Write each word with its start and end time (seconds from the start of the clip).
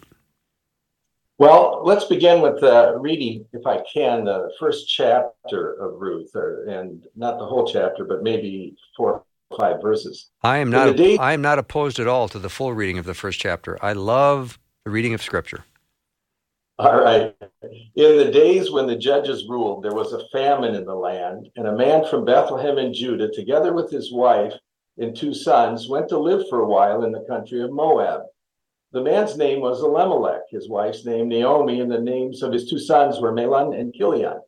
Well, 1.37 1.81
let's 1.83 2.05
begin 2.05 2.41
with 2.41 2.61
uh, 2.61 2.99
reading, 2.99 3.45
if 3.51 3.65
I 3.65 3.81
can, 3.91 4.25
the 4.25 4.51
first 4.59 4.87
chapter 4.87 5.73
of 5.73 5.99
Ruth, 5.99 6.35
or, 6.35 6.65
and 6.65 7.07
not 7.15 7.39
the 7.39 7.45
whole 7.45 7.65
chapter, 7.65 8.05
but 8.05 8.21
maybe 8.21 8.75
four 8.95 9.23
or 9.49 9.57
five 9.57 9.81
verses. 9.81 10.29
I 10.43 10.57
am 10.59 10.69
not. 10.69 10.95
Day- 10.95 11.17
I 11.17 11.33
am 11.33 11.41
not 11.41 11.57
opposed 11.57 11.99
at 11.99 12.07
all 12.07 12.29
to 12.29 12.37
the 12.37 12.49
full 12.49 12.73
reading 12.73 12.99
of 12.99 13.05
the 13.05 13.15
first 13.15 13.39
chapter. 13.39 13.83
I 13.83 13.93
love 13.93 14.59
the 14.85 14.91
reading 14.91 15.15
of 15.15 15.23
Scripture. 15.23 15.63
All 16.77 16.99
right. 16.99 17.35
In 17.95 18.17
the 18.17 18.31
days 18.31 18.71
when 18.71 18.87
the 18.87 18.95
judges 18.95 19.45
ruled, 19.47 19.83
there 19.83 19.93
was 19.93 20.13
a 20.13 20.27
famine 20.29 20.75
in 20.75 20.85
the 20.85 20.95
land, 20.95 21.49
and 21.55 21.67
a 21.67 21.75
man 21.75 22.05
from 22.07 22.25
Bethlehem 22.25 22.77
in 22.77 22.93
Judah, 22.93 23.31
together 23.31 23.73
with 23.73 23.89
his 23.89 24.11
wife 24.11 24.53
and 24.97 25.15
two 25.15 25.33
sons, 25.33 25.87
went 25.87 26.09
to 26.09 26.17
live 26.17 26.47
for 26.49 26.59
a 26.59 26.67
while 26.67 27.03
in 27.03 27.11
the 27.11 27.25
country 27.27 27.61
of 27.61 27.71
Moab. 27.71 28.23
The 28.91 29.01
man's 29.01 29.37
name 29.37 29.61
was 29.61 29.81
Elimelech, 29.81 30.49
his 30.49 30.67
wife's 30.67 31.05
name 31.05 31.29
Naomi, 31.29 31.79
and 31.79 31.89
the 31.89 31.99
names 31.99 32.43
of 32.43 32.51
his 32.51 32.69
two 32.69 32.77
sons 32.77 33.21
were 33.21 33.31
Mahlon 33.31 33.73
and 33.73 33.93
Chilion. 33.93 34.41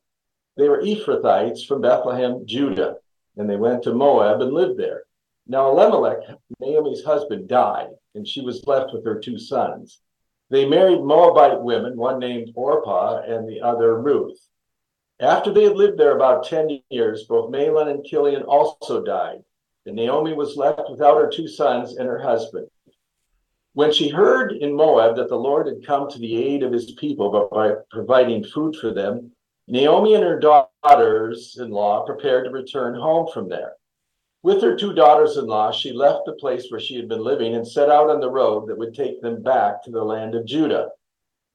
They 0.57 0.67
were 0.67 0.81
Ephrathites 0.81 1.65
from 1.65 1.81
Bethlehem, 1.81 2.45
Judah, 2.45 2.97
and 3.37 3.49
they 3.49 3.55
went 3.55 3.83
to 3.83 3.93
Moab 3.93 4.41
and 4.41 4.53
lived 4.53 4.77
there. 4.77 5.03
Now 5.47 5.69
Elimelech, 5.71 6.19
Naomi's 6.59 7.03
husband, 7.03 7.47
died, 7.47 7.91
and 8.15 8.27
she 8.27 8.41
was 8.41 8.67
left 8.67 8.93
with 8.93 9.05
her 9.05 9.19
two 9.19 9.39
sons. 9.39 10.01
They 10.49 10.65
married 10.65 11.01
Moabite 11.01 11.61
women, 11.61 11.97
one 11.97 12.19
named 12.19 12.51
Orpah 12.53 13.21
and 13.21 13.47
the 13.47 13.61
other 13.61 13.99
Ruth. 13.99 14.39
After 15.19 15.53
they 15.53 15.63
had 15.63 15.77
lived 15.77 15.97
there 15.97 16.15
about 16.15 16.45
10 16.45 16.81
years, 16.89 17.23
both 17.23 17.49
Mahlon 17.49 17.89
and 17.89 18.03
Chilion 18.05 18.43
also 18.43 19.01
died 19.01 19.43
and 19.85 19.95
Naomi 19.95 20.33
was 20.33 20.55
left 20.57 20.89
without 20.89 21.17
her 21.17 21.29
two 21.29 21.47
sons 21.47 21.97
and 21.97 22.07
her 22.07 22.19
husband. 22.19 22.67
When 23.73 23.91
she 23.91 24.09
heard 24.09 24.51
in 24.51 24.75
Moab 24.75 25.15
that 25.15 25.29
the 25.29 25.35
Lord 25.35 25.67
had 25.67 25.85
come 25.85 26.09
to 26.09 26.19
the 26.19 26.37
aid 26.37 26.63
of 26.63 26.71
his 26.71 26.91
people 26.91 27.49
by 27.51 27.73
providing 27.89 28.43
food 28.43 28.75
for 28.75 28.93
them, 28.93 29.31
Naomi 29.67 30.13
and 30.13 30.23
her 30.23 30.39
daughters 30.39 31.57
in 31.59 31.71
law 31.71 32.05
prepared 32.05 32.45
to 32.45 32.51
return 32.51 32.93
home 32.95 33.27
from 33.33 33.49
there. 33.49 33.73
With 34.43 34.61
her 34.61 34.75
two 34.75 34.93
daughters 34.93 35.37
in 35.37 35.47
law, 35.47 35.71
she 35.71 35.93
left 35.93 36.25
the 36.25 36.33
place 36.33 36.69
where 36.69 36.79
she 36.79 36.95
had 36.95 37.07
been 37.07 37.23
living 37.23 37.55
and 37.55 37.67
set 37.67 37.89
out 37.89 38.09
on 38.09 38.19
the 38.19 38.29
road 38.29 38.67
that 38.67 38.77
would 38.77 38.93
take 38.93 39.21
them 39.21 39.41
back 39.41 39.81
to 39.83 39.91
the 39.91 40.03
land 40.03 40.35
of 40.35 40.45
Judah. 40.45 40.89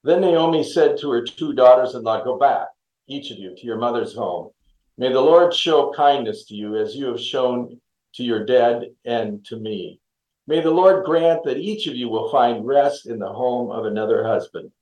Then 0.04 0.22
Naomi 0.22 0.64
said 0.64 0.96
to 0.98 1.10
her 1.10 1.22
two 1.22 1.52
daughters 1.52 1.94
in 1.94 2.02
law, 2.02 2.24
Go 2.24 2.38
back, 2.38 2.68
each 3.06 3.30
of 3.30 3.38
you, 3.38 3.54
to 3.54 3.66
your 3.66 3.76
mother's 3.76 4.14
home. 4.14 4.50
May 4.96 5.12
the 5.12 5.20
Lord 5.20 5.54
show 5.54 5.92
kindness 5.92 6.46
to 6.46 6.54
you 6.54 6.76
as 6.76 6.96
you 6.96 7.06
have 7.06 7.20
shown 7.20 7.78
to 8.14 8.24
your 8.24 8.44
dead 8.44 8.90
and 9.04 9.44
to 9.46 9.56
me. 9.56 10.00
May 10.46 10.60
the 10.60 10.70
Lord 10.70 11.04
grant 11.04 11.44
that 11.44 11.58
each 11.58 11.86
of 11.86 11.94
you 11.94 12.08
will 12.08 12.30
find 12.30 12.66
rest 12.66 13.06
in 13.06 13.18
the 13.18 13.32
home 13.32 13.70
of 13.70 13.84
another 13.84 14.24
husband. 14.24 14.72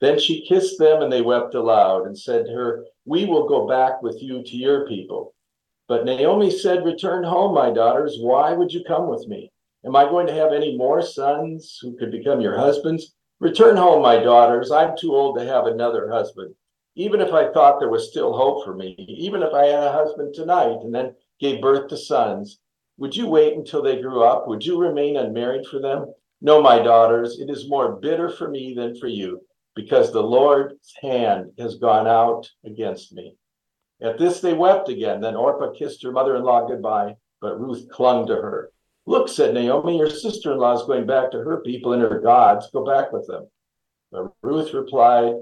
Then 0.00 0.18
she 0.18 0.46
kissed 0.46 0.78
them, 0.78 1.02
and 1.02 1.12
they 1.12 1.22
wept 1.22 1.54
aloud 1.54 2.06
and 2.06 2.16
said 2.16 2.46
to 2.46 2.52
her, 2.52 2.86
We 3.04 3.24
will 3.24 3.48
go 3.48 3.66
back 3.66 4.00
with 4.00 4.22
you 4.22 4.44
to 4.44 4.56
your 4.56 4.86
people. 4.86 5.34
But 5.88 6.04
Naomi 6.04 6.50
said, 6.50 6.84
Return 6.84 7.24
home, 7.24 7.54
my 7.54 7.70
daughters. 7.70 8.18
Why 8.20 8.52
would 8.52 8.72
you 8.72 8.84
come 8.84 9.08
with 9.08 9.26
me? 9.26 9.50
Am 9.84 9.96
I 9.96 10.04
going 10.04 10.26
to 10.26 10.34
have 10.34 10.52
any 10.52 10.76
more 10.76 11.02
sons 11.02 11.78
who 11.82 11.96
could 11.96 12.12
become 12.12 12.40
your 12.40 12.56
husbands? 12.56 13.14
Return 13.40 13.76
home, 13.76 14.02
my 14.02 14.16
daughters. 14.22 14.70
I'm 14.70 14.96
too 14.96 15.14
old 15.14 15.38
to 15.38 15.44
have 15.44 15.66
another 15.66 16.10
husband. 16.10 16.54
Even 16.94 17.20
if 17.20 17.32
I 17.32 17.52
thought 17.52 17.78
there 17.78 17.90
was 17.90 18.10
still 18.10 18.36
hope 18.36 18.64
for 18.64 18.74
me, 18.74 18.94
even 19.08 19.42
if 19.42 19.54
I 19.54 19.66
had 19.66 19.84
a 19.84 19.92
husband 19.92 20.34
tonight 20.34 20.78
and 20.82 20.94
then 20.94 21.14
gave 21.40 21.62
birth 21.62 21.88
to 21.88 21.96
sons, 21.96 22.58
would 22.98 23.14
you 23.14 23.28
wait 23.28 23.54
until 23.54 23.80
they 23.80 24.02
grew 24.02 24.24
up? 24.24 24.48
Would 24.48 24.66
you 24.66 24.76
remain 24.76 25.16
unmarried 25.16 25.66
for 25.66 25.78
them? 25.78 26.12
No, 26.40 26.60
my 26.60 26.80
daughters, 26.80 27.38
it 27.38 27.48
is 27.48 27.68
more 27.68 27.96
bitter 27.96 28.28
for 28.28 28.48
me 28.48 28.74
than 28.74 28.96
for 28.96 29.06
you, 29.06 29.40
because 29.76 30.12
the 30.12 30.22
Lord's 30.22 30.92
hand 31.00 31.52
has 31.58 31.76
gone 31.76 32.08
out 32.08 32.50
against 32.64 33.12
me. 33.12 33.36
At 34.02 34.18
this 34.18 34.40
they 34.40 34.52
wept 34.52 34.88
again. 34.88 35.20
Then 35.20 35.36
Orpah 35.36 35.72
kissed 35.72 36.02
her 36.02 36.12
mother 36.12 36.36
in 36.36 36.42
law 36.42 36.66
goodbye, 36.66 37.14
but 37.40 37.60
Ruth 37.60 37.88
clung 37.88 38.26
to 38.26 38.34
her. 38.34 38.72
Look, 39.06 39.28
said 39.28 39.54
Naomi, 39.54 39.96
your 39.96 40.10
sister 40.10 40.52
in 40.52 40.58
law 40.58 40.74
is 40.74 40.86
going 40.86 41.06
back 41.06 41.30
to 41.30 41.38
her 41.38 41.60
people 41.60 41.92
and 41.92 42.02
her 42.02 42.20
gods. 42.20 42.68
Go 42.72 42.84
back 42.84 43.12
with 43.12 43.26
them. 43.28 43.48
But 44.10 44.32
Ruth 44.42 44.74
replied, 44.74 45.34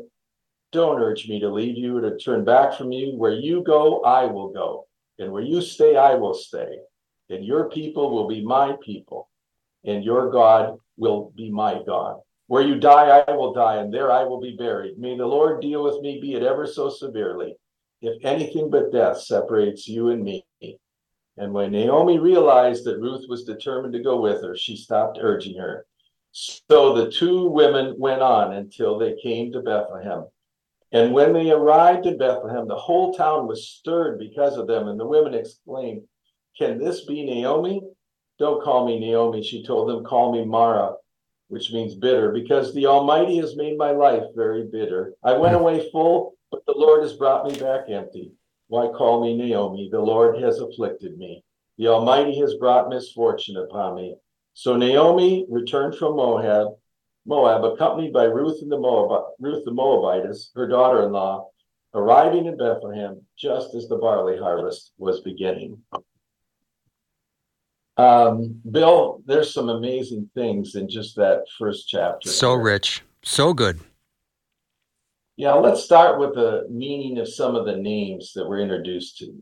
Don't 0.72 1.00
urge 1.00 1.26
me 1.26 1.40
to 1.40 1.48
leave 1.48 1.76
you 1.76 1.96
or 1.96 2.02
to 2.02 2.18
turn 2.18 2.44
back 2.44 2.74
from 2.74 2.92
you. 2.92 3.16
Where 3.16 3.32
you 3.32 3.62
go, 3.62 4.02
I 4.02 4.26
will 4.26 4.52
go. 4.52 4.86
And 5.18 5.32
where 5.32 5.42
you 5.42 5.62
stay, 5.62 5.96
I 5.96 6.14
will 6.14 6.34
stay 6.34 6.78
and 7.30 7.44
your 7.44 7.68
people 7.70 8.10
will 8.10 8.28
be 8.28 8.44
my 8.44 8.76
people, 8.84 9.28
and 9.84 10.04
your 10.04 10.30
God 10.30 10.78
will 10.96 11.32
be 11.36 11.50
my 11.50 11.82
God. 11.86 12.20
Where 12.48 12.62
you 12.62 12.78
die, 12.78 13.24
I 13.26 13.32
will 13.32 13.52
die, 13.52 13.76
and 13.76 13.92
there 13.92 14.12
I 14.12 14.22
will 14.22 14.40
be 14.40 14.56
buried. 14.56 14.98
May 14.98 15.16
the 15.16 15.26
Lord 15.26 15.60
deal 15.60 15.82
with 15.82 16.00
me, 16.00 16.20
be 16.20 16.34
it 16.34 16.42
ever 16.42 16.66
so 16.66 16.88
severely, 16.88 17.56
if 18.00 18.24
anything 18.24 18.70
but 18.70 18.92
death 18.92 19.20
separates 19.20 19.88
you 19.88 20.10
and 20.10 20.22
me. 20.22 20.44
And 21.38 21.52
when 21.52 21.72
Naomi 21.72 22.18
realized 22.18 22.84
that 22.84 23.00
Ruth 23.00 23.26
was 23.28 23.44
determined 23.44 23.92
to 23.94 24.02
go 24.02 24.20
with 24.20 24.42
her, 24.42 24.56
she 24.56 24.76
stopped 24.76 25.18
urging 25.20 25.58
her. 25.58 25.86
So 26.32 26.94
the 26.94 27.10
two 27.10 27.48
women 27.48 27.94
went 27.98 28.22
on 28.22 28.52
until 28.52 28.98
they 28.98 29.16
came 29.22 29.52
to 29.52 29.60
Bethlehem. 29.60 30.26
And 30.92 31.12
when 31.12 31.32
they 31.32 31.50
arrived 31.50 32.06
in 32.06 32.16
Bethlehem, 32.16 32.68
the 32.68 32.76
whole 32.76 33.12
town 33.12 33.46
was 33.46 33.68
stirred 33.68 34.18
because 34.18 34.56
of 34.56 34.66
them, 34.66 34.88
and 34.88 34.98
the 34.98 35.06
women 35.06 35.34
exclaimed, 35.34 36.02
can 36.58 36.78
this 36.78 37.04
be 37.04 37.24
Naomi? 37.24 37.82
Don't 38.38 38.62
call 38.62 38.86
me 38.86 38.98
Naomi, 38.98 39.42
she 39.42 39.64
told 39.64 39.88
them. 39.88 40.04
Call 40.04 40.32
me 40.32 40.44
Mara, 40.44 40.94
which 41.48 41.72
means 41.72 41.94
bitter, 41.94 42.32
because 42.32 42.74
the 42.74 42.86
Almighty 42.86 43.38
has 43.38 43.56
made 43.56 43.78
my 43.78 43.90
life 43.92 44.24
very 44.34 44.66
bitter. 44.66 45.14
I 45.22 45.32
went 45.36 45.54
hmm. 45.54 45.60
away 45.60 45.90
full, 45.90 46.36
but 46.50 46.64
the 46.66 46.74
Lord 46.76 47.02
has 47.02 47.14
brought 47.14 47.46
me 47.46 47.58
back 47.58 47.88
empty. 47.88 48.32
Why 48.68 48.88
call 48.88 49.22
me 49.22 49.36
Naomi? 49.36 49.88
The 49.90 50.00
Lord 50.00 50.42
has 50.42 50.58
afflicted 50.58 51.16
me. 51.16 51.44
The 51.78 51.88
Almighty 51.88 52.38
has 52.40 52.54
brought 52.54 52.88
misfortune 52.88 53.56
upon 53.56 53.96
me. 53.96 54.16
So 54.54 54.76
Naomi 54.76 55.46
returned 55.50 55.96
from 55.96 56.16
Moab, 56.16 56.68
Moab, 57.26 57.64
accompanied 57.64 58.12
by 58.12 58.24
Ruth 58.24 58.62
and 58.62 58.72
the 58.72 58.78
Moab, 58.78 59.24
Ruth 59.38 59.64
the 59.64 59.72
Moabitess, 59.72 60.50
her 60.54 60.66
daughter-in-law, 60.66 61.48
arriving 61.94 62.46
in 62.46 62.56
Bethlehem 62.56 63.20
just 63.38 63.74
as 63.74 63.88
the 63.88 63.96
barley 63.96 64.38
harvest 64.38 64.92
was 64.98 65.20
beginning. 65.20 65.82
Um, 67.96 68.60
Bill, 68.70 69.22
there's 69.24 69.54
some 69.54 69.68
amazing 69.68 70.28
things 70.34 70.74
in 70.74 70.88
just 70.88 71.16
that 71.16 71.44
first 71.58 71.88
chapter. 71.88 72.28
So 72.28 72.52
rich, 72.52 73.02
so 73.22 73.54
good. 73.54 73.80
Yeah, 75.36 75.54
let's 75.54 75.82
start 75.82 76.18
with 76.18 76.34
the 76.34 76.66
meaning 76.70 77.18
of 77.18 77.28
some 77.28 77.56
of 77.56 77.66
the 77.66 77.76
names 77.76 78.32
that 78.34 78.48
we're 78.48 78.60
introduced 78.60 79.18
to. 79.18 79.34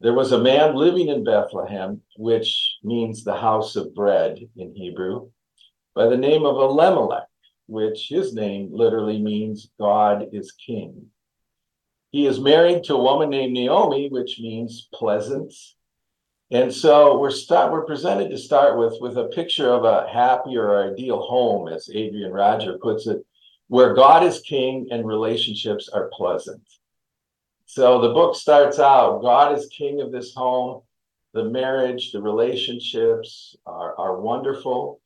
There 0.00 0.14
was 0.14 0.32
a 0.32 0.42
man 0.42 0.74
living 0.74 1.08
in 1.08 1.24
Bethlehem, 1.24 2.00
which 2.16 2.76
means 2.82 3.24
the 3.24 3.36
house 3.36 3.76
of 3.76 3.94
bread 3.94 4.38
in 4.56 4.74
Hebrew, 4.74 5.30
by 5.94 6.06
the 6.06 6.16
name 6.16 6.44
of 6.44 6.56
Elimelech, 6.56 7.28
which 7.66 8.08
his 8.08 8.34
name 8.34 8.68
literally 8.72 9.20
means 9.20 9.70
God 9.80 10.28
is 10.32 10.52
king. 10.52 11.06
He 12.10 12.26
is 12.26 12.38
married 12.38 12.84
to 12.84 12.94
a 12.94 13.02
woman 13.02 13.30
named 13.30 13.54
Naomi, 13.54 14.08
which 14.08 14.38
means 14.40 14.88
pleasant. 14.92 15.52
And 16.50 16.72
so 16.72 17.18
we're 17.18 17.30
start 17.30 17.72
we're 17.72 17.86
presented 17.86 18.30
to 18.30 18.38
start 18.38 18.78
with 18.78 18.94
with 19.00 19.16
a 19.16 19.28
picture 19.28 19.72
of 19.72 19.84
a 19.84 20.06
happy 20.08 20.56
or 20.56 20.92
ideal 20.92 21.20
home, 21.20 21.68
as 21.68 21.90
Adrian 21.92 22.32
Roger 22.32 22.78
puts 22.78 23.06
it, 23.06 23.24
where 23.68 23.94
God 23.94 24.22
is 24.24 24.40
king 24.40 24.88
and 24.90 25.06
relationships 25.06 25.88
are 25.88 26.10
pleasant. 26.12 26.62
So 27.66 28.00
the 28.00 28.12
book 28.12 28.36
starts 28.36 28.78
out, 28.78 29.22
God 29.22 29.58
is 29.58 29.66
king 29.66 30.00
of 30.00 30.12
this 30.12 30.34
home. 30.34 30.82
The 31.32 31.44
marriage, 31.44 32.12
the 32.12 32.22
relationships 32.22 33.56
are, 33.66 33.98
are 33.98 34.20
wonderful. 34.20 35.00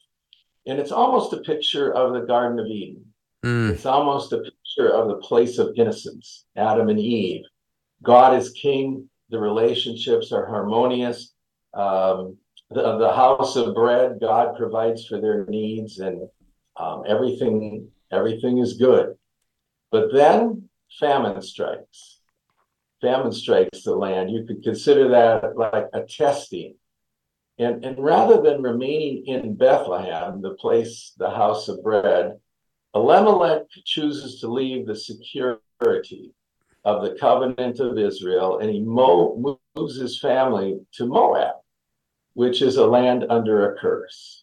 And 0.66 0.78
it's 0.78 0.92
almost 0.92 1.32
a 1.32 1.38
picture 1.38 1.94
of 1.94 2.12
the 2.12 2.26
Garden 2.26 2.58
of 2.58 2.66
Eden. 2.66 3.06
Mm. 3.42 3.70
It's 3.70 3.86
almost 3.86 4.34
a 4.34 4.38
picture 4.38 4.90
of 4.90 5.08
the 5.08 5.16
place 5.16 5.56
of 5.56 5.72
innocence, 5.76 6.44
Adam 6.54 6.90
and 6.90 7.00
Eve. 7.00 7.44
God 8.02 8.36
is 8.36 8.50
king, 8.50 9.08
the 9.30 9.38
relationships 9.38 10.32
are 10.32 10.46
harmonious. 10.46 11.34
Um, 11.74 12.36
the, 12.70 12.98
the 12.98 13.12
house 13.12 13.56
of 13.56 13.74
bread, 13.74 14.18
God 14.20 14.56
provides 14.56 15.06
for 15.06 15.20
their 15.20 15.46
needs, 15.46 15.98
and 15.98 16.28
um, 16.76 17.04
everything 17.06 17.88
everything 18.10 18.58
is 18.58 18.74
good. 18.74 19.14
But 19.90 20.12
then 20.12 20.68
famine 20.98 21.42
strikes. 21.42 22.20
Famine 23.00 23.32
strikes 23.32 23.84
the 23.84 23.94
land. 23.94 24.30
You 24.30 24.44
could 24.44 24.62
consider 24.62 25.08
that 25.08 25.56
like 25.56 25.86
a 25.92 26.02
testing. 26.02 26.74
And, 27.58 27.84
and 27.84 27.98
rather 27.98 28.40
than 28.40 28.62
remaining 28.62 29.26
in 29.26 29.56
Bethlehem, 29.56 30.40
the 30.40 30.54
place, 30.54 31.12
the 31.16 31.30
house 31.30 31.68
of 31.68 31.82
bread, 31.82 32.38
Elimelech 32.94 33.64
chooses 33.84 34.40
to 34.40 34.48
leave 34.48 34.86
the 34.86 34.96
security 34.96 36.32
of 36.88 37.02
the 37.02 37.18
covenant 37.20 37.80
of 37.80 37.98
Israel 37.98 38.60
and 38.60 38.70
he 38.70 38.80
mo- 38.80 39.58
moves 39.76 40.00
his 40.00 40.18
family 40.18 40.80
to 40.94 41.04
Moab, 41.04 41.56
which 42.32 42.62
is 42.62 42.78
a 42.78 42.86
land 42.86 43.26
under 43.28 43.70
a 43.70 43.78
curse. 43.78 44.42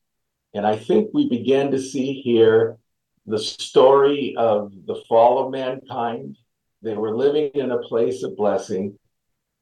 And 0.53 0.63
I 0.63 0.75
think 0.77 1.09
we 1.11 1.27
begin 1.27 1.71
to 1.71 1.81
see 1.81 2.21
here 2.21 2.77
the 3.25 3.39
story 3.39 4.35
of 4.37 4.71
the 4.85 5.01
fall 5.09 5.43
of 5.43 5.51
mankind. 5.51 6.37
They 6.83 6.93
were 6.93 7.17
living 7.17 7.49
in 7.55 7.71
a 7.71 7.79
place 7.79 8.21
of 8.21 8.37
blessing, 8.37 8.99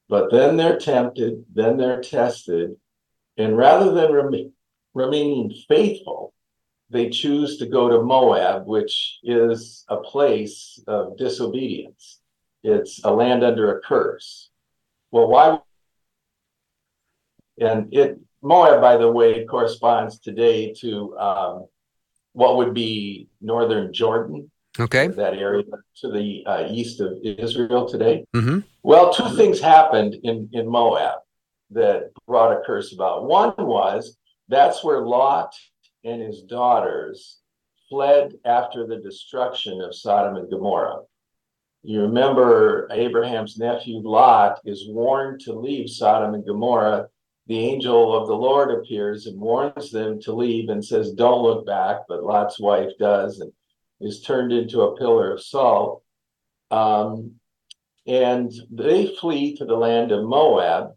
but 0.10 0.30
then 0.30 0.58
they're 0.58 0.78
tempted, 0.78 1.46
then 1.54 1.78
they're 1.78 2.02
tested. 2.02 2.76
And 3.38 3.56
rather 3.56 3.94
than 3.94 4.12
rem- 4.12 4.52
remaining 4.94 5.54
faithful, 5.70 6.34
they 6.90 7.10
choose 7.10 7.60
to 7.60 7.66
go 7.66 7.88
to 7.88 8.04
Moab, 8.04 8.68
which 8.68 9.20
is 9.24 9.86
a 9.88 9.98
place 9.98 10.84
of 10.86 11.18
disobedience. 11.18 12.20
It's 12.64 13.04
a 13.04 13.12
land 13.12 13.44
under 13.44 13.78
a 13.78 13.82
curse. 13.82 14.50
Well, 15.12 15.28
why? 15.28 15.60
And 17.60 17.94
it 17.94 18.20
Moab, 18.42 18.82
by 18.82 18.98
the 18.98 19.10
way, 19.10 19.46
corresponds 19.46 20.20
today 20.20 20.74
to 20.74 21.18
um, 21.18 21.66
what 22.34 22.58
would 22.58 22.74
be 22.74 23.28
northern 23.42 23.94
Jordan. 23.94 24.52
Okay. 24.80 25.08
That 25.08 25.36
area 25.36 25.64
to 26.02 26.12
the 26.12 26.44
uh, 26.46 26.68
east 26.70 27.00
of 27.00 27.14
Israel 27.24 27.88
today. 27.88 28.26
Mm-hmm. 28.36 28.60
Well, 28.82 29.14
two 29.14 29.30
things 29.36 29.62
happened 29.62 30.16
in, 30.24 30.50
in 30.52 30.68
Moab 30.68 31.20
that 31.70 32.12
brought 32.28 32.58
a 32.58 32.62
curse 32.66 32.92
about. 32.92 33.26
One 33.26 33.54
was 33.58 34.18
that's 34.50 34.84
where 34.84 35.02
Lot 35.02 35.54
and 36.04 36.22
his 36.22 36.42
daughters 36.42 37.40
fled 37.88 38.34
after 38.46 38.88
the 38.88 38.98
destruction 38.98 39.80
of 39.82 39.96
Sodom 39.96 40.36
and 40.36 40.50
Gomorrah. 40.50 41.02
You 41.86 42.02
remember 42.02 42.88
Abraham's 42.92 43.58
nephew 43.58 43.98
Lot 43.98 44.60
is 44.64 44.88
warned 44.88 45.42
to 45.42 45.54
leave 45.54 45.90
Sodom 45.90 46.34
and 46.34 46.46
Gomorrah. 46.46 47.10
The 47.48 47.60
angel 47.60 48.16
of 48.16 48.28
the 48.28 48.36
Lord 48.36 48.72
appears 48.72 49.26
and 49.26 49.38
warns 49.38 49.92
them 49.92 50.22
to 50.22 50.34
leave 50.34 50.70
and 50.70 50.84
says, 50.84 51.12
Don't 51.12 51.44
look 51.44 51.66
back. 51.66 51.98
But 52.08 52.24
Lot's 52.24 52.58
wife 52.58 52.92
does 52.98 53.42
and 53.42 53.52
is 54.00 54.22
turned 54.22 54.54
into 54.54 54.84
a 54.84 54.96
pillar 54.96 55.34
of 55.34 55.44
salt. 55.44 56.04
Um, 56.72 57.34
and 58.08 58.50
they 58.72 59.16
flee 59.20 59.58
to 59.58 59.66
the 59.66 59.76
land 59.76 60.14
of 60.14 60.24
Moab, 60.24 60.94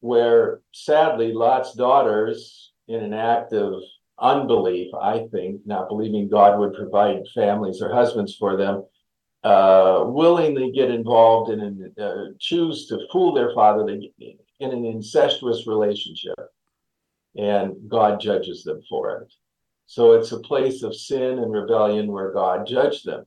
where 0.00 0.60
sadly 0.72 1.32
Lot's 1.32 1.74
daughters, 1.74 2.72
in 2.86 3.02
an 3.02 3.12
act 3.12 3.52
of 3.52 3.82
unbelief, 4.20 4.94
I 4.94 5.26
think, 5.32 5.62
not 5.66 5.88
believing 5.88 6.28
God 6.28 6.58
would 6.60 6.74
provide 6.74 7.26
families 7.34 7.82
or 7.82 7.92
husbands 7.92 8.36
for 8.36 8.56
them, 8.56 8.84
uh, 9.48 10.04
willingly 10.04 10.70
get 10.72 10.90
involved 10.90 11.50
in 11.50 11.60
and 11.60 11.98
uh, 11.98 12.24
choose 12.38 12.86
to 12.86 13.06
fool 13.10 13.32
their 13.32 13.52
father 13.54 13.88
in 13.88 14.70
an 14.76 14.84
incestuous 14.84 15.66
relationship, 15.66 16.38
and 17.36 17.74
God 17.88 18.20
judges 18.20 18.62
them 18.62 18.82
for 18.90 19.02
it. 19.20 19.32
So 19.86 20.12
it's 20.12 20.32
a 20.32 20.40
place 20.40 20.82
of 20.82 20.94
sin 20.94 21.38
and 21.38 21.50
rebellion 21.50 22.12
where 22.12 22.30
God 22.32 22.66
judged 22.66 23.06
them. 23.06 23.24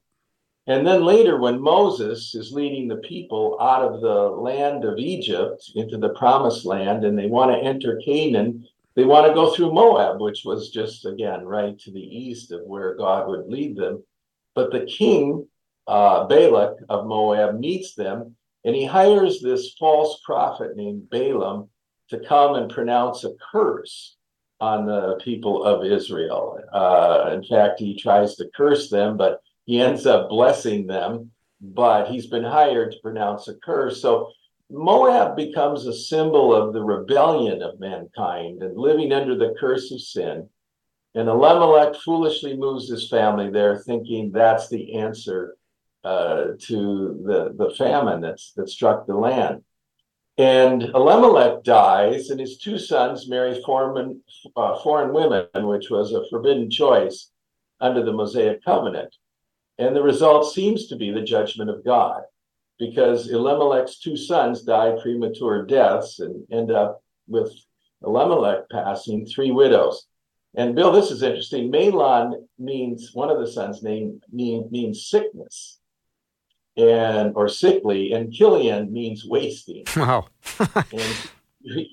And 0.68 0.85
then 0.85 1.04
later, 1.04 1.40
when 1.40 1.59
Moses 1.59 2.35
is 2.35 2.54
leading 2.54 2.87
the 2.87 2.97
people 2.97 3.57
out 3.59 3.81
of 3.81 3.99
the 3.99 4.19
land 4.49 4.85
of 4.85 4.99
Egypt 4.99 5.71
into 5.73 5.97
the 5.97 6.09
promised 6.09 6.66
land, 6.66 7.04
and 7.04 7.18
they 7.18 7.25
want 7.25 7.51
to 7.51 7.68
enter 7.68 7.99
Canaan, 8.06 8.68
they 8.94 9.06
want 9.06 9.25
to 9.25 9.33
go 9.33 9.49
through 9.49 9.73
Moab, 9.73 10.21
which 10.21 10.44
was 10.45 10.69
just, 10.69 11.07
again, 11.07 11.45
right 11.45 11.80
to 11.80 11.92
the 11.92 11.99
east 11.99 12.51
of 12.51 12.61
where 12.66 12.95
God 12.95 13.28
would 13.28 13.47
lead 13.47 13.75
them. 13.75 14.04
But 14.54 14.71
the 14.71 14.85
king, 14.85 15.47
uh, 15.88 16.26
Balak 16.26 16.78
of 16.90 17.06
Moab, 17.06 17.59
meets 17.59 17.95
them, 17.95 18.35
and 18.64 18.76
he 18.76 18.85
hires 18.85 19.42
this 19.42 19.73
false 19.80 20.19
prophet 20.26 20.76
named 20.76 21.09
Balaam 21.09 21.69
to 22.09 22.19
come 22.19 22.56
and 22.56 22.71
pronounce 22.71 23.23
a 23.23 23.33
curse 23.52 24.18
on 24.59 24.85
the 24.85 25.19
people 25.23 25.64
of 25.64 25.83
Israel. 25.83 26.59
Uh, 26.71 27.31
in 27.33 27.44
fact, 27.44 27.80
he 27.80 27.95
tries 27.95 28.35
to 28.35 28.50
curse 28.56 28.90
them, 28.90 29.18
but 29.18 29.42
he 29.66 29.81
ends 29.81 30.06
up 30.06 30.30
blessing 30.30 30.85
them. 30.85 31.31
But 31.59 32.07
he's 32.09 32.28
been 32.28 32.44
hired 32.44 32.92
to 32.92 33.00
pronounce 33.02 33.47
a 33.47 33.56
curse. 33.56 34.02
So 34.02 34.31
Moab 34.69 35.35
becomes 35.35 35.85
a 35.85 35.94
symbol 35.94 36.56
of 36.56 36.73
the 36.73 36.83
rebellion 36.83 37.61
of 37.61 37.80
mankind 37.80 38.64
and 38.64 38.78
living 38.78 39.11
under 39.11 39.35
the 39.35 39.54
curse 39.59 39.92
of 39.92 40.02
sin. 40.02 40.47
And 41.14 41.28
Elimelech 41.28 41.95
foolishly 41.95 42.56
moves 42.56 42.90
his 42.90 43.09
family 43.09 43.50
there, 43.50 43.78
thinking 43.78 44.31
that's 44.31 44.69
the 44.69 44.95
answer 44.95 45.56
uh, 46.03 46.45
to 46.59 47.21
the, 47.25 47.53
the 47.57 47.73
famine 47.75 48.21
that's, 48.21 48.53
that 48.53 48.69
struck 48.69 49.05
the 49.05 49.15
land. 49.15 49.63
And 50.37 50.83
Elimelech 50.83 51.63
dies, 51.63 52.29
and 52.29 52.39
his 52.39 52.57
two 52.57 52.79
sons 52.79 53.27
marry 53.27 53.61
foreign, 53.63 54.21
uh, 54.55 54.79
foreign 54.79 55.13
women, 55.13 55.47
which 55.67 55.89
was 55.89 56.13
a 56.13 56.27
forbidden 56.29 56.69
choice 56.69 57.29
under 57.79 58.03
the 58.03 58.13
Mosaic 58.13 58.63
covenant. 58.63 59.15
And 59.77 59.95
the 59.95 60.01
result 60.01 60.51
seems 60.51 60.87
to 60.87 60.95
be 60.95 61.11
the 61.11 61.21
judgment 61.21 61.69
of 61.69 61.83
God, 61.83 62.23
because 62.79 63.29
Elimelech's 63.29 63.99
two 63.99 64.17
sons 64.17 64.63
die 64.63 64.95
premature 65.01 65.65
deaths 65.65 66.19
and 66.19 66.43
end 66.51 66.71
up 66.71 67.03
with 67.27 67.53
Elimelech 68.03 68.69
passing 68.69 69.25
three 69.25 69.51
widows. 69.51 70.07
And 70.55 70.75
Bill, 70.75 70.91
this 70.91 71.11
is 71.11 71.23
interesting. 71.23 71.71
Mahlon 71.71 72.33
means 72.57 73.11
one 73.13 73.29
of 73.29 73.39
the 73.39 73.51
sons' 73.51 73.83
name 73.83 74.21
mean, 74.31 74.67
means 74.71 75.07
sickness 75.07 75.81
and 76.78 77.33
or 77.35 77.49
sickly, 77.49 78.13
and 78.13 78.31
Chilion 78.31 78.92
means 78.92 79.25
wasting. 79.25 79.83
Wow. 79.95 80.28
and 80.59 81.30
you, 81.61 81.85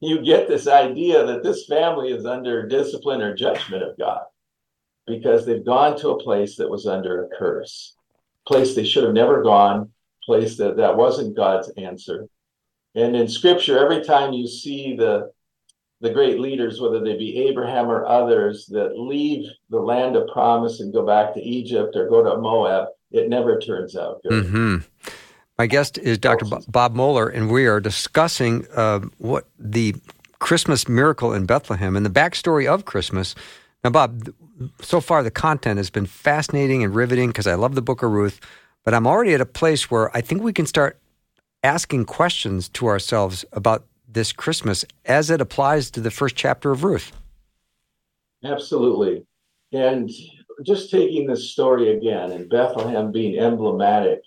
you 0.00 0.22
get 0.22 0.48
this 0.48 0.66
idea 0.66 1.24
that 1.26 1.42
this 1.42 1.66
family 1.66 2.12
is 2.12 2.24
under 2.24 2.66
discipline 2.66 3.20
or 3.20 3.34
judgment 3.34 3.82
of 3.82 3.98
God. 3.98 4.22
because 5.06 5.44
they've 5.44 5.64
gone 5.64 5.98
to 5.98 6.10
a 6.10 6.22
place 6.22 6.56
that 6.56 6.70
was 6.70 6.86
under 6.86 7.24
a 7.24 7.28
curse, 7.36 7.96
place 8.46 8.74
they 8.74 8.84
should 8.84 9.04
have 9.04 9.12
never 9.12 9.42
gone, 9.42 9.90
place 10.24 10.56
that 10.56 10.76
that 10.76 10.96
wasn't 10.96 11.36
God's 11.36 11.70
answer. 11.76 12.28
And 12.94 13.16
in 13.16 13.28
Scripture, 13.28 13.78
every 13.78 14.02
time 14.04 14.32
you 14.32 14.46
see 14.46 14.96
the 14.96 15.30
the 16.02 16.10
great 16.10 16.40
leaders, 16.40 16.80
whether 16.80 17.00
they 17.00 17.14
be 17.14 17.46
Abraham 17.48 17.90
or 17.90 18.06
others, 18.06 18.66
that 18.68 18.98
leave 18.98 19.50
the 19.68 19.78
land 19.78 20.16
of 20.16 20.28
promise 20.28 20.80
and 20.80 20.94
go 20.94 21.04
back 21.04 21.34
to 21.34 21.42
Egypt 21.42 21.94
or 21.94 22.08
go 22.08 22.22
to 22.22 22.40
Moab, 22.40 22.88
it 23.12 23.28
never 23.28 23.58
turns 23.58 23.96
out 23.96 24.22
good. 24.22 24.44
Mm-hmm. 24.44 24.76
My 25.58 25.66
guest 25.66 25.98
is 25.98 26.16
Dr. 26.16 26.46
Bob 26.68 26.94
Moeller, 26.94 27.28
and 27.28 27.50
we 27.50 27.66
are 27.66 27.80
discussing 27.80 28.66
uh, 28.74 29.00
what 29.18 29.46
the 29.58 29.94
Christmas 30.38 30.88
miracle 30.88 31.34
in 31.34 31.44
Bethlehem 31.44 31.96
and 31.96 32.06
the 32.06 32.10
backstory 32.10 32.66
of 32.66 32.86
Christmas. 32.86 33.34
Now, 33.84 33.90
Bob, 33.90 34.30
so 34.80 35.00
far 35.00 35.22
the 35.22 35.30
content 35.30 35.76
has 35.76 35.90
been 35.90 36.06
fascinating 36.06 36.82
and 36.82 36.94
riveting 36.94 37.28
because 37.28 37.46
I 37.46 37.54
love 37.54 37.74
the 37.74 37.82
book 37.82 38.02
of 38.02 38.10
Ruth, 38.10 38.40
but 38.84 38.94
I'm 38.94 39.06
already 39.06 39.34
at 39.34 39.40
a 39.40 39.46
place 39.46 39.90
where 39.90 40.14
I 40.16 40.22
think 40.22 40.42
we 40.42 40.52
can 40.52 40.66
start 40.66 40.98
asking 41.62 42.06
questions 42.06 42.68
to 42.70 42.86
ourselves 42.86 43.44
about 43.52 43.84
this 44.08 44.32
Christmas 44.32 44.84
as 45.04 45.30
it 45.30 45.40
applies 45.40 45.90
to 45.90 46.00
the 46.00 46.10
first 46.10 46.36
chapter 46.36 46.70
of 46.70 46.84
Ruth. 46.84 47.12
Absolutely. 48.42 49.24
And 49.72 50.10
just 50.62 50.90
taking 50.90 51.26
this 51.26 51.50
story 51.50 51.96
again 51.96 52.32
and 52.32 52.48
Bethlehem 52.48 53.12
being 53.12 53.38
emblematic 53.38 54.22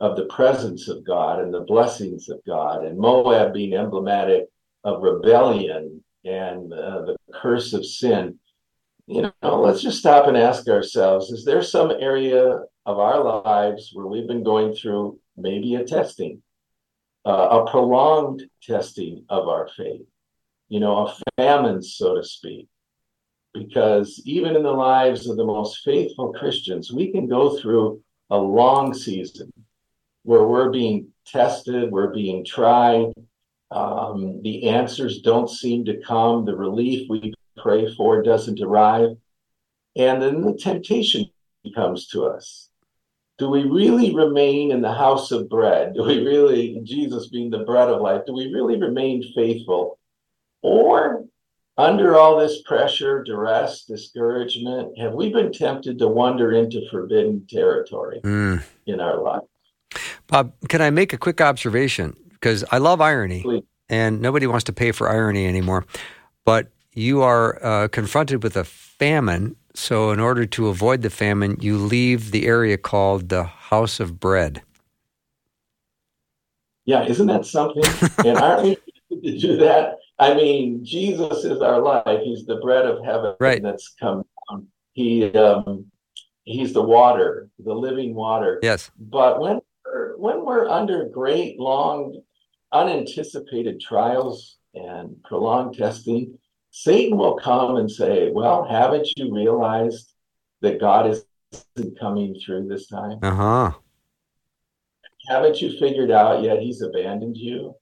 of 0.00 0.16
the 0.16 0.26
presence 0.26 0.88
of 0.88 1.04
God 1.04 1.40
and 1.40 1.52
the 1.52 1.62
blessings 1.62 2.28
of 2.28 2.40
God, 2.46 2.84
and 2.84 2.98
Moab 2.98 3.52
being 3.52 3.74
emblematic 3.74 4.46
of 4.84 5.02
rebellion 5.02 6.02
and 6.24 6.72
uh, 6.72 7.02
the 7.02 7.16
curse 7.32 7.72
of 7.72 7.84
sin. 7.84 8.38
You 9.06 9.32
know, 9.42 9.60
let's 9.60 9.82
just 9.82 9.98
stop 9.98 10.28
and 10.28 10.36
ask 10.36 10.68
ourselves 10.68 11.30
is 11.30 11.44
there 11.44 11.62
some 11.62 11.90
area 11.90 12.60
of 12.86 12.98
our 12.98 13.42
lives 13.42 13.90
where 13.92 14.06
we've 14.06 14.28
been 14.28 14.44
going 14.44 14.74
through 14.74 15.18
maybe 15.36 15.74
a 15.74 15.84
testing, 15.84 16.42
uh, 17.24 17.62
a 17.64 17.70
prolonged 17.70 18.44
testing 18.62 19.24
of 19.28 19.48
our 19.48 19.68
faith, 19.76 20.06
you 20.68 20.80
know, 20.80 21.06
a 21.06 21.16
famine, 21.36 21.82
so 21.82 22.16
to 22.16 22.22
speak? 22.22 22.68
Because 23.54 24.22
even 24.24 24.56
in 24.56 24.62
the 24.62 24.70
lives 24.70 25.28
of 25.28 25.36
the 25.36 25.44
most 25.44 25.82
faithful 25.84 26.32
Christians, 26.32 26.92
we 26.92 27.10
can 27.10 27.26
go 27.26 27.58
through 27.58 28.02
a 28.30 28.36
long 28.36 28.94
season 28.94 29.52
where 30.22 30.44
we're 30.44 30.70
being 30.70 31.08
tested, 31.26 31.90
we're 31.90 32.12
being 32.12 32.44
tried. 32.44 33.12
Um, 33.70 34.42
the 34.42 34.68
answers 34.68 35.20
don't 35.22 35.48
seem 35.48 35.84
to 35.86 36.00
come. 36.02 36.44
The 36.44 36.56
relief 36.56 37.08
we 37.08 37.32
pray 37.56 37.92
for 37.94 38.22
doesn't 38.22 38.60
arrive. 38.60 39.10
And 39.96 40.22
then 40.22 40.42
the 40.42 40.54
temptation 40.54 41.26
comes 41.74 42.06
to 42.08 42.26
us. 42.26 42.68
Do 43.38 43.48
we 43.48 43.62
really 43.62 44.14
remain 44.14 44.72
in 44.72 44.80
the 44.80 44.92
house 44.92 45.30
of 45.30 45.48
bread? 45.48 45.94
Do 45.94 46.04
we 46.04 46.24
really, 46.24 46.80
Jesus 46.82 47.28
being 47.28 47.50
the 47.50 47.60
bread 47.60 47.88
of 47.88 48.00
life, 48.00 48.22
do 48.26 48.32
we 48.32 48.52
really 48.52 48.80
remain 48.80 49.22
faithful? 49.34 49.98
Or 50.62 51.24
under 51.78 52.18
all 52.18 52.36
this 52.36 52.60
pressure, 52.62 53.22
duress, 53.22 53.84
discouragement, 53.84 54.98
have 54.98 55.14
we 55.14 55.32
been 55.32 55.52
tempted 55.52 55.98
to 56.00 56.08
wander 56.08 56.52
into 56.52 56.82
forbidden 56.90 57.46
territory 57.48 58.20
mm. 58.24 58.62
in 58.86 59.00
our 59.00 59.22
life? 59.22 59.42
Bob, 60.26 60.52
can 60.68 60.82
I 60.82 60.90
make 60.90 61.12
a 61.12 61.18
quick 61.18 61.40
observation? 61.40 62.16
Because 62.32 62.64
I 62.72 62.78
love 62.78 63.00
irony, 63.00 63.42
Please. 63.42 63.62
and 63.88 64.20
nobody 64.20 64.46
wants 64.46 64.64
to 64.64 64.72
pay 64.72 64.90
for 64.90 65.08
irony 65.08 65.46
anymore. 65.46 65.86
But 66.44 66.68
you 66.92 67.22
are 67.22 67.64
uh, 67.64 67.88
confronted 67.88 68.42
with 68.42 68.56
a 68.56 68.64
famine. 68.64 69.54
So, 69.74 70.10
in 70.10 70.18
order 70.18 70.44
to 70.44 70.66
avoid 70.66 71.02
the 71.02 71.10
famine, 71.10 71.56
you 71.60 71.78
leave 71.78 72.32
the 72.32 72.46
area 72.46 72.76
called 72.76 73.28
the 73.28 73.44
House 73.44 74.00
of 74.00 74.18
Bread. 74.18 74.62
Yeah, 76.84 77.04
isn't 77.04 77.28
that 77.28 77.46
something? 77.46 77.84
and 78.26 78.36
aren't 78.36 78.62
we 78.62 78.76
to 79.22 79.38
do 79.38 79.56
that? 79.58 79.98
I 80.18 80.34
mean, 80.34 80.84
Jesus 80.84 81.44
is 81.44 81.60
our 81.60 81.80
life. 81.80 82.20
He's 82.24 82.44
the 82.44 82.56
bread 82.56 82.86
of 82.86 83.04
heaven 83.04 83.34
right. 83.38 83.62
that's 83.62 83.94
come 84.00 84.24
down. 84.50 84.66
He 84.92 85.32
um, 85.32 85.86
he's 86.44 86.72
the 86.72 86.82
water, 86.82 87.48
the 87.58 87.74
living 87.74 88.14
water. 88.14 88.58
Yes. 88.62 88.90
But 88.98 89.40
when 89.40 89.60
when 90.16 90.44
we're 90.44 90.68
under 90.68 91.08
great, 91.08 91.58
long, 91.60 92.20
unanticipated 92.72 93.80
trials 93.80 94.56
and 94.74 95.22
prolonged 95.22 95.76
testing, 95.76 96.36
Satan 96.70 97.16
will 97.16 97.36
come 97.36 97.76
and 97.76 97.90
say, 97.90 98.30
Well, 98.30 98.66
haven't 98.68 99.08
you 99.16 99.32
realized 99.32 100.12
that 100.60 100.80
God 100.80 101.16
isn't 101.46 101.98
coming 101.98 102.38
through 102.44 102.68
this 102.68 102.88
time? 102.88 103.18
Uh 103.22 103.34
huh. 103.34 103.72
Haven't 105.28 105.60
you 105.60 105.78
figured 105.78 106.10
out 106.10 106.42
yet 106.42 106.60
he's 106.60 106.82
abandoned 106.82 107.36
you? 107.36 107.74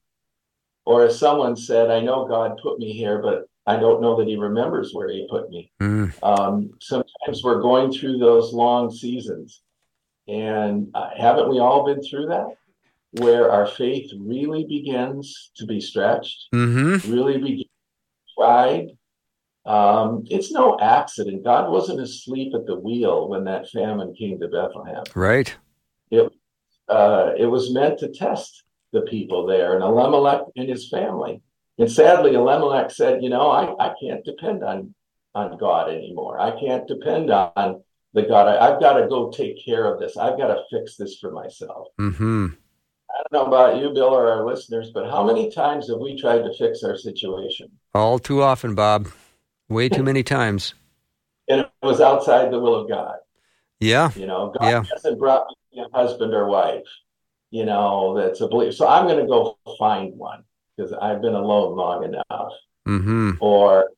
Or 0.87 1.03
as 1.03 1.19
someone 1.19 1.57
said, 1.57 1.91
I 1.91 1.99
know 1.99 2.25
God 2.25 2.61
put 2.63 2.79
me 2.79 2.93
here, 2.93 3.21
but 3.21 3.49
I 3.65 3.75
don't 3.75 4.01
know 4.01 4.15
that 4.15 4.27
he 4.29 4.37
remembers 4.37 4.93
where 4.93 5.09
he 5.09 5.27
put 5.29 5.49
me. 5.49 5.69
Mm. 5.81 6.13
Um, 6.23 6.69
sometimes 6.79 7.43
we're 7.43 7.61
going 7.61 7.91
through 7.91 8.19
those 8.19 8.53
long 8.53 8.89
seasons 8.89 9.63
and 10.29 10.87
uh, 10.95 11.09
haven't 11.17 11.49
we 11.49 11.59
all 11.59 11.85
been 11.85 12.01
through 12.01 12.27
that? 12.27 12.47
Where 13.21 13.51
our 13.51 13.67
faith 13.67 14.09
really 14.17 14.63
begins 14.63 15.51
to 15.57 15.65
be 15.65 15.81
stretched, 15.81 16.47
mm-hmm. 16.55 17.11
really 17.11 17.37
begins 17.37 17.65
tried. 18.37 18.87
Um, 19.65 20.23
it's 20.29 20.53
no 20.53 20.79
accident. 20.79 21.43
God 21.43 21.69
wasn't 21.69 21.99
asleep 21.99 22.53
at 22.55 22.65
the 22.65 22.79
wheel 22.79 23.27
when 23.27 23.43
that 23.43 23.69
famine 23.71 24.15
came 24.15 24.39
to 24.39 24.47
Bethlehem. 24.47 25.03
Right. 25.15 25.53
It 26.11 26.31
uh, 26.87 27.31
it 27.37 27.47
was 27.47 27.73
meant 27.73 27.99
to 27.99 28.07
test 28.07 28.63
the 28.99 29.09
people 29.09 29.45
there, 29.45 29.75
and 29.75 29.83
Elimelech 29.83 30.41
and 30.55 30.69
his 30.69 30.89
family. 30.89 31.41
And 31.77 31.91
sadly, 31.91 32.33
Elimelech 32.33 32.91
said, 32.91 33.23
"You 33.23 33.29
know, 33.29 33.49
I, 33.49 33.89
I 33.89 33.93
can't 34.01 34.23
depend 34.25 34.63
on 34.63 34.93
on 35.35 35.57
God 35.57 35.89
anymore. 35.89 36.39
I 36.39 36.59
can't 36.59 36.87
depend 36.87 37.29
on 37.29 37.83
the 38.17 38.23
God, 38.23 38.47
I, 38.47 38.71
have 38.71 38.79
got 38.79 38.93
to 38.93 39.07
go 39.07 39.29
take 39.29 39.63
care 39.63 39.85
of 39.85 39.99
this. 39.99 40.17
I've 40.17 40.37
got 40.37 40.47
to 40.47 40.63
fix 40.71 40.95
this 40.95 41.19
for 41.19 41.31
myself. 41.31 41.87
Mm-hmm. 41.99 42.47
I 43.09 43.23
don't 43.23 43.33
know 43.33 43.45
about 43.47 43.79
you, 43.79 43.91
Bill, 43.93 44.05
or 44.05 44.31
our 44.31 44.45
listeners, 44.45 44.91
but 44.91 45.09
how 45.09 45.23
many 45.23 45.51
times 45.51 45.89
have 45.89 45.99
we 45.99 46.19
tried 46.19 46.39
to 46.39 46.53
fix 46.57 46.83
our 46.83 46.97
situation? 46.97 47.69
All 47.93 48.17
too 48.17 48.41
often, 48.41 48.75
Bob. 48.75 49.09
Way 49.69 49.89
too 49.89 50.03
many 50.03 50.23
times. 50.23 50.73
and 51.47 51.61
it 51.61 51.69
was 51.83 52.01
outside 52.01 52.51
the 52.51 52.59
will 52.59 52.75
of 52.75 52.89
God. 52.89 53.17
Yeah. 53.79 54.11
You 54.15 54.25
know, 54.25 54.53
God 54.57 54.67
yeah. 54.67 54.83
hasn't 54.91 55.19
brought 55.19 55.45
me 55.71 55.83
a 55.83 55.95
husband 55.95 56.33
or 56.33 56.47
wife, 56.47 56.87
you 57.51 57.65
know, 57.65 58.15
that's 58.17 58.41
a 58.41 58.47
belief. 58.47 58.75
So 58.75 58.87
I'm 58.87 59.05
going 59.05 59.19
to 59.19 59.27
go 59.27 59.57
find 59.77 60.15
one 60.17 60.43
because 60.75 60.93
I've 60.93 61.21
been 61.21 61.35
alone 61.35 61.75
long 61.75 62.03
enough. 62.03 62.53
Mm-hmm. 62.87 63.31
Or, 63.39 63.89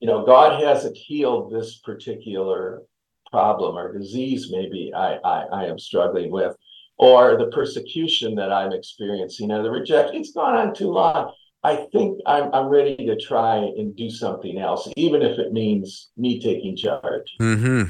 you 0.00 0.06
know, 0.06 0.24
God 0.24 0.62
hasn't 0.62 0.96
healed 0.96 1.52
this 1.52 1.78
particular 1.78 2.82
problem 3.30 3.76
or 3.76 3.96
disease 3.96 4.48
maybe 4.50 4.92
I, 4.94 5.14
I, 5.16 5.42
I 5.52 5.64
am 5.64 5.78
struggling 5.78 6.30
with, 6.30 6.54
or 6.98 7.36
the 7.36 7.48
persecution 7.48 8.34
that 8.36 8.52
I'm 8.52 8.72
experiencing 8.72 9.50
or 9.50 9.62
the 9.62 9.70
rejection. 9.70 10.16
It's 10.16 10.32
gone 10.32 10.54
on 10.54 10.74
too 10.74 10.90
long. 10.90 11.32
I 11.62 11.76
think 11.92 12.20
I'm, 12.26 12.54
I'm 12.54 12.66
ready 12.66 12.96
to 12.96 13.16
try 13.16 13.56
and 13.56 13.96
do 13.96 14.08
something 14.08 14.58
else, 14.58 14.88
even 14.96 15.22
if 15.22 15.38
it 15.38 15.52
means 15.52 16.10
me 16.16 16.40
taking 16.40 16.76
charge. 16.76 17.34
Mm-hmm. 17.40 17.88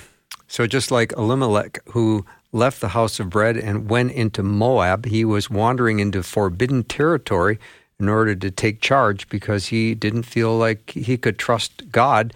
So, 0.49 0.67
just 0.67 0.91
like 0.91 1.13
Elimelech, 1.13 1.81
who 1.89 2.25
left 2.57 2.81
the 2.81 2.89
house 2.89 3.21
of 3.21 3.31
bread 3.31 3.57
and 3.57 3.89
went 3.89 4.13
into 4.13 4.43
Moab, 4.43 5.05
he 5.05 5.25
was 5.25 5.51
wandering 5.51 6.01
into 6.01 6.23
forbidden 6.23 6.83
territory 6.83 7.59
in 8.01 8.09
order 8.09 8.35
to 8.35 8.51
take 8.51 8.81
charge 8.81 9.29
because 9.29 9.67
he 9.67 9.95
didn't 9.95 10.25
feel 10.25 10.57
like 10.57 10.91
he 10.91 11.17
could 11.17 11.39
trust 11.39 11.91
God 11.91 12.35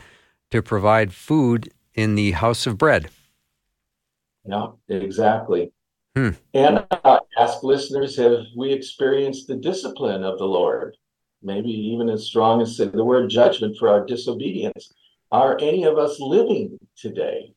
to 0.50 0.62
provide 0.62 1.12
food 1.12 1.72
in 1.94 2.14
the 2.14 2.32
house 2.32 2.66
of 2.66 2.78
bread. 2.78 3.10
Yeah, 4.44 4.68
exactly. 4.88 5.72
Hmm. 6.16 6.30
And 6.54 6.84
uh, 6.90 7.20
ask 7.38 7.62
listeners 7.62 8.16
have 8.16 8.44
we 8.56 8.72
experienced 8.72 9.46
the 9.46 9.56
discipline 9.56 10.24
of 10.24 10.38
the 10.38 10.46
Lord? 10.46 10.96
Maybe 11.42 11.70
even 11.70 12.08
as 12.08 12.26
strong 12.26 12.60
as 12.60 12.76
the 12.76 13.04
word 13.04 13.30
judgment 13.30 13.76
for 13.78 13.88
our 13.88 14.04
disobedience. 14.04 14.92
Are 15.32 15.56
any 15.60 15.84
of 15.84 15.96
us 15.96 16.18
living 16.18 16.78
today 16.96 17.54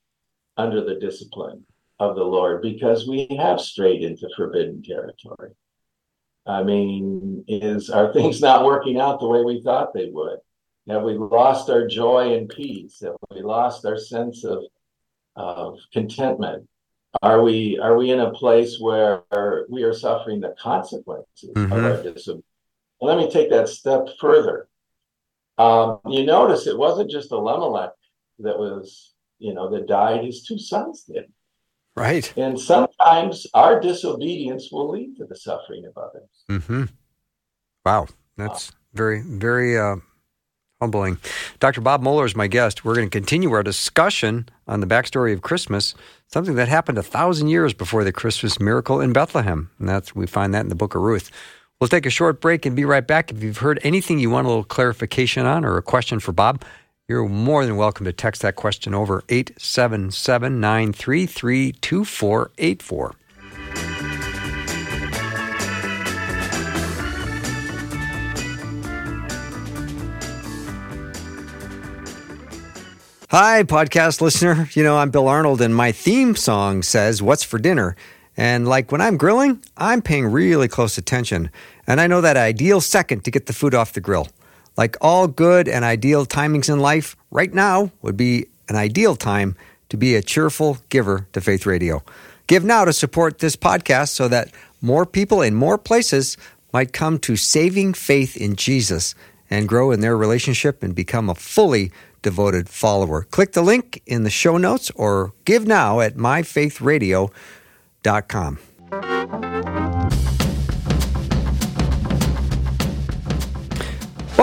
under 0.58 0.84
the 0.84 0.96
discipline 0.96 1.66
of 2.00 2.16
the 2.16 2.24
Lord 2.24 2.62
because 2.62 3.08
we 3.08 3.28
have 3.40 3.60
strayed 3.60 4.04
into 4.04 4.30
forbidden 4.36 4.82
territory? 4.82 5.52
I 6.46 6.64
mean, 6.64 7.46
is 7.48 7.90
are 7.90 8.12
things 8.14 8.42
not 8.42 8.66
working 8.66 9.00
out 9.00 9.20
the 9.20 9.28
way 9.28 9.44
we 9.44 9.62
thought 9.62 9.94
they 9.94 10.10
would? 10.10 10.40
Have 10.90 11.04
we 11.04 11.14
lost 11.14 11.70
our 11.70 11.88
joy 11.88 12.36
and 12.36 12.50
peace? 12.50 13.00
Have 13.02 13.16
we 13.32 13.42
lost 13.42 13.86
our 13.86 13.98
sense 13.98 14.44
of, 14.44 14.64
of 15.36 15.80
contentment? 15.94 16.68
Are 17.22 17.42
we 17.42 17.80
are 17.80 17.96
we 17.96 18.12
in 18.12 18.20
a 18.20 18.32
place 18.32 18.80
where 18.80 19.24
we 19.70 19.84
are 19.84 19.94
suffering 19.94 20.42
the 20.42 20.56
consequences 20.60 21.52
mm-hmm. 21.56 21.72
of 21.72 21.86
our 21.86 22.04
disobedience? 22.04 22.46
Let 23.00 23.18
me 23.18 23.30
take 23.30 23.50
that 23.52 23.70
step 23.70 24.08
further. 24.20 24.68
Um, 25.58 26.00
you 26.10 26.26
notice 26.26 26.68
it 26.68 26.78
wasn't 26.78 27.12
just 27.12 27.32
Elimelech 27.32 27.92
that 28.40 28.58
was 28.58 29.14
you 29.44 29.54
know, 29.54 29.70
that 29.70 29.88
died, 29.88 30.24
his 30.24 30.44
two 30.44 30.58
sons 30.58 31.04
did. 31.04 31.26
Right. 31.96 32.34
And 32.38 32.60
sometimes 32.60 33.46
our 33.54 33.80
disobedience 33.80 34.70
will 34.72 34.90
lead 34.90 35.16
to 35.18 35.26
the 35.26 35.36
suffering 35.36 35.86
of 35.86 35.98
others. 35.98 36.30
Mm-hmm. 36.50 36.84
Wow. 37.86 38.08
That's 38.38 38.72
wow. 38.72 38.78
very, 38.94 39.22
very 39.22 39.78
uh, 39.78 39.98
humbling. 40.82 41.20
Dr. 41.60 41.82
Bob 41.82 42.02
Moeller 42.02 42.26
is 42.26 42.36
my 42.36 42.48
guest. 42.48 42.84
We're 42.84 42.96
going 42.96 43.10
to 43.10 43.18
continue 43.18 43.52
our 43.52 43.64
discussion 43.64 44.50
on 44.68 44.80
the 44.80 44.88
backstory 44.88 45.34
of 45.34 45.42
Christmas, 45.42 45.94
something 46.28 46.56
that 46.56 46.68
happened 46.68 46.98
a 46.98 47.04
thousand 47.04 47.50
years 47.50 47.74
before 47.74 48.04
the 48.04 48.12
Christmas 48.12 48.60
miracle 48.60 49.00
in 49.00 49.14
Bethlehem. 49.14 49.70
And 49.80 49.88
that's 49.88 50.16
we 50.16 50.26
find 50.26 50.54
that 50.54 50.62
in 50.62 50.70
the 50.70 50.76
book 50.76 50.96
of 50.96 51.02
Ruth. 51.02 51.30
We'll 51.80 51.88
take 51.90 52.06
a 52.06 52.10
short 52.10 52.42
break 52.42 52.66
and 52.66 52.76
be 52.76 52.86
right 52.86 53.06
back. 53.06 53.32
If 53.32 53.44
you've 53.44 53.58
heard 53.58 53.80
anything 53.84 54.20
you 54.20 54.30
want 54.30 54.46
a 54.46 54.50
little 54.50 54.64
clarification 54.64 55.46
on 55.46 55.66
or 55.66 55.78
a 55.78 55.82
question 55.82 56.20
for 56.20 56.32
Bob, 56.32 56.64
you're 57.10 57.28
more 57.28 57.66
than 57.66 57.76
welcome 57.76 58.06
to 58.06 58.14
text 58.14 58.42
that 58.44 58.56
question 58.56 58.94
over 58.94 59.26
877 59.28 60.62
933 60.62 61.74
2484. 61.74 63.16
Hi, 73.30 73.64
podcast 73.64 74.22
listener. 74.22 74.70
You 74.74 74.84
know, 74.84 74.98
I'm 74.98 75.10
Bill 75.10 75.28
Arnold, 75.28 75.60
and 75.60 75.76
my 75.76 75.92
theme 75.92 76.38
song 76.38 76.84
says, 76.84 77.22
What's 77.22 77.44
for 77.44 77.60
dinner? 77.60 77.98
And 78.38 78.66
like 78.66 78.94
when 78.94 79.02
I'm 79.02 79.18
grilling, 79.18 79.62
I'm 79.76 80.02
paying 80.02 80.28
really 80.28 80.70
close 80.70 80.98
attention. 80.98 81.52
And 81.86 82.00
I 82.00 82.08
know 82.08 82.22
that 82.22 82.38
ideal 82.38 82.80
second 82.80 83.26
to 83.26 83.32
get 83.32 83.48
the 83.48 83.54
food 83.54 83.76
off 83.76 83.92
the 83.92 84.00
grill. 84.00 84.30
Like 84.76 84.98
all 85.02 85.28
good 85.28 85.68
and 85.68 85.86
ideal 85.86 86.26
timings 86.26 86.72
in 86.72 86.80
life, 86.80 87.16
right 87.32 87.54
now 87.54 87.92
would 88.02 88.18
be 88.18 88.48
an 88.70 88.76
ideal 88.76 89.16
time 89.16 89.56
to 89.90 89.98
be 89.98 90.16
a 90.16 90.22
cheerful 90.22 90.78
giver 90.90 91.28
to 91.34 91.42
Faith 91.42 91.66
Radio. 91.66 92.04
Give 92.48 92.64
now 92.64 92.86
to 92.86 92.94
support 92.94 93.40
this 93.40 93.56
podcast 93.56 94.10
so 94.10 94.28
that 94.28 94.50
more 94.82 95.06
people 95.06 95.42
in 95.42 95.56
more 95.56 95.78
places 95.78 96.38
might 96.74 96.92
come 96.92 97.20
to 97.20 97.36
saving 97.36 97.94
faith 97.94 98.36
in 98.36 98.56
Jesus 98.56 99.14
and 99.50 99.70
grow 99.70 99.92
in 99.92 100.02
their 100.02 100.18
relationship 100.18 100.82
and 100.82 100.96
become 100.96 101.30
a 101.30 101.36
fully 101.36 101.92
devoted 102.24 102.68
follower. 102.68 103.28
Click 103.30 103.52
the 103.52 103.62
link 103.62 104.02
in 104.08 104.24
the 104.24 104.32
show 104.32 104.58
notes 104.58 104.90
or 104.96 105.34
give 105.46 105.68
now 105.68 106.00
at 106.00 106.16
myfaithradio.com. 106.16 108.73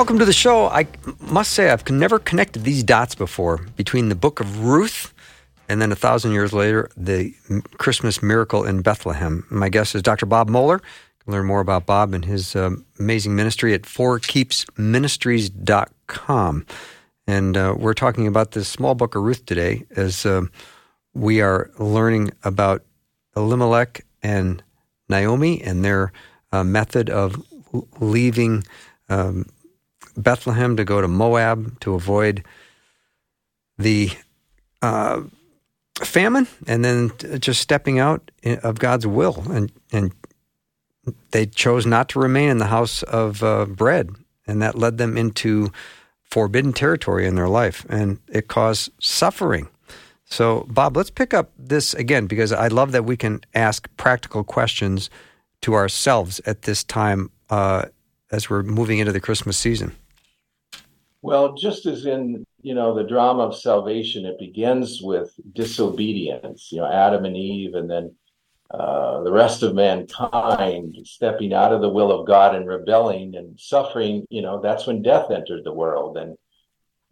Welcome 0.01 0.21
to 0.21 0.25
the 0.25 0.33
show. 0.33 0.69
I 0.69 0.87
must 1.21 1.51
say, 1.51 1.69
I've 1.69 1.87
never 1.91 2.19
connected 2.19 2.65
these 2.65 2.83
dots 2.83 3.15
before 3.15 3.59
between 3.77 4.09
the 4.09 4.15
book 4.15 4.41
of 4.41 4.65
Ruth 4.65 5.13
and 5.69 5.83
then 5.83 5.93
a 5.93 5.95
thousand 5.95 6.33
years 6.33 6.55
later, 6.55 6.89
the 6.97 7.35
Christmas 7.77 8.23
miracle 8.23 8.65
in 8.65 8.81
Bethlehem. 8.81 9.45
My 9.51 9.69
guest 9.69 9.95
is 9.95 10.01
Dr. 10.01 10.25
Bob 10.25 10.49
Moeller. 10.49 10.77
You 10.77 11.25
can 11.25 11.35
learn 11.35 11.45
more 11.45 11.61
about 11.61 11.85
Bob 11.85 12.15
and 12.15 12.25
his 12.25 12.57
um, 12.57 12.87
amazing 12.99 13.37
ministry 13.37 13.75
at 13.75 13.83
forkeepsministries.com. 13.83 16.67
And 17.27 17.57
uh, 17.59 17.75
we're 17.77 17.93
talking 17.93 18.27
about 18.27 18.53
this 18.53 18.69
small 18.69 18.95
book 18.95 19.15
of 19.15 19.23
Ruth 19.23 19.45
today 19.45 19.85
as 19.97 20.25
uh, 20.25 20.45
we 21.13 21.43
are 21.43 21.71
learning 21.79 22.31
about 22.43 22.87
Elimelech 23.37 24.07
and 24.23 24.63
Naomi 25.11 25.61
and 25.61 25.85
their 25.85 26.11
uh, 26.53 26.65
method 26.65 27.11
of 27.11 27.37
leaving 28.01 28.65
um, 29.11 29.45
Bethlehem 30.23 30.77
to 30.77 30.85
go 30.85 31.01
to 31.01 31.09
Moab 31.09 31.81
to 31.81 31.95
avoid 31.95 32.45
the 33.79 34.11
uh, 34.83 35.23
famine, 36.03 36.47
and 36.67 36.85
then 36.85 37.13
just 37.39 37.61
stepping 37.61 37.99
out 37.99 38.31
of 38.45 38.79
God's 38.79 39.07
will, 39.07 39.43
and 39.51 39.73
and 39.93 40.13
they 41.31 41.47
chose 41.47 41.87
not 41.87 42.09
to 42.11 42.21
remain 42.21 42.51
in 42.51 42.59
the 42.59 42.67
house 42.67 43.03
of 43.05 43.43
uh, 43.43 43.65
bread, 43.65 44.11
and 44.47 44.61
that 44.63 44.77
led 44.77 44.99
them 44.99 45.17
into 45.17 45.73
forbidden 46.23 46.73
territory 46.73 47.27
in 47.27 47.35
their 47.35 47.49
life, 47.49 47.85
and 47.89 48.19
it 48.29 48.49
caused 48.49 48.91
suffering. 49.01 49.69
So, 50.25 50.65
Bob, 50.69 50.97
let's 50.97 51.11
pick 51.11 51.35
up 51.35 51.51
this 51.59 51.93
again 51.93 52.27
because 52.27 52.53
I 52.53 52.69
love 52.69 52.93
that 52.93 53.05
we 53.05 53.17
can 53.17 53.41
ask 53.53 53.89
practical 53.97 54.45
questions 54.45 55.11
to 55.63 55.75
ourselves 55.75 56.41
at 56.47 56.63
this 56.63 56.85
time 56.85 57.31
uh, 57.51 57.87
as 58.31 58.49
we're 58.49 58.63
moving 58.63 59.01
into 59.01 59.13
the 59.13 59.21
Christmas 59.21 59.59
season. 59.59 59.97
Well, 61.23 61.55
just 61.55 61.87
as 61.87 62.07
in 62.07 62.45
you 62.63 62.75
know 62.75 62.95
the 62.95 63.05
drama 63.05 63.45
of 63.45 63.57
salvation, 63.57 64.25
it 64.25 64.39
begins 64.39 65.03
with 65.03 65.33
disobedience. 65.53 66.71
You 66.73 66.81
know, 66.81 66.91
Adam 66.91 67.25
and 67.25 67.37
Eve, 67.37 67.75
and 67.75 67.91
then 67.91 68.15
uh, 68.71 69.23
the 69.23 69.33
rest 69.33 69.63
of 69.63 69.75
mankind 69.75 70.97
stepping 71.05 71.53
out 71.53 71.73
of 71.73 71.81
the 71.83 71.89
will 71.89 72.13
of 72.13 72.27
God 72.27 72.55
and 72.55 72.67
rebelling 72.67 73.37
and 73.37 73.59
suffering. 73.59 74.27
You 74.31 74.43
know, 74.43 74.61
that's 74.61 74.87
when 74.87 75.03
death 75.03 75.31
entered 75.31 75.65
the 75.65 75.75
world, 75.75 76.17
and 76.17 76.37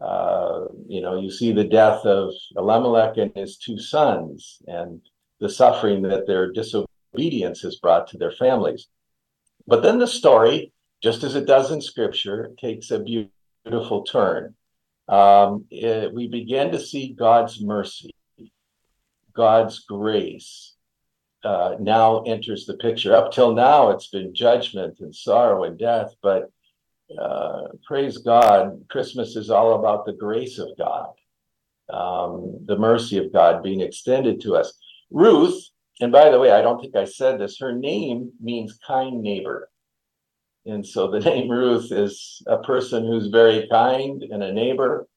uh, 0.00 0.66
you 0.86 1.02
know 1.02 1.20
you 1.20 1.30
see 1.30 1.52
the 1.52 1.64
death 1.64 2.06
of 2.06 2.32
Elimelech 2.56 3.18
and 3.18 3.32
his 3.34 3.58
two 3.58 3.78
sons, 3.78 4.58
and 4.66 5.02
the 5.40 5.50
suffering 5.50 6.02
that 6.02 6.26
their 6.26 6.50
disobedience 6.50 7.60
has 7.60 7.76
brought 7.76 8.06
to 8.08 8.18
their 8.18 8.32
families. 8.32 8.88
But 9.66 9.82
then 9.82 9.98
the 9.98 10.06
story, 10.06 10.72
just 11.02 11.24
as 11.24 11.34
it 11.34 11.46
does 11.46 11.70
in 11.70 11.82
Scripture, 11.82 12.52
takes 12.58 12.90
a 12.90 12.98
beautiful 12.98 13.32
beautiful 13.68 14.02
turn. 14.04 14.54
Um, 15.08 15.64
it, 15.70 16.12
we 16.12 16.28
begin 16.28 16.72
to 16.72 16.80
see 16.80 17.14
God's 17.14 17.62
mercy, 17.62 18.14
God's 19.34 19.80
grace 19.80 20.74
uh, 21.44 21.76
now 21.80 22.22
enters 22.22 22.66
the 22.66 22.76
picture. 22.76 23.14
Up 23.14 23.32
till 23.32 23.54
now, 23.54 23.90
it's 23.90 24.08
been 24.08 24.34
judgment 24.34 24.98
and 25.00 25.14
sorrow 25.14 25.64
and 25.64 25.78
death, 25.78 26.14
but 26.22 26.50
uh, 27.18 27.68
praise 27.86 28.18
God, 28.18 28.84
Christmas 28.90 29.36
is 29.36 29.50
all 29.50 29.78
about 29.78 30.04
the 30.04 30.12
grace 30.12 30.58
of 30.58 30.68
God, 30.76 31.10
um, 31.88 32.58
the 32.66 32.76
mercy 32.76 33.16
of 33.18 33.32
God 33.32 33.62
being 33.62 33.80
extended 33.80 34.40
to 34.42 34.56
us. 34.56 34.74
Ruth, 35.10 35.58
and 36.00 36.12
by 36.12 36.30
the 36.30 36.38
way, 36.38 36.50
I 36.50 36.60
don't 36.60 36.80
think 36.80 36.96
I 36.96 37.04
said 37.04 37.40
this, 37.40 37.58
her 37.60 37.72
name 37.72 38.32
means 38.40 38.78
kind 38.86 39.22
neighbor. 39.22 39.70
And 40.68 40.86
so 40.86 41.10
the 41.10 41.20
name 41.30 41.50
Ruth 41.50 41.90
is 41.90 42.42
a 42.46 42.58
person 42.58 43.04
who's 43.04 43.28
very 43.28 43.66
kind 43.68 44.22
and 44.22 44.42
a 44.42 44.52
neighbor, 44.52 45.08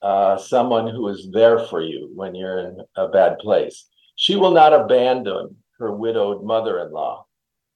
uh, 0.00 0.38
someone 0.38 0.86
who 0.86 1.08
is 1.08 1.28
there 1.32 1.58
for 1.58 1.82
you 1.82 2.10
when 2.14 2.34
you're 2.34 2.60
in 2.60 2.78
a 2.96 3.08
bad 3.08 3.38
place. 3.38 3.86
She 4.16 4.36
will 4.36 4.52
not 4.52 4.72
abandon 4.72 5.56
her 5.78 5.92
widowed 5.92 6.44
mother 6.44 6.78
in 6.80 6.92
law, 6.92 7.26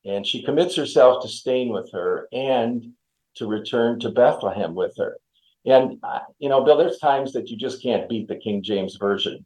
and 0.04 0.26
she 0.26 0.42
commits 0.42 0.76
herself 0.76 1.22
to 1.22 1.28
staying 1.28 1.72
with 1.72 1.90
her 1.92 2.28
and 2.32 2.92
to 3.36 3.46
return 3.46 3.98
to 4.00 4.10
Bethlehem 4.10 4.74
with 4.74 4.94
her. 4.98 5.18
And, 5.66 5.98
uh, 6.02 6.20
you 6.38 6.48
know, 6.48 6.62
Bill, 6.62 6.76
there's 6.76 6.98
times 6.98 7.32
that 7.32 7.48
you 7.48 7.56
just 7.56 7.82
can't 7.82 8.08
beat 8.08 8.28
the 8.28 8.36
King 8.36 8.62
James 8.62 8.96
Version 8.96 9.44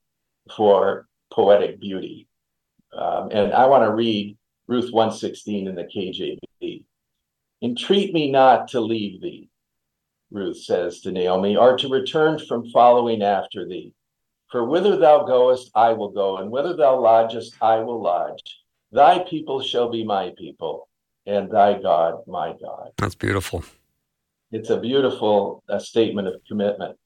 for 0.55 1.07
poetic 1.33 1.81
beauty. 1.81 2.27
Um, 2.93 3.29
and 3.31 3.53
I 3.53 3.67
want 3.67 3.85
to 3.85 3.95
read 3.95 4.37
Ruth 4.67 4.93
116 4.93 5.69
in 5.69 5.75
the 5.75 5.85
KJV. 5.85 6.39
Entreat 7.61 8.15
me 8.15 8.31
not 8.31 8.69
to 8.69 8.81
leave 8.81 9.21
thee, 9.21 9.51
Ruth 10.31 10.59
says 10.63 11.01
to 11.01 11.11
Naomi, 11.11 11.57
or 11.57 11.77
to 11.77 11.89
return 11.89 12.39
from 12.39 12.71
following 12.71 13.23
after 13.23 13.67
thee. 13.67 13.93
For 14.51 14.65
whither 14.65 14.97
thou 14.97 15.25
goest, 15.25 15.71
I 15.75 15.93
will 15.93 16.11
go, 16.11 16.39
and 16.39 16.51
whither 16.51 16.77
thou 16.77 17.01
lodgest, 17.01 17.55
I 17.61 17.77
will 17.81 18.01
lodge. 18.01 18.61
Thy 18.93 19.19
people 19.19 19.61
shall 19.61 19.91
be 19.91 20.05
my 20.05 20.33
people, 20.39 20.89
and 21.27 21.51
thy 21.51 21.81
God 21.81 22.23
my 22.27 22.55
God. 22.61 22.93
That's 22.97 23.15
beautiful. 23.15 23.65
It's 24.53 24.71
a 24.71 24.81
beautiful 24.81 25.63
uh, 25.69 25.79
statement 25.79 26.29
of 26.29 26.41
commitment. 26.47 26.97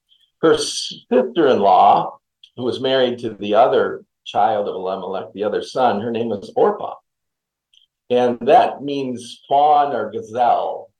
Her 0.43 0.57
sister 0.59 1.49
in 1.49 1.59
law, 1.61 2.19
who 2.57 2.65
was 2.65 2.81
married 2.81 3.19
to 3.21 3.31
the 3.31 3.55
other 3.55 4.05
child 4.25 4.69
of 4.69 4.75
Elimelech, 4.75 5.33
the 5.33 5.45
other 5.45 5.62
son, 5.62 6.01
her 6.01 6.11
name 6.11 6.29
was 6.29 6.53
Orpah. 6.55 6.95
And 8.12 8.38
that 8.40 8.83
means 8.83 9.40
fawn 9.48 9.94
or 9.94 10.11
gazelle. 10.11 10.90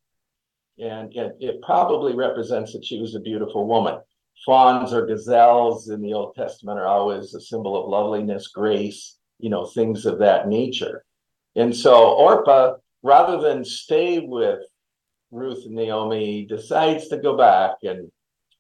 And 0.79 1.15
it, 1.15 1.37
it 1.41 1.63
probably 1.63 2.15
represents 2.15 2.73
that 2.73 2.87
she 2.87 2.99
was 2.99 3.15
a 3.15 3.21
beautiful 3.21 3.67
woman. 3.67 4.01
Fawns 4.47 4.95
or 4.95 5.05
gazelles 5.05 5.91
in 5.91 6.01
the 6.01 6.15
Old 6.15 6.35
Testament 6.35 6.79
are 6.79 6.87
always 6.87 7.35
a 7.35 7.41
symbol 7.41 7.77
of 7.77 7.91
loveliness, 7.91 8.49
grace, 8.49 9.19
you 9.39 9.51
know, 9.51 9.67
things 9.67 10.07
of 10.07 10.21
that 10.21 10.49
nature. 10.49 11.05
And 11.55 11.77
so 11.77 12.15
Orpah, 12.15 12.77
rather 13.03 13.43
than 13.43 13.63
stay 13.63 14.21
with 14.21 14.61
Ruth 15.31 15.67
and 15.67 15.75
Naomi, 15.75 16.47
decides 16.47 17.09
to 17.09 17.19
go 17.19 17.37
back 17.37 17.73
and 17.83 18.11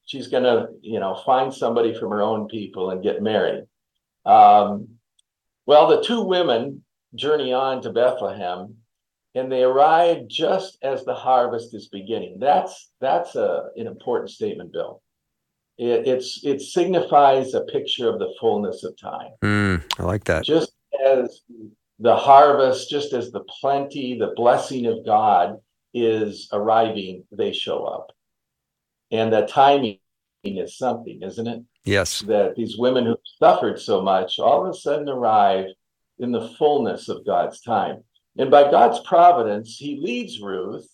she's 0.04 0.28
going 0.28 0.44
to, 0.44 0.68
you 0.82 1.00
know, 1.00 1.14
find 1.24 1.54
somebody 1.54 1.94
from 1.94 2.10
her 2.10 2.20
own 2.20 2.48
people 2.48 2.90
and 2.90 3.02
get 3.02 3.22
married. 3.22 3.64
Um, 4.26 4.88
well, 5.64 5.86
the 5.88 6.02
two 6.02 6.20
women 6.20 6.84
journey 7.14 7.52
on 7.52 7.82
to 7.82 7.90
Bethlehem, 7.90 8.74
and 9.34 9.50
they 9.50 9.62
arrive 9.62 10.28
just 10.28 10.78
as 10.82 11.04
the 11.04 11.14
harvest 11.14 11.74
is 11.74 11.88
beginning. 11.88 12.38
That's 12.38 12.90
that's 13.00 13.34
a, 13.34 13.68
an 13.76 13.86
important 13.86 14.30
statement, 14.30 14.72
Bill. 14.72 15.02
It, 15.78 16.06
it's 16.06 16.40
it 16.44 16.60
signifies 16.60 17.54
a 17.54 17.62
picture 17.62 18.08
of 18.08 18.18
the 18.18 18.34
fullness 18.40 18.84
of 18.84 18.96
time. 18.98 19.30
Mm, 19.42 19.82
I 19.98 20.02
like 20.04 20.24
that. 20.24 20.44
Just 20.44 20.72
as 21.06 21.40
the 21.98 22.16
harvest, 22.16 22.90
just 22.90 23.12
as 23.12 23.30
the 23.30 23.44
plenty, 23.60 24.18
the 24.18 24.32
blessing 24.36 24.86
of 24.86 25.04
God 25.04 25.58
is 25.94 26.48
arriving, 26.52 27.24
they 27.30 27.52
show 27.52 27.84
up. 27.84 28.12
And 29.10 29.32
the 29.32 29.46
timing 29.46 29.98
is 30.44 30.76
something, 30.76 31.20
isn't 31.22 31.46
it? 31.46 31.62
Yes. 31.84 32.20
That 32.22 32.56
these 32.56 32.78
women 32.78 33.06
who 33.06 33.16
suffered 33.38 33.78
so 33.80 34.00
much 34.02 34.38
all 34.38 34.64
of 34.64 34.74
a 34.74 34.76
sudden 34.76 35.08
arrive 35.08 35.66
in 36.22 36.32
the 36.32 36.48
fullness 36.58 37.08
of 37.08 37.26
God's 37.26 37.60
time. 37.60 38.02
And 38.38 38.50
by 38.50 38.70
God's 38.70 39.00
providence, 39.06 39.76
he 39.76 40.00
leads 40.00 40.40
Ruth. 40.40 40.88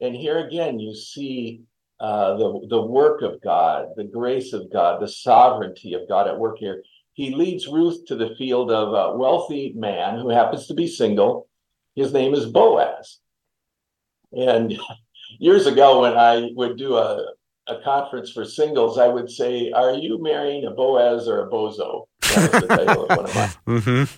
And 0.00 0.14
here 0.14 0.46
again, 0.46 0.78
you 0.78 0.94
see 0.94 1.62
uh, 2.00 2.36
the, 2.36 2.66
the 2.68 2.82
work 2.82 3.22
of 3.22 3.40
God, 3.40 3.88
the 3.96 4.04
grace 4.04 4.52
of 4.52 4.72
God, 4.72 5.00
the 5.00 5.08
sovereignty 5.08 5.94
of 5.94 6.08
God 6.08 6.28
at 6.28 6.38
work 6.38 6.58
here. 6.58 6.82
He 7.14 7.34
leads 7.34 7.68
Ruth 7.68 8.04
to 8.06 8.16
the 8.16 8.34
field 8.36 8.70
of 8.70 8.92
a 8.92 9.16
wealthy 9.16 9.72
man 9.76 10.18
who 10.18 10.28
happens 10.28 10.66
to 10.66 10.74
be 10.74 10.88
single. 10.88 11.48
His 11.94 12.12
name 12.12 12.34
is 12.34 12.46
Boaz. 12.46 13.20
And 14.32 14.76
years 15.38 15.66
ago, 15.66 16.02
when 16.02 16.16
I 16.16 16.50
would 16.54 16.76
do 16.76 16.96
a, 16.96 17.24
a 17.68 17.80
conference 17.82 18.32
for 18.32 18.44
singles, 18.44 18.98
I 18.98 19.08
would 19.08 19.30
say, 19.30 19.70
Are 19.70 19.94
you 19.94 20.20
marrying 20.20 20.66
a 20.66 20.70
Boaz 20.70 21.28
or 21.28 21.46
a 21.46 21.50
bozo? 21.50 22.06
That 22.20 22.52
was 22.52 22.62
the 22.62 22.68
title 22.68 23.04
of 23.04 23.16
one 23.16 23.26
of 23.26 23.34
my, 23.34 23.46
mm-hmm. 23.68 24.14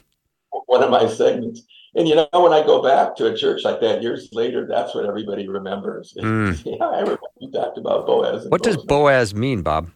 One 0.67 0.83
of 0.83 0.91
my 0.91 1.09
segments. 1.09 1.63
And 1.95 2.07
you 2.07 2.15
know, 2.15 2.29
when 2.33 2.53
I 2.53 2.65
go 2.65 2.83
back 2.83 3.17
to 3.17 3.33
a 3.33 3.37
church 3.37 3.65
like 3.65 3.81
that 3.81 4.03
years 4.03 4.29
later, 4.33 4.67
that's 4.67 4.95
what 4.95 5.07
everybody 5.07 5.49
remembers. 5.49 6.15
Mm. 6.27 6.61
yeah, 6.65 6.85
I 6.85 7.01
remember 7.01 7.21
you 7.41 7.51
talked 7.51 7.79
about 7.79 8.07
Boaz. 8.07 8.47
what 8.49 8.63
does 8.63 8.77
Boaz 8.77 9.35
mean, 9.35 9.63
Bob? 9.63 9.91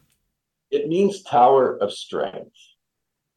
It 0.71 0.87
means 0.87 1.21
tower 1.23 1.77
of 1.77 1.91
strength. 1.91 2.55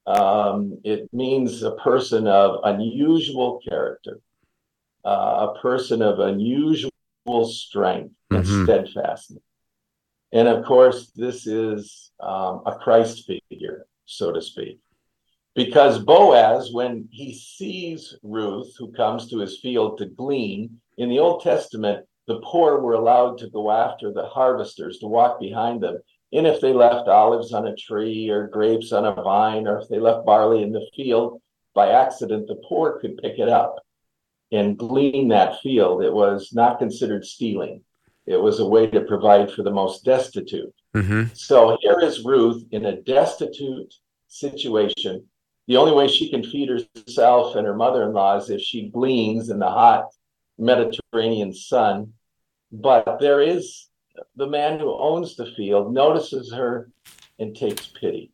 Um, 0.06 0.78
it 0.84 1.08
means 1.12 1.62
a 1.62 1.74
person 1.76 2.26
of 2.26 2.60
unusual 2.64 3.60
character, 3.66 4.20
uh, 5.04 5.48
a 5.50 5.60
person 5.60 6.02
of 6.02 6.20
unusual 6.20 6.90
strength 7.46 8.14
and 8.30 8.44
mm-hmm. 8.44 8.64
steadfastness. 8.64 9.42
And 10.32 10.48
of 10.48 10.64
course, 10.64 11.10
this 11.14 11.46
is 11.46 12.10
um, 12.20 12.62
a 12.66 12.76
Christ 12.80 13.26
figure, 13.26 13.86
so 14.04 14.32
to 14.32 14.42
speak. 14.42 14.80
Because 15.54 16.00
Boaz, 16.00 16.72
when 16.72 17.08
he 17.12 17.34
sees 17.34 18.16
Ruth, 18.22 18.74
who 18.76 18.92
comes 18.92 19.28
to 19.30 19.38
his 19.38 19.58
field 19.58 19.98
to 19.98 20.06
glean, 20.06 20.80
in 20.98 21.08
the 21.08 21.20
Old 21.20 21.42
Testament, 21.42 22.06
the 22.26 22.40
poor 22.42 22.80
were 22.80 22.94
allowed 22.94 23.38
to 23.38 23.50
go 23.50 23.70
after 23.70 24.12
the 24.12 24.26
harvesters 24.26 24.98
to 24.98 25.06
walk 25.06 25.38
behind 25.38 25.82
them. 25.82 25.98
And 26.32 26.46
if 26.46 26.60
they 26.60 26.72
left 26.72 27.08
olives 27.08 27.52
on 27.52 27.68
a 27.68 27.76
tree 27.76 28.28
or 28.30 28.48
grapes 28.48 28.92
on 28.92 29.04
a 29.04 29.14
vine, 29.14 29.68
or 29.68 29.78
if 29.78 29.88
they 29.88 30.00
left 30.00 30.26
barley 30.26 30.62
in 30.62 30.72
the 30.72 30.88
field 30.96 31.40
by 31.74 31.90
accident, 31.90 32.48
the 32.48 32.60
poor 32.68 32.98
could 32.98 33.18
pick 33.18 33.38
it 33.38 33.48
up 33.48 33.76
and 34.50 34.76
glean 34.76 35.28
that 35.28 35.60
field. 35.60 36.02
It 36.02 36.12
was 36.12 36.52
not 36.52 36.78
considered 36.78 37.24
stealing, 37.24 37.82
it 38.26 38.40
was 38.40 38.58
a 38.58 38.66
way 38.66 38.86
to 38.88 39.02
provide 39.02 39.52
for 39.52 39.62
the 39.62 39.70
most 39.70 40.04
destitute. 40.04 40.74
Mm-hmm. 40.94 41.24
So 41.34 41.76
here 41.80 42.00
is 42.00 42.24
Ruth 42.24 42.64
in 42.70 42.86
a 42.86 43.00
destitute 43.02 43.94
situation 44.28 45.28
the 45.66 45.76
only 45.76 45.92
way 45.92 46.08
she 46.08 46.28
can 46.30 46.42
feed 46.42 46.68
herself 46.68 47.56
and 47.56 47.66
her 47.66 47.74
mother-in-law 47.74 48.38
is 48.38 48.50
if 48.50 48.60
she 48.60 48.88
gleans 48.88 49.48
in 49.48 49.58
the 49.58 49.70
hot 49.70 50.08
Mediterranean 50.58 51.54
sun. 51.54 52.12
But 52.70 53.18
there 53.20 53.40
is 53.40 53.88
the 54.36 54.46
man 54.46 54.78
who 54.78 54.94
owns 54.94 55.36
the 55.36 55.52
field 55.56 55.92
notices 55.92 56.52
her 56.52 56.90
and 57.38 57.56
takes 57.56 57.86
pity 57.86 58.30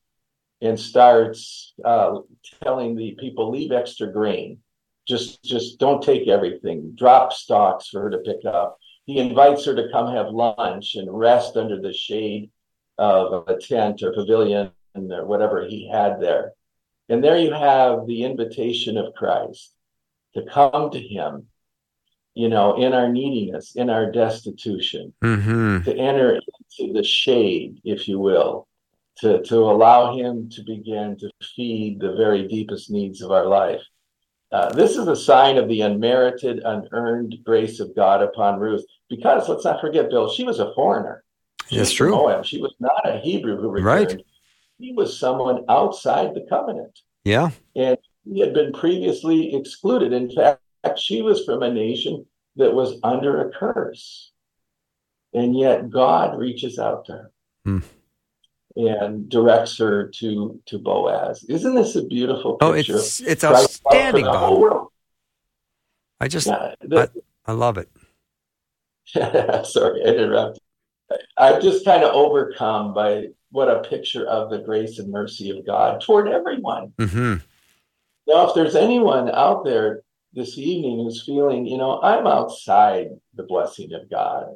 and 0.61 0.79
starts 0.79 1.73
uh, 1.85 2.19
telling 2.63 2.97
the 2.97 3.17
people 3.19 3.51
leave 3.51 3.73
extra 3.73 4.13
grain. 4.13 4.59
Just 5.07 5.43
just 5.43 5.79
don't 5.79 6.03
take 6.03 6.29
everything. 6.29 6.93
Drop 6.95 7.33
stalks 7.33 7.89
for 7.89 8.03
her 8.03 8.11
to 8.11 8.19
pick 8.19 8.45
up. 8.45 8.79
He 9.07 9.19
invites 9.19 9.65
her 9.65 9.75
to 9.75 9.89
come 9.91 10.15
have 10.15 10.29
lunch 10.29 10.95
and 10.95 11.09
rest 11.11 11.57
under 11.57 11.81
the 11.81 11.93
shade 11.93 12.51
of 12.99 13.49
a 13.49 13.57
tent 13.57 14.03
or 14.03 14.13
pavilion 14.13 14.71
or 14.95 15.25
whatever 15.25 15.67
he 15.67 15.89
had 15.89 16.21
there 16.21 16.53
and 17.11 17.25
there 17.25 17.37
you 17.37 17.53
have 17.53 18.07
the 18.07 18.23
invitation 18.23 18.97
of 18.97 19.15
Christ 19.15 19.75
to 20.35 20.45
come 20.45 20.91
to 20.93 21.01
him, 21.01 21.47
you 22.35 22.49
know, 22.49 22.81
in 22.81 22.93
our 22.93 23.09
neediness, 23.09 23.75
in 23.75 23.91
our 23.91 24.13
destitution, 24.13 25.13
mm-hmm. 25.21 25.83
to 25.83 25.93
enter 25.93 26.37
into 26.37 26.93
the 26.93 27.03
shade, 27.03 27.81
if 27.83 28.07
you 28.07 28.21
will, 28.21 28.69
to, 29.19 29.43
to 29.43 29.57
allow 29.57 30.17
him 30.17 30.49
to 30.51 30.63
begin 30.63 31.17
to 31.19 31.29
feed 31.57 31.99
the 31.99 32.15
very 32.15 32.47
deepest 32.47 32.93
needs 32.93 33.23
of 33.23 33.33
our 33.33 33.47
life. 33.47 33.83
Uh, 34.53 34.73
this 34.73 34.97
is 34.97 35.09
a 35.09 35.17
sign 35.17 35.59
of 35.59 35.69
the 35.69 35.81
unmerited, 35.81 36.61
unearned 36.65 37.37
grace 37.45 37.81
of 37.81 37.95
God 37.97 38.23
upon 38.23 38.61
Ruth. 38.61 38.85
Because 39.09 39.49
let's 39.49 39.65
not 39.65 39.81
forget, 39.81 40.11
Bill, 40.11 40.31
she 40.31 40.45
was 40.45 40.61
a 40.61 40.73
foreigner. 40.75 41.25
She 41.69 41.77
That's 41.77 41.93
true. 41.93 42.13
Moab. 42.13 42.45
She 42.45 42.61
was 42.61 42.75
not 42.79 43.09
a 43.09 43.19
Hebrew 43.19 43.61
who 43.61 43.69
returned. 43.69 44.11
Right 44.11 44.25
he 44.81 44.93
was 44.93 45.19
someone 45.19 45.65
outside 45.69 46.35
the 46.35 46.47
covenant. 46.49 46.99
Yeah. 47.25 47.51
And 47.77 47.99
he 48.25 48.41
had 48.41 48.55
been 48.55 48.73
previously 48.73 49.55
excluded. 49.55 50.13
In 50.13 50.31
fact, 50.31 50.61
she 50.97 51.23
was 51.23 51.45
from 51.45 51.63
a 51.63 51.73
nation 51.73 52.27
that 52.57 52.73
was 52.73 52.99
under 53.03 53.47
a 53.47 53.53
curse. 53.53 54.33
And 55.33 55.57
yet 55.57 55.91
God 55.91 56.39
reaches 56.39 56.79
out 56.79 57.05
to 57.07 57.13
her 57.13 57.31
hmm. 57.65 57.79
and 58.75 59.29
directs 59.29 59.79
her 59.79 60.09
to 60.17 60.61
to 60.67 60.79
Boaz. 60.79 61.45
Isn't 61.49 61.77
this 61.77 61.95
a 61.95 62.05
beautiful 62.05 62.57
oh, 62.61 62.73
picture? 62.73 62.95
Oh, 62.95 62.99
it's 62.99 63.21
it's 63.21 63.45
outstanding, 63.45 64.25
Bob. 64.25 64.89
I 66.21 66.27
just 66.27 66.49
yeah, 66.49 66.75
the, 66.81 67.11
I, 67.47 67.53
I 67.53 67.55
love 67.55 67.79
it. 67.79 67.89
Sorry, 69.67 70.03
I 70.05 70.09
interrupted. 70.09 70.63
I'm 71.37 71.63
just 71.63 71.85
kind 71.85 72.03
of 72.03 72.13
overcome 72.13 72.93
by 72.93 73.29
what 73.51 73.69
a 73.69 73.89
picture 73.89 74.27
of 74.27 74.51
the 74.51 74.59
grace 74.59 74.99
and 74.99 75.11
mercy 75.11 75.51
of 75.51 75.67
God 75.67 76.01
toward 76.01 76.29
everyone. 76.29 76.93
Mm-hmm. 76.99 77.45
Now, 78.27 78.49
if 78.49 78.55
there's 78.55 78.77
anyone 78.77 79.31
out 79.31 79.65
there 79.65 80.03
this 80.33 80.57
evening 80.57 80.99
who's 80.99 81.25
feeling, 81.25 81.67
you 81.67 81.77
know, 81.77 82.01
I'm 82.01 82.27
outside 82.27 83.09
the 83.35 83.43
blessing 83.43 83.93
of 83.93 84.09
God. 84.09 84.47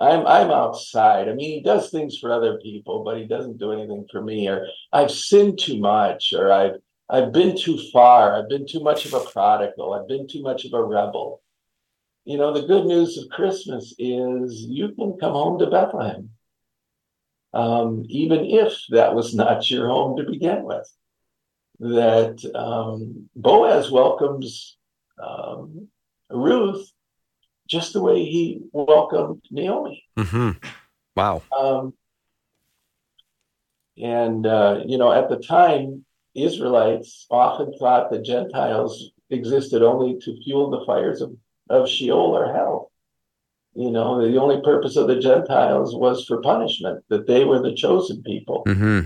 I'm 0.00 0.26
I'm 0.26 0.50
outside. 0.50 1.28
I 1.28 1.34
mean, 1.34 1.58
he 1.58 1.62
does 1.62 1.90
things 1.90 2.18
for 2.18 2.32
other 2.32 2.58
people, 2.58 3.04
but 3.04 3.18
he 3.18 3.26
doesn't 3.26 3.58
do 3.58 3.72
anything 3.72 4.06
for 4.10 4.22
me. 4.22 4.48
Or 4.48 4.66
I've 4.92 5.10
sinned 5.10 5.58
too 5.58 5.78
much, 5.78 6.32
or 6.32 6.50
I've 6.50 6.76
I've 7.08 7.32
been 7.32 7.56
too 7.56 7.78
far. 7.92 8.34
I've 8.34 8.48
been 8.48 8.66
too 8.66 8.80
much 8.80 9.04
of 9.04 9.14
a 9.14 9.20
prodigal. 9.20 9.92
I've 9.92 10.08
been 10.08 10.26
too 10.26 10.42
much 10.42 10.64
of 10.64 10.72
a 10.72 10.82
rebel. 10.82 11.42
You 12.24 12.38
know, 12.38 12.52
the 12.52 12.66
good 12.66 12.86
news 12.86 13.18
of 13.18 13.28
Christmas 13.28 13.94
is 13.98 14.62
you 14.62 14.88
can 14.94 15.18
come 15.18 15.32
home 15.32 15.58
to 15.58 15.66
Bethlehem 15.66 16.30
um, 17.52 18.04
even 18.08 18.44
if 18.44 18.74
that 18.90 19.14
was 19.14 19.34
not 19.34 19.70
your 19.70 19.88
home 19.88 20.16
to 20.16 20.24
begin 20.24 20.64
with. 20.64 20.88
That 21.80 22.44
um, 22.54 23.30
Boaz 23.34 23.90
welcomes 23.90 24.76
um, 25.22 25.88
Ruth 26.30 26.90
just 27.68 27.92
the 27.92 28.02
way 28.02 28.24
he 28.24 28.60
welcomed 28.72 29.42
Naomi. 29.50 30.04
Mm-hmm. 30.18 30.50
Wow. 31.16 31.42
Um, 31.56 31.94
and, 33.96 34.46
uh, 34.46 34.80
you 34.84 34.98
know, 34.98 35.12
at 35.12 35.28
the 35.28 35.36
time, 35.36 36.04
Israelites 36.34 37.26
often 37.30 37.72
thought 37.78 38.10
that 38.10 38.24
Gentiles 38.24 39.12
existed 39.30 39.82
only 39.82 40.18
to 40.20 40.42
fuel 40.42 40.70
the 40.70 40.84
fires 40.84 41.20
of, 41.20 41.36
of 41.68 41.88
Sheol 41.88 42.36
or 42.36 42.52
hell. 42.52 42.89
You 43.74 43.90
know, 43.90 44.20
the 44.20 44.38
only 44.38 44.60
purpose 44.62 44.96
of 44.96 45.06
the 45.06 45.20
Gentiles 45.20 45.94
was 45.94 46.24
for 46.24 46.40
punishment, 46.42 47.04
that 47.08 47.26
they 47.26 47.44
were 47.44 47.62
the 47.62 47.74
chosen 47.74 48.22
people. 48.22 48.64
Mm-hmm. 48.66 49.02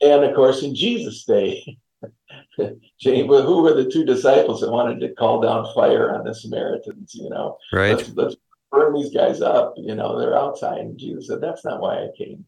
And 0.00 0.24
of 0.24 0.34
course, 0.34 0.62
in 0.62 0.74
Jesus' 0.74 1.24
day, 1.24 1.78
who 2.58 3.62
were 3.62 3.74
the 3.74 3.88
two 3.90 4.04
disciples 4.04 4.60
that 4.60 4.70
wanted 4.70 5.00
to 5.00 5.14
call 5.14 5.40
down 5.40 5.72
fire 5.74 6.14
on 6.14 6.24
the 6.24 6.34
Samaritans? 6.34 7.14
You 7.14 7.30
know, 7.30 7.58
right? 7.72 7.96
Let's, 7.96 8.10
let's 8.14 8.36
burn 8.70 8.94
these 8.94 9.14
guys 9.14 9.40
up. 9.40 9.74
You 9.76 9.94
know, 9.94 10.18
they're 10.18 10.36
outside. 10.36 10.78
And 10.78 10.98
Jesus 10.98 11.28
said, 11.28 11.40
"That's 11.40 11.64
not 11.64 11.80
why 11.80 11.98
I 11.98 12.08
came. 12.16 12.44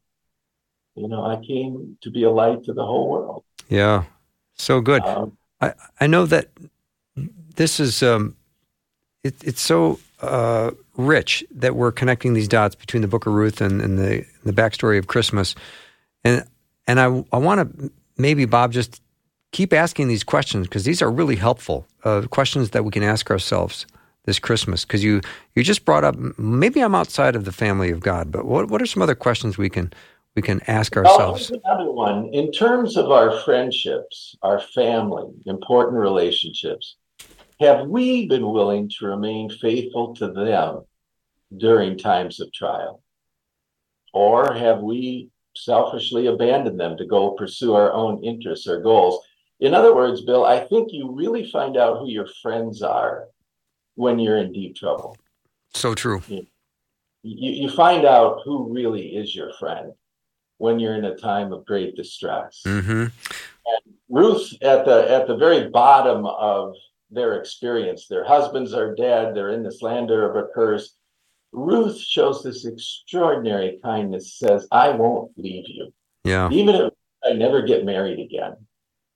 You 0.97 1.09
know, 1.09 1.25
I 1.25 1.37
came 1.45 1.97
to 2.01 2.11
be 2.11 2.25
a 2.25 2.31
light 2.31 2.65
to 2.65 2.73
the 2.73 2.85
whole 2.85 3.09
world." 3.09 3.45
Yeah, 3.69 4.05
so 4.55 4.81
good. 4.81 5.03
Um, 5.03 5.39
I 5.61 5.75
I 6.01 6.07
know 6.07 6.27
that 6.27 6.49
this 7.57 7.79
is 7.79 8.03
um, 8.03 8.37
it, 9.23 9.37
it's 9.45 9.61
so 9.61 9.99
uh, 10.23 10.71
rich 10.97 11.45
that 11.51 11.77
we're 11.77 11.93
connecting 11.93 12.35
these 12.35 12.49
dots 12.49 12.75
between 12.75 13.03
the 13.03 13.09
Book 13.09 13.27
of 13.27 13.33
Ruth 13.33 13.61
and, 13.61 13.81
and 13.81 13.99
the 13.99 14.25
the 14.45 14.53
backstory 14.53 14.99
of 14.99 15.07
Christmas, 15.07 15.55
and 16.25 16.45
and 16.87 17.01
I 17.01 17.25
I 17.33 17.39
want 17.39 17.79
to 17.79 17.91
maybe 18.17 18.45
Bob 18.45 18.73
just 18.73 19.01
keep 19.53 19.73
asking 19.73 20.09
these 20.09 20.23
questions 20.23 20.67
because 20.67 20.85
these 20.85 21.03
are 21.03 21.11
really 21.11 21.37
helpful 21.37 21.87
uh, 22.05 22.23
questions 22.31 22.71
that 22.71 22.85
we 22.85 22.91
can 22.91 23.03
ask 23.03 23.31
ourselves 23.31 23.87
this 24.25 24.39
Christmas. 24.39 24.85
Because 24.85 25.03
you 25.03 25.21
you 25.55 25.63
just 25.63 25.85
brought 25.85 26.05
up 26.05 26.17
maybe 26.39 26.81
I'm 26.81 26.95
outside 26.95 27.37
of 27.37 27.45
the 27.45 27.53
family 27.53 27.91
of 27.91 28.01
God, 28.01 28.31
but 28.31 28.45
what 28.45 28.69
what 28.69 28.83
are 28.83 28.87
some 28.87 29.03
other 29.03 29.15
questions 29.15 29.59
we 29.59 29.71
can 29.71 29.93
we 30.37 30.43
can 30.43 30.61
ask 30.69 30.97
ourselves. 30.97 31.51
Oh, 31.53 31.61
another 31.65 31.93
one. 31.93 32.27
In 32.33 32.53
terms 32.53 32.97
of 32.97 33.11
our 33.11 33.41
friendships, 33.41 34.37
our 34.43 34.61
family, 34.61 35.29
important 35.47 35.99
relationships, 35.99 36.97
have 37.61 37.87
we 37.87 38.27
been 38.27 38.51
willing 38.51 38.89
to 38.89 39.07
remain 39.07 39.51
faithful 39.51 40.15
to 40.17 40.33
them 40.33 40.83
during 41.57 41.99
times 41.99 42.41
of 42.41 42.53
trial? 42.53 43.03
Or 44.13 44.53
have 44.55 44.81
we 44.81 45.31
selfishly 45.55 46.27
abandoned 46.27 46.81
them 46.81 46.97
to 46.97 47.05
go 47.05 47.33
pursue 47.33 47.75
our 47.75 47.93
own 47.93 48.25
interests 48.25 48.67
or 48.67 48.81
goals? 48.81 49.25
In 49.61 49.75
other 49.75 49.95
words, 49.95 50.23
Bill, 50.23 50.45
I 50.45 50.61
think 50.61 50.89
you 50.91 51.13
really 51.13 51.49
find 51.51 51.77
out 51.77 51.99
who 51.99 52.09
your 52.09 52.27
friends 52.43 52.83
are 52.83 53.27
when 53.95 54.19
you're 54.19 54.39
in 54.39 54.53
deep 54.53 54.75
trouble. 54.75 55.17
So 55.75 55.95
true. 55.95 56.23
You, 56.29 56.47
you, 57.23 57.69
find 57.69 58.07
out 58.07 58.41
who 58.45 58.73
really 58.73 59.09
is 59.15 59.37
your 59.37 59.53
friend 59.53 59.93
when 60.57 60.81
you're 60.81 60.95
in 60.95 61.05
a 61.05 61.15
time 61.15 61.53
of 61.53 61.67
great 61.67 61.95
distress. 61.95 62.63
Mm-hmm. 62.67 63.03
And 63.03 63.95
Ruth, 64.09 64.55
at 64.63 64.87
the 64.87 65.11
at 65.11 65.27
the 65.27 65.37
very 65.37 65.69
bottom 65.69 66.25
of 66.25 66.75
their 67.11 67.39
experience, 67.39 68.07
their 68.07 68.25
husbands 68.25 68.73
are 68.73 68.95
dead, 68.95 69.35
they're 69.35 69.51
in 69.51 69.63
this 69.63 69.83
land 69.83 70.11
of 70.11 70.37
a 70.37 70.49
curse. 70.55 70.97
Ruth 71.53 71.99
shows 71.99 72.43
this 72.43 72.65
extraordinary 72.65 73.79
kindness, 73.83 74.35
says, 74.35 74.69
I 74.71 74.91
won't 74.91 75.33
leave 75.37 75.65
you. 75.67 75.93
Yeah. 76.25 76.49
Even 76.51 76.75
if 76.77 76.93
I 77.25 77.33
never 77.33 77.63
get 77.63 77.85
married 77.85 78.21
again, 78.21 78.55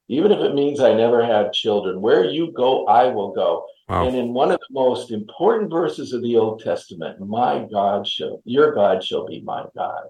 even 0.09 0.33
if 0.33 0.41
it 0.41 0.55
means 0.55 0.81
I 0.81 0.95
never 0.95 1.25
have 1.25 1.53
children, 1.53 2.01
where 2.01 2.25
you 2.25 2.53
go, 2.53 2.87
I 2.87 3.07
will 3.07 3.33
go. 3.33 3.67
Wow. 3.89 4.07
And 4.07 4.17
in 4.17 4.35
one 4.35 4.51
of 4.51 4.59
the 4.59 4.75
most 4.75 5.11
important 5.11 5.71
verses 5.71 6.13
of 6.13 6.23
the 6.23 6.37
Old 6.37 6.63
Testament, 6.63 7.21
my 7.21 7.67
God 7.71 8.07
shall, 8.07 8.43
your 8.45 8.75
God 8.75 9.03
shall 9.05 9.27
be 9.27 9.41
my 9.43 9.65
God. 9.77 10.07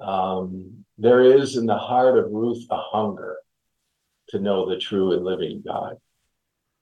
Um, 0.00 0.84
there 0.98 1.22
is 1.22 1.56
in 1.56 1.66
the 1.66 1.78
heart 1.78 2.18
of 2.18 2.30
Ruth 2.30 2.66
a 2.70 2.76
hunger 2.78 3.36
to 4.28 4.38
know 4.38 4.68
the 4.68 4.78
true 4.78 5.12
and 5.12 5.24
living 5.24 5.62
God. 5.66 5.96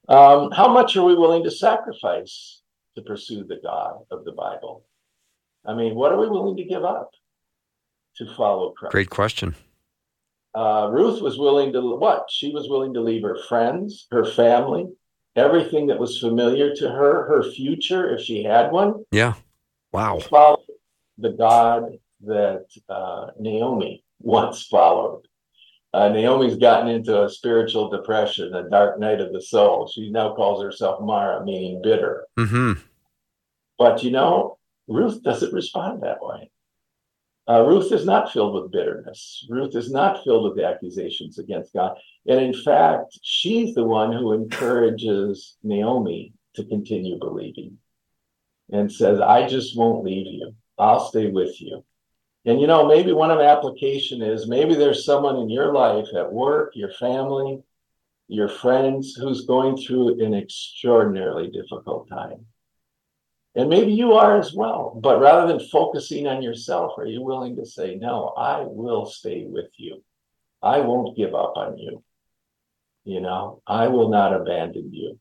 Um, 0.09 0.51
how 0.53 0.73
much 0.73 0.97
are 0.97 1.05
we 1.05 1.15
willing 1.15 1.45
to 1.45 1.51
sacrifice 1.51 2.63
to 2.97 3.03
pursue 3.03 3.45
the 3.45 3.61
God 3.63 3.99
of 4.11 4.25
the 4.25 4.33
Bible? 4.33 4.85
I 5.67 5.75
mean, 5.75 5.95
what 5.95 6.13
are 6.13 6.19
we 6.19 6.29
willing 6.29 6.57
to 6.57 6.65
give 6.65 6.85
up 6.85 7.11
to 8.17 8.35
follow 8.35 8.71
Christ? 8.71 8.93
Great 8.93 9.11
question. 9.11 9.55
Uh, 10.55 10.89
Ruth 10.91 11.21
was 11.21 11.39
willing 11.39 11.73
to 11.75 11.97
what? 11.97 12.27
She 12.31 12.53
was 12.53 12.69
willing 12.69 12.95
to 12.95 13.03
leave 13.03 13.23
her 13.23 13.39
friends, 13.49 14.07
her 14.11 14.25
family, 14.25 14.87
everything 15.37 15.87
that 15.89 15.99
was 15.99 16.19
familiar 16.19 16.75
to 16.75 16.89
her, 16.89 17.27
her 17.29 17.43
future, 17.53 18.09
if 18.15 18.23
she 18.23 18.43
had 18.43 18.73
one. 18.73 19.05
Yeah. 19.13 19.35
Wow. 19.93 20.21
Follow 20.21 20.63
the 21.19 21.31
God 21.31 21.99
that 22.23 22.67
uh, 22.89 23.27
Naomi 23.39 24.03
once 24.21 24.65
followed. 24.67 25.28
Uh, 25.95 26.11
Naomi's 26.11 26.57
gotten 26.57 26.89
into 26.89 27.25
a 27.25 27.31
spiritual 27.31 27.89
depression, 27.89 28.55
a 28.55 28.69
dark 28.69 28.99
night 28.99 29.21
of 29.21 29.33
the 29.33 29.41
soul. 29.41 29.89
She 29.89 30.11
now 30.11 30.35
calls 30.35 30.63
herself 30.63 31.01
Mara, 31.01 31.45
meaning 31.45 31.81
bitter. 31.83 32.27
Mm-hmm. 32.39 32.81
But 33.79 34.03
you 34.03 34.11
know, 34.11 34.59
Ruth 34.87 35.23
doesn't 35.23 35.53
respond 35.53 36.03
that 36.03 36.19
way. 36.21 36.51
Uh, 37.49 37.63
Ruth 37.63 37.91
is 37.93 38.05
not 38.05 38.31
filled 38.31 38.55
with 38.55 38.71
bitterness. 38.71 39.47
Ruth 39.49 39.75
is 39.75 39.91
not 39.91 40.23
filled 40.23 40.55
with 40.55 40.63
accusations 40.63 41.39
against 41.39 41.73
God. 41.73 41.97
And 42.27 42.39
in 42.41 42.53
fact, 42.53 43.19
she's 43.23 43.75
the 43.75 43.85
one 43.85 44.13
who 44.13 44.35
encourages 44.35 45.57
Naomi 45.63 46.35
to 46.57 46.65
continue 46.65 47.19
believing 47.19 47.79
and 48.71 48.93
says, 48.93 49.21
I 49.21 49.49
just 49.49 49.79
won't 49.79 50.05
leave 50.05 50.27
you. 50.27 50.55
I'll 50.77 51.01
stay 51.01 51.31
with 51.31 51.59
you. 51.61 51.85
And 52.49 52.63
you 52.63 52.67
know, 52.67 52.87
maybe 52.87 53.13
one 53.13 53.31
of 53.31 53.41
application 53.41 54.23
is 54.23 54.49
maybe 54.49 54.75
there's 54.75 55.05
someone 55.05 55.37
in 55.37 55.51
your 55.51 55.75
life 55.75 56.07
at 56.17 56.33
work, 56.33 56.73
your 56.75 56.91
family, 56.91 57.63
your 58.27 58.49
friends 58.49 59.15
who's 59.15 59.45
going 59.45 59.77
through 59.77 60.25
an 60.25 60.33
extraordinarily 60.33 61.51
difficult 61.51 62.09
time. 62.09 62.47
And 63.55 63.69
maybe 63.69 63.93
you 63.93 64.15
are 64.15 64.39
as 64.39 64.55
well. 64.55 64.99
But 64.99 65.21
rather 65.21 65.47
than 65.47 65.69
focusing 65.69 66.27
on 66.27 66.41
yourself, 66.41 66.93
are 66.97 67.05
you 67.05 67.21
willing 67.21 67.57
to 67.57 67.67
say, 67.67 67.97
No, 67.97 68.29
I 68.29 68.63
will 68.63 69.05
stay 69.05 69.45
with 69.47 69.69
you? 69.77 70.03
I 70.63 70.81
won't 70.81 71.19
give 71.19 71.35
up 71.35 71.53
on 71.55 71.77
you. 71.77 72.03
You 73.05 73.21
know, 73.21 73.61
I 73.67 73.89
will 73.89 74.09
not 74.09 74.33
abandon 74.33 74.95
you. 74.95 75.21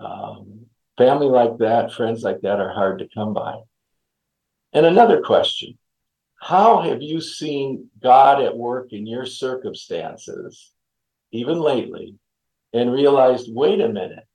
Um, 0.00 0.66
family 0.98 1.28
like 1.28 1.58
that, 1.58 1.92
friends 1.92 2.24
like 2.24 2.40
that 2.40 2.58
are 2.58 2.72
hard 2.72 2.98
to 2.98 3.08
come 3.14 3.34
by. 3.34 3.60
And 4.72 4.84
another 4.84 5.22
question 5.22 5.78
How 6.40 6.80
have 6.80 7.02
you 7.02 7.20
seen 7.20 7.88
God 8.02 8.42
at 8.42 8.56
work 8.56 8.92
in 8.92 9.06
your 9.06 9.26
circumstances, 9.26 10.72
even 11.32 11.60
lately, 11.60 12.16
and 12.72 12.92
realized, 12.92 13.54
wait 13.54 13.80
a 13.80 13.88
minute, 13.88 14.26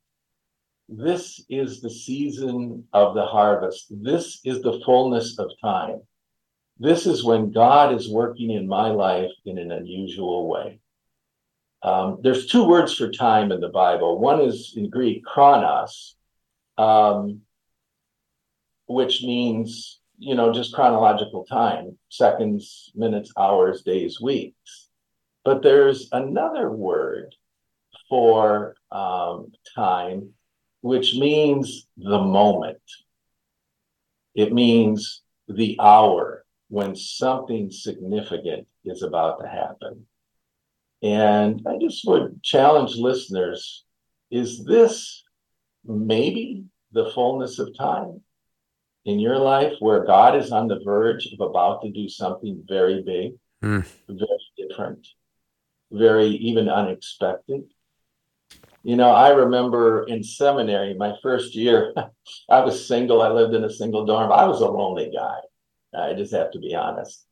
this 0.88 1.44
is 1.48 1.80
the 1.80 1.90
season 1.90 2.84
of 2.92 3.14
the 3.14 3.24
harvest. 3.24 3.86
This 3.90 4.40
is 4.44 4.62
the 4.62 4.80
fullness 4.84 5.38
of 5.38 5.50
time. 5.60 6.00
This 6.78 7.06
is 7.06 7.24
when 7.24 7.50
God 7.50 7.92
is 7.92 8.08
working 8.08 8.50
in 8.50 8.68
my 8.68 8.90
life 8.90 9.32
in 9.44 9.58
an 9.58 9.72
unusual 9.72 10.48
way. 10.48 10.78
Um, 11.82 12.18
there's 12.22 12.46
two 12.46 12.68
words 12.68 12.94
for 12.94 13.10
time 13.10 13.50
in 13.50 13.60
the 13.60 13.68
Bible. 13.68 14.20
One 14.20 14.40
is 14.40 14.74
in 14.76 14.90
Greek, 14.90 15.24
chronos, 15.24 16.14
um, 16.78 17.40
which 18.86 19.22
means, 19.22 20.00
you 20.18 20.34
know, 20.34 20.52
just 20.52 20.74
chronological 20.74 21.44
time 21.44 21.98
seconds, 22.08 22.90
minutes, 22.94 23.32
hours, 23.36 23.82
days, 23.82 24.20
weeks. 24.20 24.88
But 25.44 25.62
there's 25.62 26.08
another 26.12 26.70
word 26.70 27.34
for 28.08 28.74
um, 28.90 29.52
time 29.74 30.32
which 30.86 31.16
means 31.16 31.88
the 31.96 32.20
moment. 32.20 32.78
It 34.36 34.52
means 34.52 35.22
the 35.48 35.76
hour 35.80 36.44
when 36.68 36.94
something 36.94 37.70
significant 37.72 38.68
is 38.84 39.02
about 39.02 39.40
to 39.40 39.48
happen. 39.48 40.06
And 41.02 41.60
I 41.66 41.78
just 41.78 42.06
would 42.06 42.40
challenge 42.42 42.96
listeners 42.96 43.84
is 44.30 44.64
this 44.64 45.24
maybe 45.84 46.64
the 46.92 47.10
fullness 47.10 47.58
of 47.58 47.76
time 47.76 48.20
in 49.06 49.20
your 49.20 49.38
life 49.38 49.74
where 49.78 50.04
God 50.04 50.36
is 50.36 50.50
on 50.50 50.66
the 50.66 50.80
verge 50.84 51.28
of 51.32 51.40
about 51.40 51.80
to 51.82 51.90
do 51.90 52.08
something 52.08 52.62
very 52.68 53.02
big, 53.02 53.34
mm. 53.62 53.86
very 54.08 54.28
different, 54.58 55.06
very 55.92 56.26
even 56.26 56.68
unexpected? 56.68 57.62
You 58.82 58.96
know, 58.96 59.10
I 59.10 59.30
remember 59.30 60.04
in 60.04 60.22
seminary, 60.22 60.94
my 60.94 61.14
first 61.22 61.54
year, 61.54 61.94
I 62.50 62.60
was 62.60 62.86
single. 62.86 63.22
I 63.22 63.30
lived 63.30 63.54
in 63.54 63.64
a 63.64 63.70
single 63.70 64.04
dorm. 64.04 64.32
I 64.32 64.44
was 64.44 64.60
a 64.60 64.68
lonely 64.68 65.12
guy. 65.14 65.38
I 65.96 66.12
just 66.14 66.34
have 66.34 66.50
to 66.50 66.58
be 66.58 66.74
honest. 66.74 67.24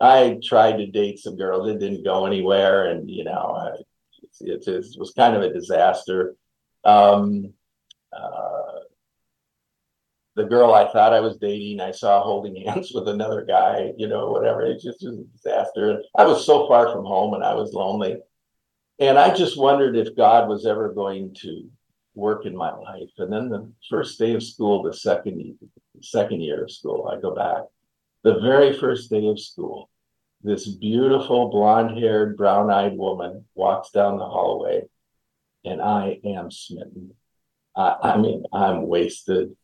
I 0.00 0.38
tried 0.42 0.78
to 0.78 0.86
date 0.86 1.20
some 1.20 1.36
girls. 1.36 1.68
It 1.68 1.78
didn't 1.78 2.04
go 2.04 2.26
anywhere. 2.26 2.90
And, 2.90 3.08
you 3.08 3.24
know, 3.24 3.74
it, 3.74 3.86
it, 4.40 4.66
it 4.66 4.86
was 4.98 5.12
kind 5.16 5.36
of 5.36 5.42
a 5.42 5.52
disaster. 5.52 6.34
Um, 6.84 7.52
uh, 8.12 8.59
the 10.40 10.48
girl 10.48 10.72
I 10.72 10.90
thought 10.90 11.12
I 11.12 11.20
was 11.20 11.36
dating, 11.36 11.80
I 11.80 11.90
saw 11.90 12.22
holding 12.22 12.64
hands 12.64 12.92
with 12.94 13.08
another 13.08 13.44
guy, 13.44 13.92
you 13.98 14.08
know, 14.08 14.30
whatever. 14.30 14.62
It 14.62 14.80
just 14.80 15.04
was 15.04 15.18
a 15.18 15.24
disaster. 15.36 16.02
I 16.16 16.24
was 16.24 16.46
so 16.46 16.66
far 16.66 16.90
from 16.92 17.04
home 17.04 17.34
and 17.34 17.44
I 17.44 17.54
was 17.54 17.74
lonely. 17.74 18.16
And 18.98 19.18
I 19.18 19.34
just 19.34 19.58
wondered 19.58 19.96
if 19.96 20.16
God 20.16 20.48
was 20.48 20.66
ever 20.66 20.92
going 20.92 21.34
to 21.42 21.68
work 22.14 22.46
in 22.46 22.56
my 22.56 22.74
life. 22.74 23.10
And 23.18 23.32
then 23.32 23.48
the 23.48 23.70
first 23.88 24.18
day 24.18 24.34
of 24.34 24.42
school, 24.42 24.82
the 24.82 24.92
second 24.92 25.58
second 26.02 26.40
year 26.40 26.64
of 26.64 26.70
school, 26.70 27.08
I 27.08 27.20
go 27.20 27.34
back. 27.34 27.62
The 28.22 28.40
very 28.40 28.78
first 28.78 29.10
day 29.10 29.26
of 29.26 29.40
school, 29.40 29.90
this 30.42 30.66
beautiful 30.68 31.50
blonde-haired, 31.50 32.36
brown-eyed 32.36 32.96
woman 32.96 33.44
walks 33.54 33.90
down 33.90 34.18
the 34.18 34.26
hallway, 34.26 34.82
and 35.64 35.80
I 35.80 36.18
am 36.24 36.50
smitten. 36.50 37.14
I, 37.76 37.96
I 38.02 38.16
mean, 38.18 38.44
I'm 38.52 38.86
wasted. 38.86 39.56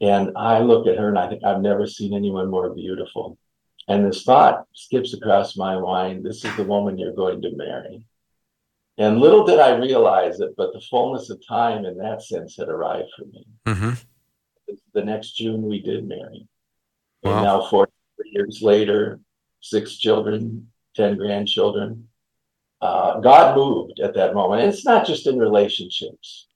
And 0.00 0.32
I 0.36 0.60
look 0.60 0.86
at 0.86 0.98
her 0.98 1.08
and 1.08 1.18
I 1.18 1.28
think 1.28 1.44
I've 1.44 1.60
never 1.60 1.86
seen 1.86 2.14
anyone 2.14 2.50
more 2.50 2.74
beautiful. 2.74 3.38
And 3.88 4.04
this 4.04 4.22
thought 4.22 4.64
skips 4.74 5.14
across 5.14 5.56
my 5.56 5.78
mind 5.78 6.24
this 6.24 6.44
is 6.44 6.56
the 6.56 6.64
woman 6.64 6.98
you're 6.98 7.12
going 7.12 7.42
to 7.42 7.56
marry. 7.56 8.06
And 8.96 9.20
little 9.20 9.44
did 9.44 9.58
I 9.58 9.76
realize 9.76 10.40
it, 10.40 10.54
but 10.56 10.72
the 10.72 10.80
fullness 10.80 11.28
of 11.30 11.44
time 11.46 11.84
in 11.84 11.98
that 11.98 12.22
sense 12.22 12.56
had 12.56 12.68
arrived 12.68 13.08
for 13.16 13.24
me. 13.24 13.46
Mm-hmm. 13.66 13.90
The 14.94 15.04
next 15.04 15.32
June, 15.32 15.62
we 15.62 15.80
did 15.80 16.06
marry. 16.06 16.46
Wow. 17.22 17.34
And 17.34 17.44
now, 17.44 17.66
four 17.68 17.88
years 18.24 18.60
later, 18.62 19.20
six 19.60 19.96
children, 19.96 20.68
10 20.94 21.16
grandchildren. 21.16 22.08
Uh, 22.80 23.18
God 23.20 23.56
moved 23.56 24.00
at 24.00 24.14
that 24.14 24.34
moment. 24.34 24.62
And 24.62 24.72
it's 24.72 24.84
not 24.84 25.06
just 25.06 25.26
in 25.26 25.38
relationships, 25.38 26.46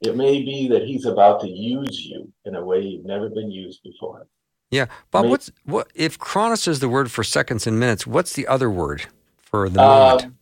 it 0.00 0.16
may 0.16 0.42
be 0.42 0.68
that 0.68 0.84
He's 0.84 1.06
about 1.06 1.40
to 1.40 1.48
use 1.48 2.04
you 2.04 2.32
in 2.44 2.54
a 2.54 2.64
way 2.64 2.80
you've 2.80 3.04
never 3.04 3.28
been 3.28 3.50
used 3.50 3.82
before. 3.82 4.26
Yeah, 4.70 4.86
Bob. 5.10 5.26
What's 5.26 5.50
what 5.64 5.90
if 5.94 6.18
chronos 6.18 6.68
is 6.68 6.80
the 6.80 6.88
word 6.88 7.10
for 7.10 7.24
seconds 7.24 7.66
and 7.66 7.80
minutes? 7.80 8.06
What's 8.06 8.34
the 8.34 8.46
other 8.46 8.70
word 8.70 9.06
for 9.38 9.68
the 9.68 9.80
moment? 9.80 10.24
Um, 10.24 10.36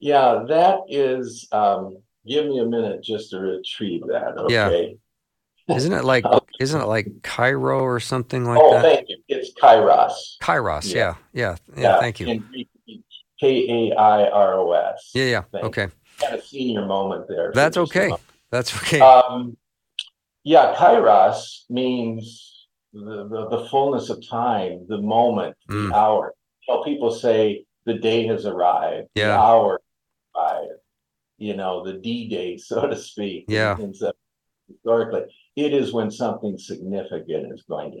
yeah, 0.00 0.44
that 0.48 0.80
is. 0.88 1.46
Um, 1.52 1.98
give 2.26 2.46
me 2.46 2.58
a 2.58 2.64
minute 2.64 3.02
just 3.02 3.30
to 3.30 3.38
retrieve 3.38 4.02
that. 4.08 4.46
Yeah. 4.48 5.74
Isn't 5.74 5.92
it 5.92 6.04
like 6.04 6.24
isn't 6.60 6.80
it 6.80 6.86
like 6.86 7.22
Cairo 7.22 7.80
or 7.80 8.00
something 8.00 8.44
like 8.44 8.58
oh, 8.60 8.72
that? 8.72 8.78
Oh, 8.78 8.82
thank 8.82 9.08
you. 9.08 9.18
It's 9.28 9.52
Kairos. 9.54 10.38
Kairos. 10.40 10.92
Yeah. 10.92 11.14
Yeah. 11.32 11.56
yeah, 11.76 11.82
yeah, 11.82 12.00
Thank 12.00 12.20
you. 12.20 12.42
K 13.38 13.90
A 13.90 13.96
I 13.96 14.28
R 14.28 14.54
O 14.54 14.72
S. 14.72 15.10
Yeah, 15.14 15.24
yeah. 15.24 15.42
Thank 15.52 15.64
Okay, 15.64 15.88
Kind 16.20 16.34
of 16.34 16.44
senior 16.44 16.86
moment 16.86 17.26
there. 17.28 17.52
that's 17.52 17.76
okay. 17.76 18.08
moment. 18.08 18.22
That's 18.52 18.76
okay. 18.82 19.00
Um, 19.00 19.56
yeah, 20.44 20.74
Kairos 20.78 21.62
means 21.70 22.68
the, 22.92 23.26
the, 23.28 23.48
the 23.56 23.68
fullness 23.68 24.10
of 24.10 24.24
time, 24.28 24.86
the 24.88 24.98
moment, 24.98 25.56
the 25.66 25.74
Mm. 25.74 25.92
hour. 25.94 26.34
You 26.68 26.74
know, 26.74 26.82
people 26.84 27.10
say 27.10 27.64
the 27.86 27.94
day 27.94 28.26
has 28.26 28.46
arrived, 28.46 29.08
the 29.16 29.22
Yeah. 29.22 29.40
hour 29.40 29.80
arrived, 30.36 30.78
you 31.38 31.56
know, 31.56 31.84
the 31.84 31.94
D 31.94 32.28
day, 32.28 32.56
so 32.68 32.86
to 32.86 32.94
speak. 32.96 33.46
Yeah. 33.48 33.76
in 33.78 33.92
some- 33.94 34.12
historically, 34.68 35.22
it 35.56 35.72
is 35.74 35.92
when 35.92 36.10
something 36.10 36.56
significant 36.56 37.52
is 37.52 37.62
going 37.68 37.90
to 37.92 37.98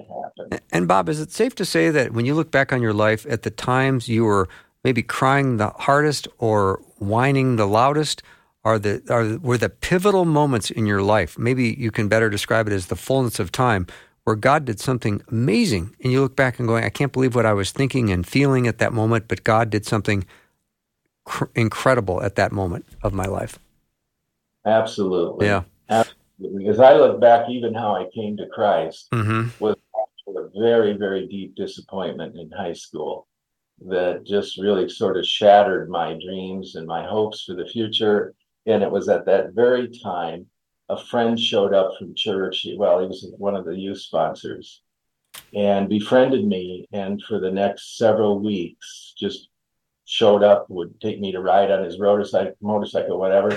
happen. 0.48 0.60
And 0.70 0.86
Bob, 0.88 1.08
is 1.08 1.20
it 1.20 1.30
safe 1.32 1.54
to 1.56 1.64
say 1.64 1.90
that 1.90 2.12
when 2.12 2.24
you 2.24 2.34
look 2.34 2.50
back 2.50 2.72
on 2.72 2.80
your 2.80 2.94
life, 2.94 3.26
at 3.28 3.42
the 3.42 3.50
times 3.50 4.08
you 4.08 4.24
were 4.24 4.48
maybe 4.84 5.02
crying 5.02 5.56
the 5.58 5.68
hardest 5.70 6.28
or 6.38 6.80
whining 6.98 7.56
the 7.56 7.66
loudest, 7.66 8.22
are 8.64 8.78
the 8.78 9.02
are 9.08 9.38
were 9.38 9.58
the 9.58 9.68
pivotal 9.68 10.24
moments 10.24 10.70
in 10.70 10.86
your 10.86 11.02
life? 11.02 11.38
Maybe 11.38 11.74
you 11.78 11.90
can 11.90 12.08
better 12.08 12.30
describe 12.30 12.66
it 12.68 12.72
as 12.72 12.86
the 12.86 12.96
fullness 12.96 13.38
of 13.38 13.52
time, 13.52 13.86
where 14.24 14.36
God 14.36 14.64
did 14.64 14.80
something 14.80 15.22
amazing, 15.28 15.96
and 16.02 16.12
you 16.12 16.20
look 16.20 16.36
back 16.36 16.58
and 16.58 16.68
going, 16.68 16.84
"I 16.84 16.88
can't 16.88 17.12
believe 17.12 17.34
what 17.34 17.46
I 17.46 17.52
was 17.52 17.72
thinking 17.72 18.10
and 18.10 18.26
feeling 18.26 18.66
at 18.66 18.78
that 18.78 18.92
moment," 18.92 19.26
but 19.28 19.44
God 19.44 19.70
did 19.70 19.84
something 19.84 20.24
cr- 21.24 21.46
incredible 21.54 22.22
at 22.22 22.36
that 22.36 22.52
moment 22.52 22.86
of 23.02 23.12
my 23.12 23.26
life. 23.26 23.58
Absolutely. 24.64 25.46
Yeah. 25.46 25.62
Absolutely. 25.88 26.68
As 26.68 26.80
I 26.80 26.94
look 26.94 27.20
back, 27.20 27.48
even 27.50 27.74
how 27.74 27.94
I 27.96 28.06
came 28.14 28.36
to 28.36 28.46
Christ, 28.46 29.08
hmm 29.12 29.48
with 29.58 29.78
a 30.36 30.60
very, 30.60 30.92
very 30.96 31.26
deep 31.26 31.54
disappointment 31.56 32.36
in 32.36 32.50
high 32.52 32.72
school 32.72 33.26
that 33.86 34.24
just 34.24 34.56
really 34.58 34.88
sort 34.88 35.16
of 35.16 35.26
shattered 35.26 35.90
my 35.90 36.16
dreams 36.24 36.76
and 36.76 36.86
my 36.86 37.04
hopes 37.04 37.42
for 37.42 37.54
the 37.54 37.66
future. 37.66 38.34
And 38.66 38.82
it 38.82 38.90
was 38.90 39.08
at 39.08 39.26
that 39.26 39.54
very 39.54 39.88
time 39.88 40.46
a 40.88 40.96
friend 40.96 41.38
showed 41.38 41.74
up 41.74 41.92
from 41.98 42.14
church. 42.14 42.66
Well, 42.76 43.00
he 43.00 43.06
was 43.06 43.26
one 43.38 43.56
of 43.56 43.64
the 43.64 43.76
youth 43.76 43.98
sponsors 43.98 44.82
and 45.54 45.88
befriended 45.88 46.46
me. 46.46 46.86
And 46.92 47.22
for 47.26 47.40
the 47.40 47.50
next 47.50 47.96
several 47.96 48.38
weeks, 48.40 49.14
just 49.18 49.48
showed 50.04 50.42
up, 50.42 50.66
would 50.68 51.00
take 51.00 51.20
me 51.20 51.32
to 51.32 51.40
ride 51.40 51.70
on 51.70 51.84
his 51.84 51.98
motorcycle, 51.98 52.54
motorcycle, 52.60 53.18
whatever. 53.18 53.56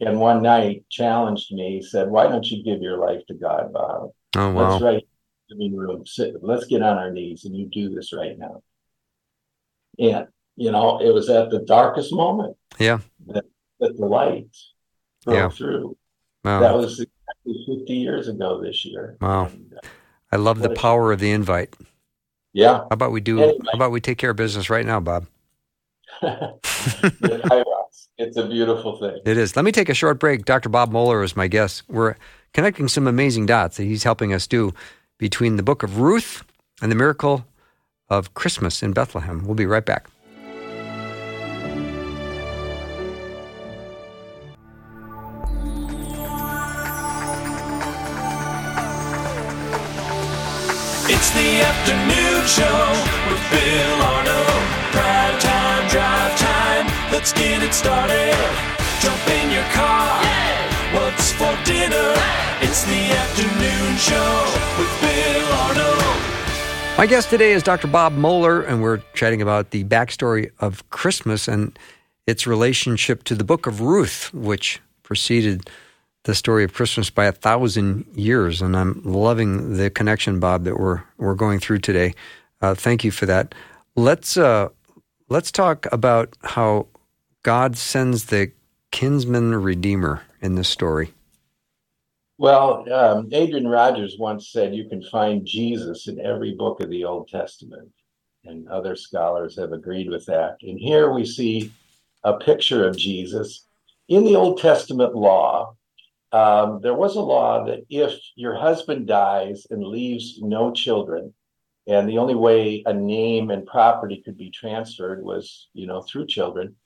And 0.00 0.18
one 0.18 0.42
night 0.42 0.84
challenged 0.90 1.52
me, 1.52 1.80
said, 1.80 2.10
Why 2.10 2.26
don't 2.26 2.46
you 2.50 2.64
give 2.64 2.82
your 2.82 2.98
life 2.98 3.24
to 3.28 3.34
God, 3.34 3.72
Bob? 3.72 4.10
Oh 4.34 4.50
wow! 4.50 4.70
Let's 4.70 4.82
right 4.82 5.06
living 5.50 5.76
room. 5.76 6.06
Sit. 6.06 6.34
Let's 6.42 6.66
get 6.66 6.82
on 6.82 6.98
our 6.98 7.12
knees 7.12 7.44
and 7.44 7.56
you 7.56 7.66
do 7.66 7.94
this 7.94 8.12
right 8.12 8.38
now. 8.38 8.62
And 9.98 10.26
you 10.56 10.70
know, 10.70 11.00
it 11.00 11.12
was 11.12 11.30
at 11.30 11.50
the 11.50 11.60
darkest 11.60 12.12
moment 12.12 12.56
Yeah. 12.78 13.00
that, 13.28 13.44
that 13.82 13.96
the 13.98 14.06
light 14.06 14.48
broke 15.24 15.36
Yeah. 15.36 15.48
through. 15.50 15.96
Wow! 16.44 16.60
That 16.60 16.74
was 16.74 16.98
exactly 16.98 17.64
50 17.78 17.92
years 17.92 18.28
ago 18.28 18.60
this 18.62 18.84
year. 18.84 19.16
Wow. 19.20 19.46
And, 19.46 19.74
uh, 19.74 19.86
I 20.32 20.36
love 20.36 20.58
the 20.60 20.70
a- 20.70 20.74
power 20.74 21.12
of 21.12 21.20
the 21.20 21.30
invite. 21.30 21.74
yeah. 22.52 22.78
How 22.78 22.88
about 22.90 23.12
we 23.12 23.20
do? 23.20 23.40
Anyway. 23.42 23.58
How 23.66 23.76
about 23.76 23.92
we 23.92 24.00
take 24.00 24.18
care 24.18 24.30
of 24.30 24.36
business 24.36 24.70
right 24.70 24.86
now, 24.86 24.98
Bob? 25.00 25.26
It's 28.18 28.36
a 28.36 28.46
beautiful 28.46 28.96
thing. 28.98 29.18
It 29.24 29.36
is. 29.36 29.56
Let 29.56 29.64
me 29.64 29.72
take 29.72 29.88
a 29.88 29.94
short 29.94 30.20
break. 30.20 30.44
Dr. 30.44 30.68
Bob 30.68 30.92
Moeller 30.92 31.22
is 31.24 31.34
my 31.34 31.48
guest. 31.48 31.82
We're 31.88 32.14
connecting 32.54 32.86
some 32.86 33.08
amazing 33.08 33.46
dots 33.46 33.78
that 33.78 33.84
he's 33.84 34.04
helping 34.04 34.32
us 34.32 34.46
do 34.46 34.72
between 35.18 35.56
the 35.56 35.62
book 35.62 35.82
of 35.82 35.98
Ruth 35.98 36.44
and 36.80 36.92
the 36.92 36.96
miracle 36.96 37.44
of 38.08 38.34
Christmas 38.34 38.82
in 38.82 38.92
Bethlehem. 38.92 39.44
We'll 39.44 39.54
be 39.56 39.66
right 39.66 39.84
back. 39.84 40.08
The 51.34 51.60
afternoon 51.64 52.44
show 52.46 52.80
with 53.30 53.40
Bill 53.50 54.02
Arnold. 54.02 54.64
Prime 54.92 55.38
time, 55.40 55.88
drive 55.88 56.38
time. 56.38 56.86
Let's 57.10 57.32
get 57.32 57.62
it 57.62 57.72
started. 57.72 58.36
Jump 59.00 59.28
in 59.28 59.50
your 59.50 59.64
car. 59.72 60.20
What's 60.92 61.32
for 61.32 61.56
dinner? 61.64 62.12
It's 62.60 62.84
the 62.84 63.02
afternoon 63.16 63.96
show 63.96 64.32
with 64.78 64.92
Bill 65.00 65.52
Arnold. 65.64 66.98
My 66.98 67.06
guest 67.06 67.30
today 67.30 67.52
is 67.52 67.62
Dr. 67.62 67.88
Bob 67.88 68.12
Moeller, 68.12 68.60
and 68.60 68.82
we're 68.82 69.00
chatting 69.14 69.40
about 69.40 69.70
the 69.70 69.84
backstory 69.84 70.50
of 70.60 70.88
Christmas 70.90 71.48
and 71.48 71.78
its 72.26 72.46
relationship 72.46 73.24
to 73.24 73.34
the 73.34 73.44
book 73.44 73.66
of 73.66 73.80
Ruth, 73.80 74.32
which 74.34 74.80
preceded 75.02 75.70
the 76.24 76.34
story 76.34 76.64
of 76.64 76.72
Christmas 76.72 77.10
by 77.10 77.24
a 77.26 77.32
thousand 77.32 78.06
years. 78.14 78.62
And 78.62 78.76
I'm 78.76 79.02
loving 79.04 79.76
the 79.76 79.90
connection, 79.90 80.40
Bob, 80.40 80.64
that 80.64 80.78
we're 80.78 81.02
we're 81.18 81.34
going 81.34 81.58
through 81.58 81.78
today. 81.78 82.14
Uh, 82.60 82.74
thank 82.74 83.04
you 83.04 83.10
for 83.10 83.26
that. 83.26 83.54
Let's 83.96 84.36
uh, 84.36 84.68
let's 85.28 85.50
talk 85.50 85.86
about 85.92 86.36
how 86.42 86.86
God 87.42 87.76
sends 87.76 88.26
the 88.26 88.52
kinsman 88.90 89.54
redeemer 89.62 90.22
in 90.40 90.54
this 90.54 90.68
story. 90.68 91.12
Well, 92.38 92.92
um, 92.92 93.28
Adrian 93.32 93.68
Rogers 93.68 94.16
once 94.18 94.48
said 94.48 94.74
you 94.74 94.88
can 94.88 95.02
find 95.02 95.46
Jesus 95.46 96.08
in 96.08 96.18
every 96.20 96.54
book 96.54 96.80
of 96.80 96.90
the 96.90 97.04
Old 97.04 97.28
Testament, 97.28 97.88
and 98.44 98.68
other 98.68 98.96
scholars 98.96 99.56
have 99.56 99.72
agreed 99.72 100.08
with 100.08 100.26
that. 100.26 100.56
And 100.62 100.78
here 100.78 101.12
we 101.12 101.24
see 101.24 101.72
a 102.24 102.38
picture 102.38 102.86
of 102.86 102.96
Jesus. 102.96 103.66
In 104.08 104.24
the 104.24 104.36
Old 104.36 104.60
Testament 104.60 105.14
law, 105.14 105.76
um, 106.32 106.80
there 106.82 106.94
was 106.94 107.16
a 107.16 107.20
law 107.20 107.64
that 107.66 107.84
if 107.90 108.18
your 108.36 108.54
husband 108.54 109.06
dies 109.06 109.66
and 109.70 109.84
leaves 109.84 110.38
no 110.40 110.72
children, 110.72 111.34
and 111.86 112.08
the 112.08 112.18
only 112.18 112.34
way 112.34 112.82
a 112.86 112.92
name 112.92 113.50
and 113.50 113.66
property 113.66 114.22
could 114.24 114.38
be 114.38 114.50
transferred 114.50 115.22
was, 115.22 115.68
you 115.74 115.86
know, 115.86 116.02
through 116.02 116.26
children, 116.26 116.76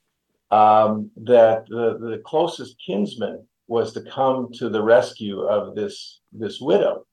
um, 0.51 1.11
that 1.17 1.67
the, 1.67 1.97
the 1.99 2.21
closest 2.25 2.75
kinsman 2.85 3.45
was 3.67 3.93
to 3.93 4.01
come 4.01 4.49
to 4.53 4.69
the 4.69 4.81
rescue 4.81 5.41
of 5.41 5.75
this 5.75 6.21
this 6.31 6.59
widow 6.59 7.05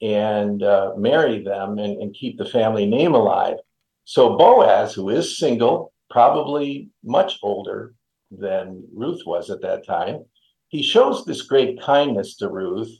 and 0.00 0.62
uh, 0.62 0.92
marry 0.96 1.42
them 1.42 1.78
and, 1.78 2.00
and 2.02 2.14
keep 2.14 2.38
the 2.38 2.44
family 2.44 2.86
name 2.86 3.14
alive. 3.14 3.56
So 4.04 4.36
Boaz, 4.36 4.94
who 4.94 5.10
is 5.10 5.38
single, 5.38 5.92
probably 6.10 6.88
much 7.04 7.38
older 7.42 7.94
than 8.30 8.84
Ruth 8.92 9.22
was 9.26 9.50
at 9.50 9.62
that 9.62 9.86
time, 9.86 10.24
he 10.72 10.82
shows 10.82 11.24
this 11.24 11.42
great 11.42 11.80
kindness 11.80 12.36
to 12.36 12.48
Ruth. 12.48 12.98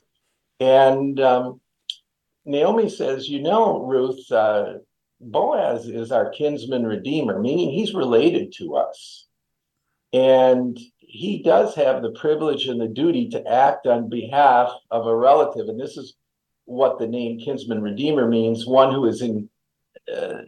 And 0.60 1.18
um, 1.18 1.60
Naomi 2.44 2.88
says, 2.88 3.28
You 3.28 3.42
know, 3.42 3.80
Ruth, 3.80 4.30
uh, 4.30 4.74
Boaz 5.20 5.86
is 5.86 6.12
our 6.12 6.30
kinsman 6.30 6.86
redeemer, 6.86 7.40
meaning 7.40 7.70
he's 7.70 7.94
related 7.94 8.52
to 8.58 8.76
us. 8.76 9.26
And 10.12 10.78
he 10.98 11.42
does 11.42 11.74
have 11.74 12.02
the 12.02 12.12
privilege 12.12 12.66
and 12.66 12.78
the 12.78 12.88
duty 12.88 13.30
to 13.30 13.46
act 13.46 13.86
on 13.86 14.10
behalf 14.10 14.70
of 14.90 15.06
a 15.06 15.16
relative. 15.16 15.68
And 15.68 15.80
this 15.80 15.96
is 15.96 16.14
what 16.66 16.98
the 16.98 17.08
name 17.08 17.38
kinsman 17.38 17.80
redeemer 17.80 18.28
means 18.28 18.66
one 18.66 18.92
who 18.92 19.06
is 19.06 19.22
in 19.22 19.48
uh, 20.14 20.42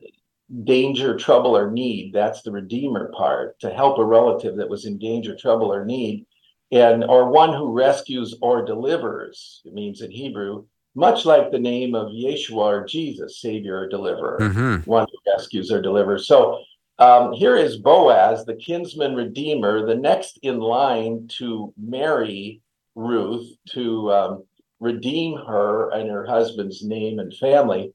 danger, 0.65 1.17
trouble, 1.17 1.57
or 1.57 1.71
need. 1.71 2.13
That's 2.13 2.43
the 2.43 2.53
redeemer 2.53 3.11
part 3.17 3.59
to 3.61 3.71
help 3.71 3.99
a 3.99 4.05
relative 4.05 4.57
that 4.57 4.69
was 4.69 4.85
in 4.85 4.99
danger, 4.99 5.35
trouble, 5.35 5.73
or 5.73 5.87
need. 5.87 6.27
And 6.75 7.05
or 7.05 7.31
one 7.31 7.55
who 7.55 7.73
rescues 7.73 8.35
or 8.43 8.65
delivers, 8.65 9.63
it 9.65 9.73
means 9.73 10.01
in 10.03 10.11
Hebrew, 10.11 10.67
much 10.97 11.25
like 11.25 11.51
the 11.51 11.59
name 11.59 11.95
of 11.95 12.09
Yeshua 12.09 12.57
or 12.57 12.85
Jesus, 12.85 13.41
Savior 13.41 13.79
or 13.79 13.89
Deliverer 13.89 14.39
mm-hmm. 14.41 14.91
one 14.91 15.07
who 15.11 15.33
rescues 15.33 15.71
or 15.71 15.81
delivers. 15.81 16.27
So 16.27 16.63
um, 16.99 17.33
here 17.33 17.57
is 17.57 17.77
Boaz, 17.77 18.45
the 18.45 18.57
kinsman 18.57 19.15
redeemer, 19.15 19.87
the 19.87 19.95
next 19.95 20.39
in 20.43 20.59
line 20.59 21.29
to 21.39 21.73
marry 21.77 22.61
Ruth, 22.97 23.57
to 23.71 24.13
um, 24.13 24.45
redeem 24.81 25.37
her 25.37 25.91
and 25.91 26.11
her 26.11 26.27
husband's 26.27 26.85
name 26.85 27.21
and 27.21 27.33
family. 27.37 27.93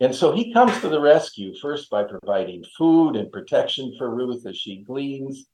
And 0.00 0.14
so 0.14 0.32
he 0.32 0.52
comes 0.52 0.78
to 0.80 0.88
the 0.88 1.00
rescue 1.00 1.54
first 1.58 1.90
by 1.90 2.04
providing 2.04 2.62
food 2.76 3.16
and 3.16 3.32
protection 3.32 3.94
for 3.98 4.14
Ruth 4.14 4.46
as 4.46 4.56
she 4.56 4.84
gleans, 4.84 5.46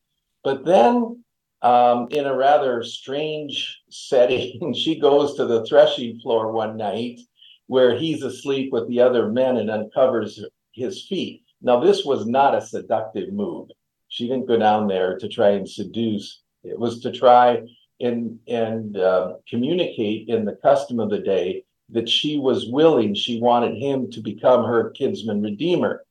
but 0.43 0.65
then 0.65 1.24
um, 1.65 2.09
in 2.11 2.27
a 2.27 2.37
rather 2.37 2.85
strange 2.85 3.81
setting, 3.91 4.75
she 4.77 5.01
goes 5.01 5.35
to 5.35 5.47
the 5.47 5.65
threshing 5.65 6.21
floor 6.21 6.53
one 6.53 6.77
night 6.77 7.21
where 7.67 7.97
he's 7.97 8.23
asleep 8.23 8.71
with 8.71 8.87
the 8.89 9.01
other 9.01 9.33
men 9.33 9.57
and 9.57 9.71
uncovers 9.71 10.45
his 10.73 11.07
feet. 11.07 11.43
Now, 11.63 11.81
this 11.81 12.05
was 12.05 12.27
not 12.27 12.55
a 12.55 12.61
seductive 12.61 13.33
move. 13.33 13.69
She 14.09 14.29
didn't 14.29 14.47
go 14.47 14.59
down 14.59 14.87
there 14.87 15.19
to 15.19 15.29
try 15.29 15.51
and 15.51 15.69
seduce. 15.69 16.43
It 16.63 16.79
was 16.79 17.01
to 17.01 17.11
try 17.11 17.63
and 18.01 18.39
and 18.47 18.99
uh, 18.99 19.35
communicate 19.49 20.29
in 20.29 20.45
the 20.45 20.59
custom 20.63 21.01
of 21.01 21.09
the 21.09 21.21
day 21.21 21.65
that 21.89 22.09
she 22.09 22.39
was 22.39 22.69
willing. 22.69 23.15
She 23.15 23.41
wanted 23.41 23.77
him 23.77 24.11
to 24.11 24.21
become 24.21 24.65
her 24.65 24.91
kinsman 24.91 25.41
redeemer. 25.41 26.05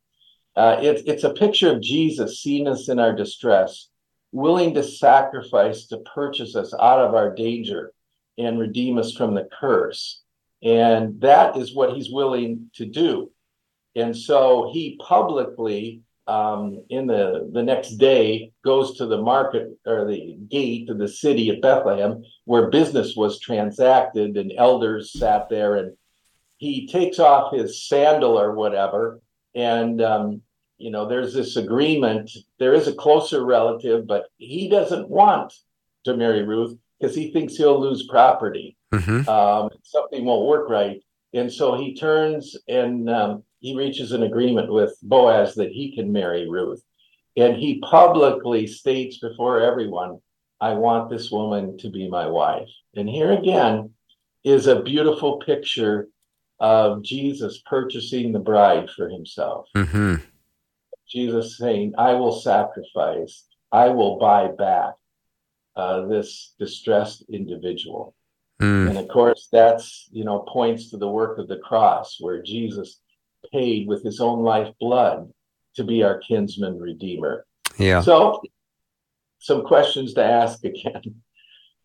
Uh, 0.56 0.78
it, 0.82 1.04
it's 1.06 1.24
a 1.24 1.34
picture 1.34 1.72
of 1.72 1.82
Jesus 1.82 2.42
seeing 2.42 2.68
us 2.68 2.90
in 2.90 3.00
our 3.00 3.14
distress, 3.16 3.90
willing 4.34 4.74
to 4.74 4.84
sacrifice 4.84 5.86
to 5.88 5.98
purchase 6.14 6.56
us 6.56 6.74
out 6.74 7.00
of 7.00 7.14
our 7.14 7.34
danger 7.34 7.94
and 8.38 8.60
redeem 8.60 8.98
us 8.98 9.14
from 9.14 9.36
the 9.36 9.48
curse. 9.60 10.22
And 10.64 11.22
that 11.22 11.56
is 11.56 11.76
what 11.76 11.94
he's 11.94 12.12
willing 12.12 12.72
to 12.76 12.86
do. 12.86 13.32
And 13.96 14.18
so 14.18 14.72
he 14.74 15.00
publicly, 15.08 16.02
um, 16.26 16.84
in 16.90 17.06
the, 17.06 17.50
the 17.54 17.62
next 17.62 17.98
day, 17.98 18.52
goes 18.66 18.98
to 18.98 19.06
the 19.06 19.22
market 19.22 19.70
or 19.86 20.06
the 20.06 20.36
gate 20.50 20.90
of 20.90 20.98
the 20.98 21.08
city 21.08 21.50
of 21.50 21.62
Bethlehem 21.62 22.24
where 22.46 22.72
business 22.72 23.16
was 23.16 23.40
transacted 23.40 24.36
and 24.36 24.52
elders 24.58 25.14
sat 25.14 25.48
there. 25.50 25.76
And 25.76 25.96
he 26.58 26.88
takes 26.88 27.20
off 27.20 27.54
his 27.54 27.88
sandal 27.88 28.40
or 28.40 28.56
whatever. 28.56 29.22
And, 29.54 30.02
um, 30.02 30.42
you 30.84 30.92
know, 30.92 31.08
there's 31.08 31.34
this 31.34 31.56
agreement. 31.56 32.30
There 32.60 32.74
is 32.74 32.90
a 32.90 32.94
closer 32.94 33.46
relative, 33.46 34.06
but 34.06 34.26
he 34.36 34.68
doesn't 34.68 35.08
want 35.08 35.54
to 36.04 36.18
marry 36.18 36.44
Ruth 36.44 36.78
because 37.00 37.16
he 37.16 37.32
thinks 37.32 37.56
he'll 37.56 37.80
lose 37.80 38.06
property. 38.08 38.76
Mm-hmm. 38.94 39.30
Um, 39.30 39.70
something 39.84 40.26
won't 40.26 40.46
work 40.46 40.70
right. 40.70 41.02
And 41.34 41.50
so 41.50 41.76
he 41.76 41.96
turns 41.96 42.58
and 42.68 43.10
um, 43.10 43.44
he 43.62 43.78
reaches 43.78 44.12
an 44.12 44.24
agreement 44.24 44.74
with 44.74 44.98
Boaz 45.02 45.56
that 45.56 45.72
he 45.72 45.96
can 45.96 46.12
marry 46.12 46.50
Ruth. 46.50 46.84
And 47.38 47.56
he 47.56 47.80
publicly 47.80 48.68
states 48.68 49.20
before 49.20 49.62
everyone, 49.62 50.20
I 50.60 50.74
want 50.74 51.10
this 51.10 51.32
woman 51.32 51.78
to 51.78 51.90
be 51.90 52.10
my 52.10 52.28
wife. 52.28 52.70
And 52.94 53.08
here 53.08 53.32
again 53.32 53.92
is 54.44 54.68
a 54.68 54.82
beautiful 54.82 55.38
picture 55.38 56.10
of 56.60 57.04
Jesus 57.04 57.62
purchasing 57.66 58.34
the 58.34 58.40
bride 58.40 58.90
for 58.90 59.08
himself. 59.08 59.70
Mm-hmm. 59.78 60.16
Jesus 61.14 61.58
saying, 61.58 61.94
I 61.98 62.14
will 62.14 62.32
sacrifice, 62.32 63.46
I 63.72 63.90
will 63.90 64.18
buy 64.18 64.48
back 64.48 64.96
uh, 65.76 66.08
this 66.08 66.56
distressed 66.60 67.24
individual. 67.30 68.16
Mm. 68.62 68.90
And 68.90 68.98
of 68.98 69.08
course, 69.08 69.48
that's, 69.52 70.10
you 70.12 70.24
know, 70.24 70.40
points 70.40 70.90
to 70.90 70.98
the 70.98 71.08
work 71.08 71.38
of 71.38 71.48
the 71.48 71.58
cross 71.58 72.18
where 72.20 72.42
Jesus 72.42 73.00
paid 73.52 73.88
with 73.88 74.04
his 74.04 74.20
own 74.20 74.44
life 74.44 74.74
blood 74.80 75.32
to 75.76 75.84
be 75.84 76.04
our 76.04 76.20
kinsman 76.20 76.80
redeemer. 76.80 77.46
Yeah. 77.78 78.02
So, 78.02 78.42
some 79.40 79.64
questions 79.64 80.14
to 80.16 80.24
ask 80.24 80.64
again. 80.64 81.02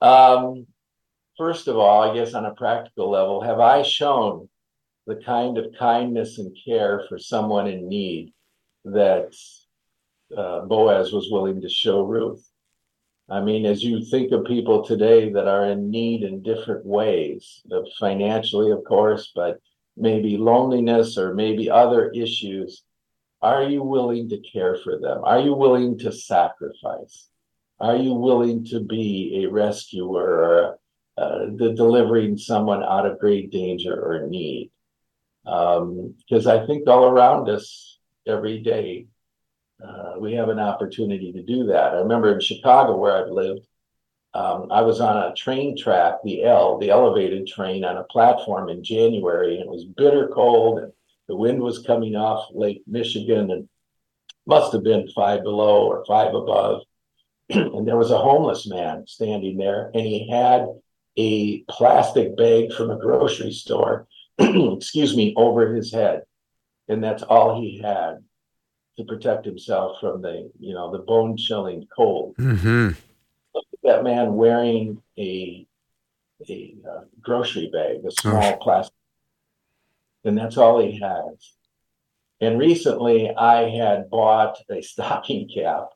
Um, 0.00 0.68
first 1.36 1.66
of 1.66 1.76
all, 1.76 2.08
I 2.08 2.14
guess 2.14 2.32
on 2.32 2.44
a 2.44 2.54
practical 2.54 3.10
level, 3.10 3.40
have 3.40 3.58
I 3.58 3.82
shown 3.82 4.48
the 5.08 5.16
kind 5.16 5.58
of 5.58 5.74
kindness 5.76 6.38
and 6.38 6.56
care 6.64 7.02
for 7.08 7.18
someone 7.18 7.66
in 7.66 7.88
need 7.88 8.32
that 8.92 9.34
uh, 10.36 10.60
Boaz 10.66 11.12
was 11.12 11.30
willing 11.30 11.60
to 11.62 11.68
show 11.68 12.02
Ruth? 12.02 12.44
I 13.30 13.40
mean, 13.40 13.66
as 13.66 13.82
you 13.82 14.02
think 14.04 14.32
of 14.32 14.46
people 14.46 14.82
today 14.84 15.30
that 15.32 15.46
are 15.46 15.66
in 15.66 15.90
need 15.90 16.22
in 16.22 16.42
different 16.42 16.86
ways, 16.86 17.62
financially, 18.00 18.70
of 18.70 18.84
course, 18.84 19.32
but 19.34 19.60
maybe 19.96 20.38
loneliness 20.38 21.18
or 21.18 21.34
maybe 21.34 21.68
other 21.68 22.10
issues, 22.10 22.84
are 23.42 23.64
you 23.64 23.82
willing 23.82 24.30
to 24.30 24.38
care 24.38 24.76
for 24.76 24.98
them? 24.98 25.22
Are 25.24 25.40
you 25.40 25.54
willing 25.54 25.98
to 25.98 26.10
sacrifice? 26.10 27.28
Are 27.80 27.96
you 27.96 28.14
willing 28.14 28.64
to 28.66 28.80
be 28.80 29.44
a 29.44 29.50
rescuer 29.50 30.42
or 30.42 30.78
uh, 31.18 31.46
the 31.56 31.74
delivering 31.76 32.38
someone 32.38 32.82
out 32.82 33.06
of 33.06 33.18
great 33.18 33.50
danger 33.52 33.94
or 33.94 34.26
need? 34.26 34.70
Because 35.44 36.46
um, 36.46 36.48
I 36.48 36.66
think 36.66 36.88
all 36.88 37.04
around 37.04 37.48
us 37.48 37.97
every 38.28 38.60
day, 38.60 39.06
uh, 39.84 40.14
we 40.18 40.34
have 40.34 40.48
an 40.48 40.58
opportunity 40.58 41.32
to 41.32 41.42
do 41.42 41.66
that. 41.66 41.94
I 41.94 41.98
remember 41.98 42.32
in 42.32 42.40
Chicago 42.40 42.96
where 42.96 43.16
I've 43.16 43.30
lived, 43.30 43.66
um, 44.34 44.68
I 44.70 44.82
was 44.82 45.00
on 45.00 45.16
a 45.16 45.34
train 45.34 45.76
track, 45.76 46.14
the 46.22 46.44
L, 46.44 46.78
the 46.78 46.90
elevated 46.90 47.46
train 47.46 47.84
on 47.84 47.96
a 47.96 48.04
platform 48.04 48.68
in 48.68 48.84
January, 48.84 49.54
and 49.54 49.62
it 49.62 49.68
was 49.68 49.84
bitter 49.84 50.28
cold, 50.28 50.80
and 50.80 50.92
the 51.28 51.36
wind 51.36 51.60
was 51.60 51.86
coming 51.86 52.14
off 52.14 52.48
Lake 52.52 52.82
Michigan, 52.86 53.50
and 53.50 53.68
must 54.46 54.72
have 54.72 54.82
been 54.82 55.08
five 55.14 55.42
below 55.42 55.86
or 55.86 56.04
five 56.06 56.34
above. 56.34 56.82
and 57.50 57.86
there 57.86 57.96
was 57.96 58.10
a 58.10 58.18
homeless 58.18 58.66
man 58.66 59.04
standing 59.06 59.56
there, 59.56 59.90
and 59.94 60.04
he 60.04 60.28
had 60.30 60.66
a 61.16 61.62
plastic 61.68 62.36
bag 62.36 62.72
from 62.72 62.90
a 62.90 62.98
grocery 62.98 63.52
store, 63.52 64.06
excuse 64.38 65.16
me, 65.16 65.34
over 65.36 65.74
his 65.74 65.92
head, 65.92 66.22
and 66.88 67.02
that's 67.02 67.22
all 67.22 67.60
he 67.60 67.78
had 67.78 68.24
to 68.96 69.04
protect 69.04 69.44
himself 69.44 70.00
from 70.00 70.22
the, 70.22 70.50
you 70.58 70.74
know, 70.74 70.90
the 70.90 70.98
bone 70.98 71.36
chilling 71.36 71.86
cold. 71.94 72.36
Mm-hmm. 72.36 72.88
Look 73.54 73.64
at 73.72 73.78
that 73.84 74.04
man 74.04 74.34
wearing 74.34 75.02
a 75.18 75.66
a 76.48 76.76
uh, 76.88 77.00
grocery 77.20 77.68
bag, 77.72 78.04
a 78.04 78.10
small 78.12 78.56
plastic, 78.58 78.94
and 80.24 80.38
that's 80.38 80.56
all 80.56 80.78
he 80.78 81.00
has. 81.00 81.54
And 82.40 82.58
recently, 82.58 83.34
I 83.34 83.68
had 83.70 84.10
bought 84.10 84.58
a 84.70 84.80
stocking 84.82 85.48
cap 85.48 85.88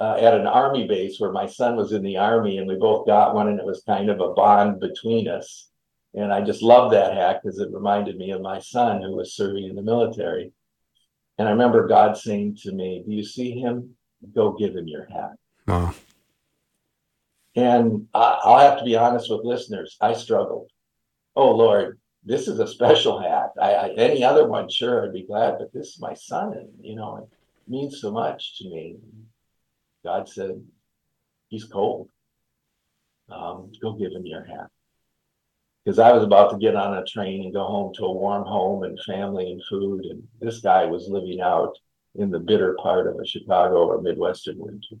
uh, 0.00 0.16
at 0.18 0.34
an 0.34 0.46
army 0.46 0.86
base 0.86 1.20
where 1.20 1.32
my 1.32 1.46
son 1.46 1.76
was 1.76 1.92
in 1.92 2.02
the 2.02 2.16
army, 2.16 2.58
and 2.58 2.66
we 2.66 2.76
both 2.76 3.06
got 3.06 3.34
one, 3.34 3.48
and 3.48 3.58
it 3.58 3.66
was 3.66 3.82
kind 3.86 4.10
of 4.10 4.20
a 4.20 4.32
bond 4.32 4.80
between 4.80 5.28
us. 5.28 5.70
And 6.14 6.32
I 6.32 6.42
just 6.42 6.62
loved 6.62 6.94
that 6.94 7.14
hat 7.14 7.40
because 7.42 7.58
it 7.58 7.72
reminded 7.72 8.16
me 8.16 8.30
of 8.30 8.40
my 8.40 8.60
son 8.60 9.02
who 9.02 9.16
was 9.16 9.34
serving 9.34 9.64
in 9.64 9.74
the 9.74 9.82
military. 9.82 10.52
And 11.38 11.48
I 11.48 11.50
remember 11.50 11.88
God 11.88 12.16
saying 12.16 12.58
to 12.62 12.72
me, 12.72 13.02
Do 13.04 13.12
you 13.12 13.24
see 13.24 13.58
him? 13.58 13.96
Go 14.34 14.52
give 14.52 14.76
him 14.76 14.86
your 14.86 15.06
hat. 15.06 15.32
Wow. 15.66 15.94
And 17.56 18.06
I, 18.14 18.40
I'll 18.42 18.70
have 18.70 18.78
to 18.78 18.84
be 18.84 18.96
honest 18.96 19.30
with 19.30 19.44
listeners, 19.44 19.96
I 20.00 20.14
struggled. 20.14 20.70
Oh, 21.36 21.50
Lord, 21.50 21.98
this 22.24 22.46
is 22.48 22.58
a 22.60 22.66
special 22.66 23.20
hat. 23.20 23.50
I, 23.60 23.72
I, 23.74 23.88
any 23.94 24.24
other 24.24 24.46
one, 24.46 24.68
sure, 24.68 25.04
I'd 25.04 25.12
be 25.12 25.26
glad, 25.26 25.58
but 25.58 25.72
this 25.72 25.88
is 25.88 26.00
my 26.00 26.14
son, 26.14 26.54
and 26.54 26.68
you 26.80 26.96
know, 26.96 27.16
it 27.18 27.70
means 27.70 28.00
so 28.00 28.10
much 28.12 28.58
to 28.58 28.70
me. 28.70 28.96
God 30.04 30.28
said, 30.28 30.62
He's 31.48 31.64
cold. 31.64 32.08
Um, 33.28 33.72
go 33.82 33.92
give 33.92 34.12
him 34.12 34.26
your 34.26 34.44
hat 34.44 34.70
because 35.84 35.98
I 35.98 36.12
was 36.12 36.22
about 36.22 36.50
to 36.50 36.58
get 36.58 36.76
on 36.76 36.96
a 36.96 37.04
train 37.04 37.44
and 37.44 37.52
go 37.52 37.64
home 37.64 37.92
to 37.94 38.04
a 38.04 38.12
warm 38.12 38.46
home 38.46 38.84
and 38.84 38.98
family 39.06 39.52
and 39.52 39.62
food. 39.68 40.06
And 40.06 40.26
this 40.40 40.60
guy 40.60 40.86
was 40.86 41.08
living 41.08 41.40
out 41.40 41.76
in 42.14 42.30
the 42.30 42.38
bitter 42.38 42.76
part 42.80 43.06
of 43.06 43.18
a 43.18 43.26
Chicago 43.26 43.86
or 43.86 44.00
Midwestern 44.00 44.58
winter. 44.58 44.96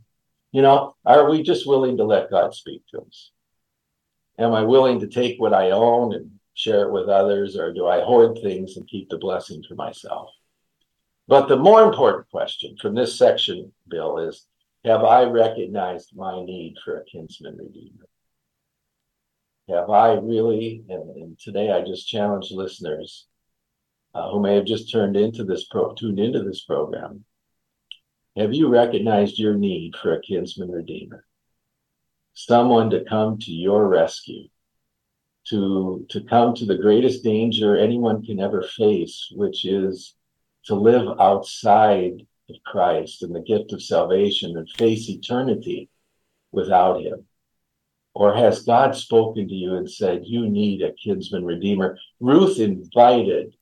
You 0.52 0.62
know, 0.62 0.94
are 1.06 1.30
we 1.30 1.42
just 1.42 1.66
willing 1.66 1.96
to 1.96 2.04
let 2.04 2.30
God 2.30 2.54
speak 2.54 2.82
to 2.90 3.00
us? 3.00 3.30
Am 4.38 4.52
I 4.52 4.62
willing 4.62 5.00
to 5.00 5.06
take 5.06 5.40
what 5.40 5.54
I 5.54 5.70
own 5.70 6.14
and 6.14 6.30
share 6.54 6.82
it 6.82 6.92
with 6.92 7.08
others, 7.08 7.56
or 7.56 7.72
do 7.72 7.86
I 7.86 8.00
hoard 8.00 8.38
things 8.40 8.76
and 8.76 8.86
keep 8.86 9.08
the 9.08 9.18
blessing 9.18 9.62
for 9.66 9.74
myself? 9.74 10.30
But 11.26 11.48
the 11.48 11.56
more 11.56 11.82
important 11.82 12.30
question 12.30 12.76
from 12.80 12.94
this 12.94 13.16
section, 13.18 13.72
Bill, 13.88 14.18
is 14.18 14.46
have 14.84 15.02
I 15.02 15.24
recognized 15.24 16.14
my 16.14 16.44
need 16.44 16.76
for 16.84 16.98
a 16.98 17.04
kinsman 17.04 17.56
redeemer? 17.56 18.06
Have 19.68 19.90
I 19.90 20.14
really, 20.14 20.84
and, 20.88 21.10
and 21.16 21.38
today 21.38 21.70
I 21.70 21.82
just 21.82 22.08
challenge 22.08 22.50
listeners 22.50 23.26
uh, 24.14 24.30
who 24.30 24.40
may 24.40 24.54
have 24.54 24.66
just 24.66 24.92
turned 24.92 25.16
into 25.16 25.44
this 25.44 25.64
pro, 25.64 25.94
tuned 25.94 26.20
into 26.20 26.42
this 26.42 26.64
program. 26.64 27.24
Have 28.36 28.52
you 28.52 28.68
recognized 28.68 29.38
your 29.38 29.54
need 29.54 29.94
for 29.96 30.12
a 30.12 30.20
kinsman 30.20 30.70
redeemer? 30.70 31.24
Someone 32.34 32.90
to 32.90 33.04
come 33.04 33.38
to 33.38 33.52
your 33.52 33.88
rescue, 33.88 34.48
to 35.48 36.04
to 36.10 36.20
come 36.24 36.54
to 36.54 36.66
the 36.66 36.76
greatest 36.76 37.22
danger 37.22 37.76
anyone 37.76 38.24
can 38.24 38.40
ever 38.40 38.62
face, 38.62 39.32
which 39.34 39.64
is 39.64 40.14
to 40.64 40.74
live 40.74 41.20
outside 41.20 42.26
of 42.50 42.56
Christ 42.66 43.22
and 43.22 43.34
the 43.34 43.40
gift 43.40 43.72
of 43.72 43.82
salvation 43.82 44.56
and 44.56 44.68
face 44.70 45.08
eternity 45.08 45.88
without 46.50 47.02
him. 47.02 47.26
Or 48.14 48.34
has 48.34 48.62
God 48.62 48.94
spoken 48.94 49.48
to 49.48 49.54
you 49.54 49.74
and 49.74 49.90
said, 49.90 50.22
You 50.24 50.48
need 50.48 50.82
a 50.82 50.92
kinsman 50.92 51.44
redeemer? 51.44 51.98
Ruth 52.20 52.60
invited 52.60 53.54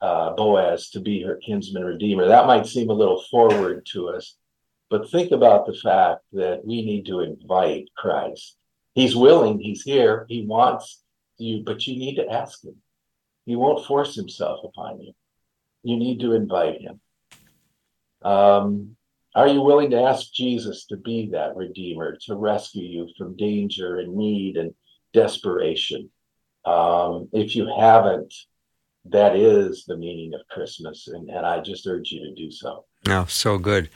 uh, 0.00 0.34
Boaz 0.34 0.90
to 0.90 1.00
be 1.00 1.22
her 1.22 1.36
kinsman 1.44 1.84
redeemer. 1.84 2.28
That 2.28 2.46
might 2.46 2.66
seem 2.66 2.90
a 2.90 2.94
little 2.94 3.22
forward 3.30 3.86
to 3.92 4.10
us, 4.10 4.36
but 4.88 5.10
think 5.10 5.32
about 5.32 5.66
the 5.66 5.74
fact 5.74 6.22
that 6.32 6.64
we 6.64 6.84
need 6.84 7.06
to 7.06 7.20
invite 7.20 7.88
Christ. 7.96 8.56
He's 8.94 9.16
willing, 9.16 9.58
he's 9.58 9.82
here, 9.82 10.26
he 10.28 10.44
wants 10.44 11.02
you, 11.38 11.62
but 11.64 11.86
you 11.86 11.98
need 11.98 12.16
to 12.16 12.28
ask 12.28 12.62
him. 12.64 12.76
He 13.46 13.56
won't 13.56 13.86
force 13.86 14.14
himself 14.14 14.60
upon 14.64 15.00
you. 15.00 15.12
You 15.82 15.96
need 15.96 16.20
to 16.20 16.34
invite 16.34 16.80
him. 16.80 17.00
Um, 18.22 18.96
are 19.34 19.48
you 19.48 19.62
willing 19.62 19.90
to 19.90 20.02
ask 20.02 20.32
Jesus 20.32 20.86
to 20.86 20.96
be 20.96 21.30
that 21.32 21.56
redeemer, 21.56 22.16
to 22.26 22.36
rescue 22.36 22.84
you 22.84 23.08
from 23.16 23.36
danger 23.36 23.98
and 23.98 24.14
need 24.14 24.56
and 24.56 24.74
desperation? 25.12 26.10
Um, 26.64 27.28
if 27.32 27.56
you 27.56 27.72
haven't, 27.78 28.32
that 29.06 29.34
is 29.34 29.84
the 29.86 29.96
meaning 29.96 30.34
of 30.34 30.40
Christmas, 30.48 31.08
and, 31.08 31.28
and 31.28 31.44
I 31.46 31.60
just 31.60 31.86
urge 31.86 32.12
you 32.12 32.24
to 32.24 32.34
do 32.34 32.50
so. 32.50 32.84
Oh, 33.08 33.24
so 33.28 33.58
good. 33.58 33.88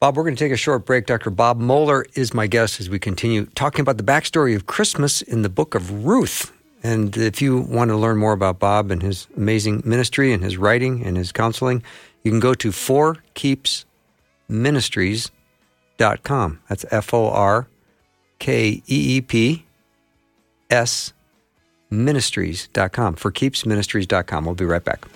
Bob, 0.00 0.16
we're 0.16 0.22
going 0.22 0.36
to 0.36 0.44
take 0.44 0.52
a 0.52 0.56
short 0.56 0.84
break. 0.86 1.06
Dr. 1.06 1.30
Bob 1.30 1.58
Moeller 1.58 2.06
is 2.14 2.34
my 2.34 2.46
guest 2.46 2.80
as 2.80 2.88
we 2.88 2.98
continue 2.98 3.46
talking 3.46 3.80
about 3.80 3.96
the 3.96 4.02
backstory 4.02 4.54
of 4.54 4.66
Christmas 4.66 5.22
in 5.22 5.42
the 5.42 5.48
book 5.48 5.74
of 5.74 6.04
Ruth. 6.04 6.52
And 6.82 7.16
if 7.16 7.40
you 7.40 7.60
want 7.60 7.88
to 7.88 7.96
learn 7.96 8.18
more 8.18 8.32
about 8.32 8.58
Bob 8.58 8.90
and 8.90 9.02
his 9.02 9.26
amazing 9.36 9.82
ministry 9.84 10.32
and 10.32 10.42
his 10.42 10.58
writing 10.58 11.04
and 11.04 11.16
his 11.16 11.32
counseling, 11.32 11.82
you 12.22 12.30
can 12.30 12.40
go 12.40 12.54
to 12.54 12.70
forkeepsministries.com. 14.50 16.60
That's 16.68 16.84
F 16.90 17.14
O 17.14 17.28
R 17.28 17.68
K 18.38 18.82
E 18.86 19.16
E 19.16 19.20
P 19.20 19.64
S 20.70 21.12
ministries.com. 21.90 23.16
Forkeepsministries.com. 23.16 24.44
We'll 24.44 24.54
be 24.54 24.64
right 24.64 24.84
back. 24.84 25.06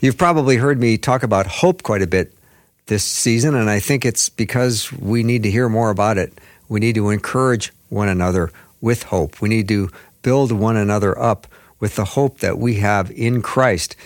You've 0.00 0.18
probably 0.18 0.56
heard 0.56 0.80
me 0.80 0.98
talk 0.98 1.22
about 1.22 1.46
hope 1.46 1.84
quite 1.84 2.02
a 2.02 2.08
bit 2.08 2.34
this 2.86 3.04
season, 3.04 3.54
and 3.54 3.70
I 3.70 3.78
think 3.78 4.04
it's 4.04 4.28
because 4.28 4.92
we 4.92 5.22
need 5.22 5.44
to 5.44 5.50
hear 5.50 5.68
more 5.68 5.90
about 5.90 6.18
it. 6.18 6.32
We 6.68 6.80
need 6.80 6.96
to 6.96 7.10
encourage 7.10 7.72
one 7.92 8.08
another 8.08 8.50
with 8.80 9.04
hope. 9.04 9.40
We 9.40 9.48
need 9.48 9.68
to 9.68 9.90
build 10.22 10.50
one 10.50 10.76
another 10.76 11.18
up 11.18 11.46
with 11.78 11.96
the 11.96 12.04
hope 12.04 12.38
that 12.38 12.58
we 12.58 12.76
have 12.76 13.10
in 13.10 13.42
Christ. 13.42 13.96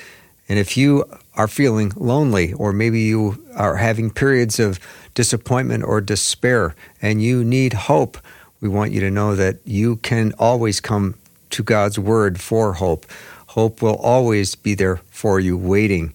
And 0.49 0.59
if 0.59 0.77
you 0.77 1.05
are 1.35 1.49
feeling 1.49 1.93
lonely, 1.97 2.53
or 2.55 2.73
maybe 2.73 3.01
you 3.01 3.45
are 3.55 3.77
having 3.77 4.11
periods 4.11 4.59
of 4.59 4.81
disappointment 5.15 5.85
or 5.85 6.01
despair, 6.01 6.75
and 7.03 7.23
you 7.23 7.45
need 7.45 7.73
hope, 7.73 8.19
we 8.61 8.69
want 8.69 8.93
you 8.93 9.01
to 9.01 9.11
know 9.11 9.35
that 9.37 9.59
you 9.65 9.97
can 9.97 10.33
always 10.39 10.81
come 10.81 11.15
to 11.51 11.63
God's 11.63 11.99
Word 11.99 12.41
for 12.41 12.75
hope. 12.75 13.07
Hope 13.49 13.83
will 13.83 13.97
always 13.97 14.55
be 14.55 14.75
there 14.75 14.97
for 15.11 15.41
you, 15.41 15.57
waiting. 15.57 16.15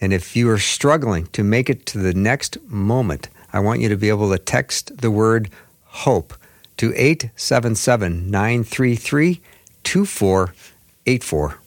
And 0.00 0.12
if 0.12 0.34
you 0.34 0.50
are 0.50 0.58
struggling 0.58 1.26
to 1.28 1.44
make 1.44 1.70
it 1.70 1.86
to 1.86 1.98
the 1.98 2.14
next 2.14 2.60
moment, 2.68 3.28
I 3.52 3.60
want 3.60 3.80
you 3.80 3.88
to 3.90 3.96
be 3.96 4.08
able 4.08 4.30
to 4.30 4.38
text 4.38 4.98
the 4.98 5.10
word 5.10 5.50
hope 5.84 6.34
to 6.82 6.92
877 6.96 8.28
933 8.28 9.40
2484. 9.84 11.58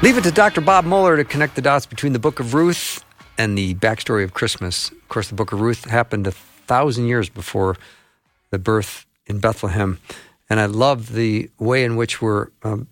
Leave 0.00 0.16
it 0.16 0.22
to 0.22 0.30
Dr. 0.30 0.62
Bob 0.62 0.86
Moeller 0.86 1.18
to 1.18 1.24
connect 1.24 1.54
the 1.54 1.60
dots 1.60 1.84
between 1.84 2.14
the 2.14 2.18
book 2.18 2.40
of 2.40 2.54
Ruth 2.54 3.04
and 3.36 3.58
the 3.58 3.74
backstory 3.74 4.24
of 4.24 4.32
Christmas. 4.32 4.90
Of 4.90 5.08
course, 5.10 5.28
the 5.28 5.34
book 5.34 5.52
of 5.52 5.60
Ruth 5.60 5.84
happened 5.84 6.26
a 6.26 6.32
thousand 6.32 7.08
years 7.08 7.28
before 7.28 7.76
the 8.48 8.58
birth 8.58 9.04
in 9.26 9.38
Bethlehem. 9.38 9.98
And 10.48 10.58
I 10.58 10.64
love 10.64 11.12
the 11.12 11.50
way 11.58 11.84
in 11.84 11.96
which 11.96 12.22
we're 12.22 12.48
um, 12.62 12.86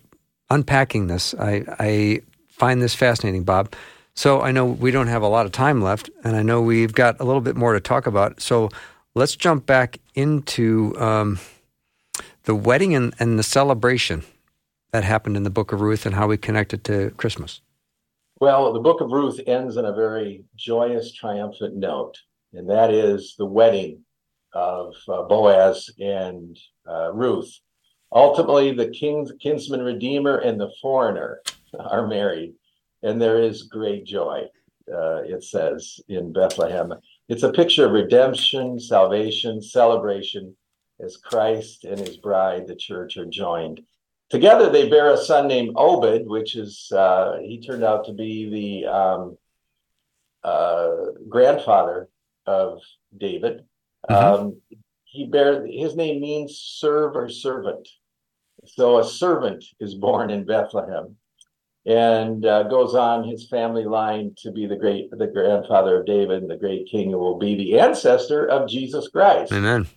unpacking 0.51 1.07
this. 1.07 1.33
I, 1.33 1.65
I 1.79 2.21
find 2.49 2.83
this 2.83 2.93
fascinating, 2.93 3.45
Bob. 3.45 3.73
So 4.15 4.41
I 4.41 4.51
know 4.51 4.65
we 4.65 4.91
don't 4.91 5.07
have 5.07 5.21
a 5.21 5.27
lot 5.27 5.45
of 5.45 5.51
time 5.51 5.81
left, 5.81 6.09
and 6.23 6.35
I 6.35 6.43
know 6.43 6.61
we've 6.61 6.93
got 6.93 7.19
a 7.19 7.23
little 7.23 7.41
bit 7.41 7.55
more 7.55 7.73
to 7.73 7.79
talk 7.79 8.07
about. 8.07 8.41
So 8.41 8.69
let's 9.15 9.35
jump 9.35 9.65
back 9.65 9.99
into 10.15 10.95
um, 10.97 11.39
the 12.43 12.55
wedding 12.55 12.93
and, 12.93 13.13
and 13.19 13.39
the 13.39 13.43
celebration 13.43 14.23
that 14.91 15.03
happened 15.03 15.37
in 15.37 15.43
the 15.43 15.49
book 15.49 15.71
of 15.71 15.81
Ruth 15.81 16.05
and 16.05 16.15
how 16.15 16.27
we 16.27 16.37
connect 16.37 16.73
it 16.73 16.83
to 16.85 17.11
Christmas. 17.11 17.61
Well, 18.39 18.73
the 18.73 18.79
book 18.79 19.01
of 19.01 19.11
Ruth 19.11 19.39
ends 19.45 19.77
on 19.77 19.85
a 19.85 19.93
very 19.93 20.43
joyous, 20.55 21.13
triumphant 21.13 21.75
note, 21.75 22.17
and 22.53 22.69
that 22.69 22.91
is 22.91 23.35
the 23.37 23.45
wedding 23.45 24.03
of 24.53 24.95
uh, 25.07 25.23
Boaz 25.23 25.89
and 25.99 26.57
uh, 26.89 27.13
Ruth. 27.13 27.59
Ultimately, 28.11 28.73
the 28.73 28.89
kinsman 29.41 29.81
redeemer 29.81 30.37
and 30.37 30.59
the 30.59 30.71
foreigner 30.81 31.41
are 31.79 32.07
married, 32.07 32.53
and 33.03 33.21
there 33.21 33.41
is 33.41 33.63
great 33.63 34.05
joy, 34.05 34.45
uh, 34.91 35.21
it 35.23 35.43
says 35.43 35.99
in 36.07 36.33
Bethlehem. 36.33 36.93
It's 37.29 37.43
a 37.43 37.51
picture 37.51 37.85
of 37.85 37.91
redemption, 37.91 38.79
salvation, 38.79 39.61
celebration 39.61 40.55
as 40.99 41.17
Christ 41.17 41.83
and 41.83 41.99
his 41.99 42.17
bride, 42.17 42.67
the 42.67 42.75
church, 42.75 43.17
are 43.17 43.25
joined. 43.25 43.81
Together, 44.29 44.69
they 44.69 44.89
bear 44.89 45.11
a 45.11 45.17
son 45.17 45.47
named 45.47 45.73
Obed, 45.75 46.27
which 46.27 46.55
is, 46.55 46.91
uh, 46.95 47.37
he 47.41 47.59
turned 47.59 47.83
out 47.83 48.05
to 48.05 48.13
be 48.13 48.49
the 48.49 48.89
um, 48.89 49.37
uh, 50.43 51.11
grandfather 51.27 52.07
of 52.45 52.79
David. 53.17 53.65
Mm-hmm. 54.09 54.43
Um, 54.43 54.61
he 55.03 55.25
bear 55.25 55.65
his 55.67 55.95
name 55.95 56.21
means 56.21 56.57
serve 56.57 57.15
or 57.15 57.27
servant. 57.27 57.87
So 58.65 58.99
a 58.99 59.03
servant 59.03 59.65
is 59.79 59.95
born 59.95 60.29
in 60.29 60.45
Bethlehem, 60.45 61.17
and 61.85 62.45
uh, 62.45 62.63
goes 62.63 62.93
on 62.93 63.27
his 63.27 63.47
family 63.47 63.85
line 63.85 64.33
to 64.37 64.51
be 64.51 64.67
the 64.67 64.75
great 64.75 65.09
the 65.11 65.27
grandfather 65.27 65.99
of 65.99 66.05
David, 66.05 66.47
the 66.47 66.57
great 66.57 66.87
king 66.89 67.11
who 67.11 67.17
will 67.17 67.39
be 67.39 67.55
the 67.55 67.79
ancestor 67.79 68.45
of 68.47 68.69
Jesus 68.69 69.07
Christ. 69.07 69.51
Amen. 69.51 69.87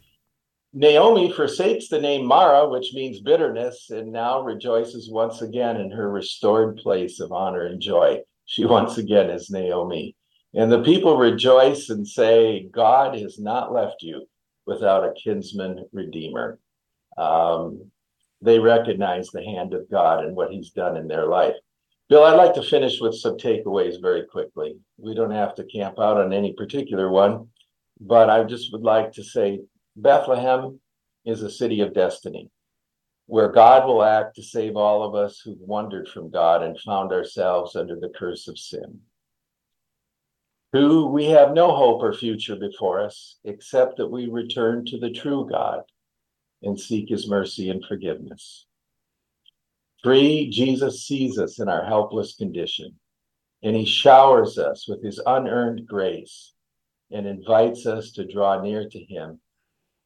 Naomi 0.73 1.31
forsakes 1.31 1.89
the 1.89 2.01
name 2.01 2.27
Mara, 2.27 2.69
which 2.69 2.95
means 2.95 3.21
bitterness, 3.21 3.91
and 3.91 4.11
now 4.11 4.43
rejoices 4.43 5.09
once 5.09 5.41
again 5.41 5.77
in 5.77 5.91
her 5.91 6.11
restored 6.11 6.79
place 6.79 7.21
of 7.21 7.31
honor 7.31 7.67
and 7.67 7.81
joy. 7.81 8.19
She 8.47 8.65
once 8.65 8.99
again 8.99 9.31
is 9.31 9.51
Naomi. 9.51 10.17
And 10.53 10.73
the 10.73 10.83
people 10.83 11.17
rejoice 11.17 11.91
and 11.91 12.07
say, 12.07 12.69
God 12.73 13.17
has 13.19 13.39
not 13.39 13.73
left 13.73 14.03
you 14.03 14.27
without 14.67 15.05
a 15.05 15.13
kinsman 15.13 15.85
redeemer. 15.93 16.59
Um, 17.17 17.91
they 18.41 18.59
recognize 18.59 19.29
the 19.29 19.45
hand 19.45 19.75
of 19.75 19.91
God 19.91 20.25
and 20.25 20.35
what 20.35 20.51
he's 20.51 20.71
done 20.71 20.97
in 20.97 21.07
their 21.07 21.27
life. 21.27 21.55
Bill, 22.09 22.25
I'd 22.25 22.37
like 22.37 22.55
to 22.55 22.63
finish 22.63 23.01
with 23.01 23.15
some 23.15 23.37
takeaways 23.37 24.01
very 24.01 24.27
quickly. 24.27 24.77
We 24.99 25.15
don't 25.15 25.31
have 25.31 25.55
to 25.57 25.65
camp 25.65 25.99
out 25.99 26.19
on 26.19 26.33
any 26.33 26.53
particular 26.53 27.11
one, 27.11 27.49
but 28.01 28.29
I 28.29 28.45
just 28.45 28.73
would 28.73 28.83
like 28.83 29.13
to 29.13 29.25
say 29.25 29.61
Bethlehem 29.97 30.81
is 31.25 31.43
a 31.43 31.51
city 31.51 31.81
of 31.81 31.95
destiny 31.95 32.51
where 33.27 33.49
God 33.49 33.87
will 33.87 34.03
act 34.03 34.37
to 34.37 34.43
save 34.43 34.77
all 34.77 35.03
of 35.03 35.15
us 35.15 35.41
who've 35.41 35.59
wandered 35.59 36.09
from 36.09 36.31
God 36.31 36.63
and 36.63 36.79
found 36.79 37.11
ourselves 37.11 37.75
under 37.75 37.99
the 37.99 38.11
curse 38.11 38.49
of 38.49 38.59
sin 38.59 39.01
who 40.75 41.07
we 41.07 41.27
have 41.27 41.53
no 41.53 41.73
hope 41.73 42.03
or 42.03 42.13
future 42.13 42.57
before 42.57 43.01
us 43.01 43.39
except 43.45 43.97
that 43.97 44.09
we 44.09 44.27
return 44.27 44.85
to 44.85 44.99
the 44.99 45.09
true 45.09 45.49
God 45.49 45.83
and 46.65 46.79
seek 46.79 47.09
his 47.09 47.29
mercy 47.29 47.71
and 47.71 47.85
forgiveness. 47.85 48.67
Three, 50.05 50.51
Jesus 50.51 51.07
sees 51.07 51.39
us 51.39 51.59
in 51.59 51.69
our 51.69 51.85
helpless 51.85 52.37
condition 52.37 52.95
and 53.63 53.75
he 53.75 53.87
showers 53.87 54.59
us 54.59 54.87
with 54.87 55.03
his 55.03 55.21
unearned 55.27 55.87
grace 55.87 56.53
and 57.11 57.27
invites 57.27 57.87
us 57.87 58.13
to 58.13 58.31
draw 58.31 58.61
near 58.61 58.89
to 58.89 58.99
him 58.99 59.41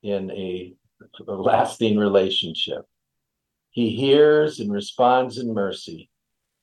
in 0.03 0.31
a, 0.31 0.75
lasting 1.27 1.97
relationship. 1.99 2.83
He 3.71 3.91
hears 3.91 4.61
and 4.61 4.73
responds 4.73 5.39
in 5.39 5.53
mercy 5.53 6.11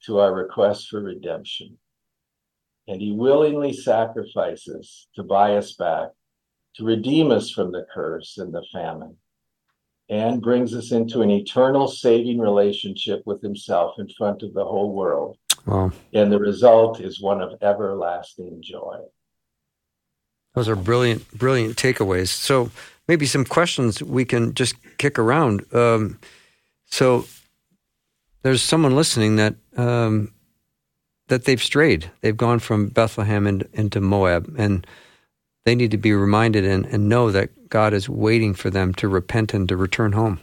to 0.06 0.20
our 0.20 0.34
request 0.34 0.88
for 0.88 1.02
redemption 1.02 1.78
and 2.88 3.02
he 3.02 3.12
willingly 3.12 3.74
sacrifices 3.74 5.08
to 5.16 5.24
buy 5.24 5.58
us 5.58 5.74
back, 5.74 6.10
to 6.76 6.86
redeem 6.86 7.32
us 7.32 7.50
from 7.50 7.72
the 7.72 7.86
curse 7.94 8.38
and 8.38 8.54
the 8.54 8.64
famine, 8.72 9.18
and 10.10 10.42
brings 10.42 10.74
us 10.76 10.92
into 10.92 11.22
an 11.22 11.32
eternal 11.32 11.88
saving 11.88 12.40
relationship 12.40 13.24
with 13.26 13.42
himself 13.42 13.96
in 13.98 14.08
front 14.10 14.44
of 14.44 14.54
the 14.54 14.64
whole 14.64 14.94
world. 14.94 15.38
Wow. 15.66 15.92
And 16.14 16.32
the 16.32 16.40
result 16.40 17.00
is 17.00 17.22
one 17.22 17.42
of 17.42 17.54
everlasting 17.62 18.62
joy. 18.62 19.00
Those 20.54 20.70
are 20.70 20.76
brilliant, 20.76 21.30
brilliant 21.38 21.76
takeaways. 21.76 22.28
So, 22.30 22.72
maybe 23.08 23.26
some 23.26 23.46
questions 23.46 24.02
we 24.02 24.26
can 24.26 24.54
just 24.54 24.76
kick 24.98 25.20
around. 25.20 25.66
Um, 25.74 26.20
so, 26.86 27.26
there's 28.44 28.62
someone 28.62 28.96
listening 28.96 29.36
that 29.38 29.56
um, 29.76 30.32
that 31.28 31.46
they've 31.46 31.62
strayed. 31.62 32.12
They've 32.22 32.38
gone 32.38 32.60
from 32.60 32.90
Bethlehem 32.90 33.48
into 33.74 34.00
Moab, 34.00 34.54
and 34.58 34.86
they 35.66 35.76
need 35.76 35.92
to 35.92 35.98
be 35.98 36.14
reminded 36.14 36.64
and, 36.64 36.86
and 36.86 37.10
know 37.10 37.32
that 37.32 37.70
God 37.70 37.94
is 37.94 38.08
waiting 38.08 38.54
for 38.54 38.70
them 38.70 38.94
to 38.96 39.08
repent 39.08 39.54
and 39.54 39.68
to 39.68 39.76
return 39.76 40.14
home. 40.14 40.40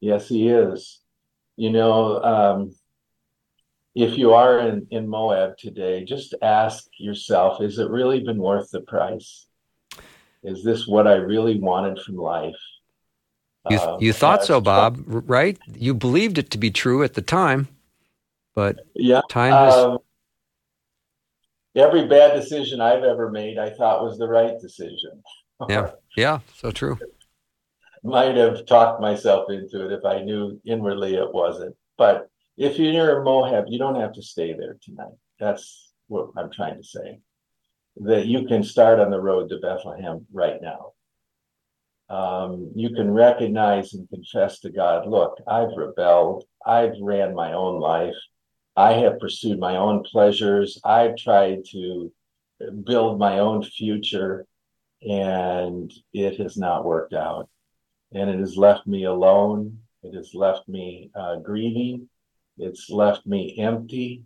Yes, 0.00 0.28
He 0.28 0.48
is. 0.48 1.00
You 1.56 1.70
know, 1.70 2.22
um, 2.22 2.74
if 3.94 4.16
you 4.16 4.32
are 4.32 4.60
in, 4.60 4.86
in 4.90 5.08
Moab 5.08 5.56
today, 5.58 6.04
just 6.04 6.34
ask 6.42 6.86
yourself, 6.98 7.60
is 7.60 7.78
it 7.78 7.90
really 7.90 8.20
been 8.20 8.38
worth 8.38 8.70
the 8.70 8.80
price? 8.80 9.46
Is 10.42 10.62
this 10.64 10.86
what 10.86 11.06
I 11.06 11.14
really 11.14 11.58
wanted 11.58 12.00
from 12.00 12.16
life? 12.16 12.56
You, 13.70 13.78
Um, 13.78 13.96
you 14.00 14.12
thought 14.12 14.44
so, 14.44 14.60
Bob, 14.60 15.02
right? 15.06 15.58
You 15.72 15.94
believed 15.94 16.38
it 16.38 16.50
to 16.50 16.58
be 16.58 16.70
true 16.70 17.02
at 17.02 17.14
the 17.14 17.22
time, 17.22 17.68
but 18.54 18.84
Yeah. 18.94 19.22
time 19.28 19.54
has. 19.54 19.74
Um, 19.74 19.98
every 21.74 22.06
bad 22.06 22.34
decision 22.34 22.80
I've 22.80 23.04
ever 23.04 23.30
made, 23.30 23.58
I 23.58 23.70
thought 23.70 24.04
was 24.04 24.18
the 24.18 24.28
right 24.28 24.58
decision. 24.60 25.22
Yeah. 25.68 25.90
yeah, 26.16 26.40
so 26.56 26.70
true. 26.70 26.98
Might 28.02 28.36
have 28.36 28.66
talked 28.66 29.00
myself 29.00 29.50
into 29.50 29.86
it 29.86 29.92
if 29.92 30.04
I 30.04 30.20
knew 30.20 30.60
inwardly 30.66 31.14
it 31.14 31.32
wasn't. 31.32 31.74
But 31.96 32.28
if 32.56 32.78
you're 32.78 33.18
in 33.18 33.24
Moab, 33.24 33.64
you 33.68 33.78
don't 33.78 34.00
have 34.00 34.12
to 34.14 34.22
stay 34.22 34.52
there 34.52 34.76
tonight. 34.82 35.14
That's 35.40 35.92
what 36.08 36.30
I'm 36.36 36.50
trying 36.52 36.76
to 36.76 36.84
say. 36.84 37.20
That 37.96 38.26
you 38.26 38.46
can 38.46 38.62
start 38.62 39.00
on 39.00 39.10
the 39.10 39.20
road 39.20 39.48
to 39.48 39.58
Bethlehem 39.58 40.26
right 40.32 40.60
now. 40.60 40.92
Um, 42.08 42.70
you 42.74 42.90
can 42.90 43.10
recognize 43.10 43.94
and 43.94 44.08
confess 44.08 44.60
to 44.60 44.70
God, 44.70 45.08
look, 45.08 45.38
I've 45.48 45.74
rebelled. 45.76 46.44
I've 46.66 46.94
ran 47.00 47.34
my 47.34 47.54
own 47.54 47.80
life. 47.80 48.14
I 48.76 48.94
have 48.94 49.20
pursued 49.20 49.58
my 49.58 49.76
own 49.76 50.02
pleasures. 50.02 50.80
I've 50.84 51.16
tried 51.16 51.64
to 51.70 52.12
build 52.84 53.18
my 53.18 53.38
own 53.38 53.62
future, 53.62 54.46
and 55.02 55.92
it 56.12 56.38
has 56.40 56.56
not 56.56 56.84
worked 56.84 57.14
out. 57.14 57.48
And 58.12 58.30
it 58.30 58.38
has 58.38 58.56
left 58.56 58.86
me 58.86 59.04
alone. 59.04 59.78
It 60.02 60.14
has 60.14 60.34
left 60.34 60.68
me 60.68 61.10
uh, 61.14 61.36
grieving. 61.36 62.08
It's 62.58 62.90
left 62.90 63.26
me 63.26 63.56
empty. 63.58 64.22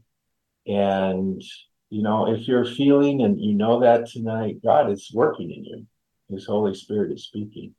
And, 0.67 1.43
you 1.91 2.03
know, 2.03 2.31
if 2.33 2.47
you're 2.47 2.65
feeling 2.65 3.23
and 3.23 3.41
you 3.41 3.55
know 3.55 3.81
that 3.81 4.07
tonight, 4.07 4.63
God 4.63 4.91
is 4.91 5.11
working 5.13 5.51
in 5.51 5.65
you. 5.65 5.87
His 6.31 6.45
Holy 6.45 6.75
Spirit 6.75 7.13
is 7.13 7.25
speaking. 7.25 7.75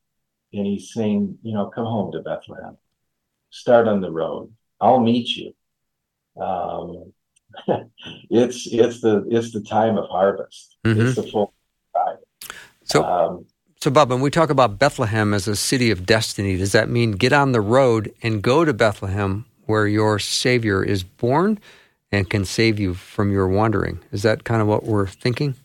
And 0.54 0.66
He's 0.66 0.92
saying, 0.94 1.38
you 1.44 1.54
know, 1.54 1.68
come 1.68 1.86
home 1.86 2.12
to 2.14 2.22
Bethlehem. 2.22 2.78
Start 3.52 3.88
on 3.88 4.02
the 4.02 4.12
road. 4.12 4.52
I'll 4.82 5.00
meet 5.00 5.30
you. 5.36 5.54
Um, 6.38 7.14
it's 8.30 8.68
it's 8.68 9.02
the 9.02 9.26
it's 9.30 9.52
the 9.52 9.62
time 9.62 9.98
of 9.98 10.10
harvest. 10.10 10.78
It's 10.84 11.16
the 11.16 11.24
full 11.24 11.54
time. 11.96 12.18
So, 12.84 13.04
Um, 13.04 13.46
so 13.80 13.90
Bob, 13.92 14.10
when 14.10 14.22
we 14.22 14.30
talk 14.30 14.50
about 14.50 14.78
Bethlehem 14.80 15.34
as 15.34 15.48
a 15.48 15.56
city 15.56 15.92
of 15.92 16.06
destiny, 16.06 16.58
does 16.58 16.72
that 16.74 16.90
mean 16.90 17.12
get 17.12 17.34
on 17.34 17.52
the 17.52 17.62
road 17.62 18.14
and 18.22 18.42
go 18.42 18.66
to 18.66 18.74
Bethlehem 18.74 19.46
where 19.66 19.88
your 19.88 20.20
Savior 20.20 20.84
is 20.84 21.04
born 21.04 21.60
and 22.12 22.30
can 22.30 22.46
save 22.46 22.80
you 22.80 22.94
from 22.94 23.32
your 23.32 23.48
wandering? 23.48 24.00
Is 24.12 24.24
that 24.24 24.44
kind 24.44 24.62
of 24.62 24.68
what 24.68 24.84
we're 24.84 25.08
thinking? 25.08 25.56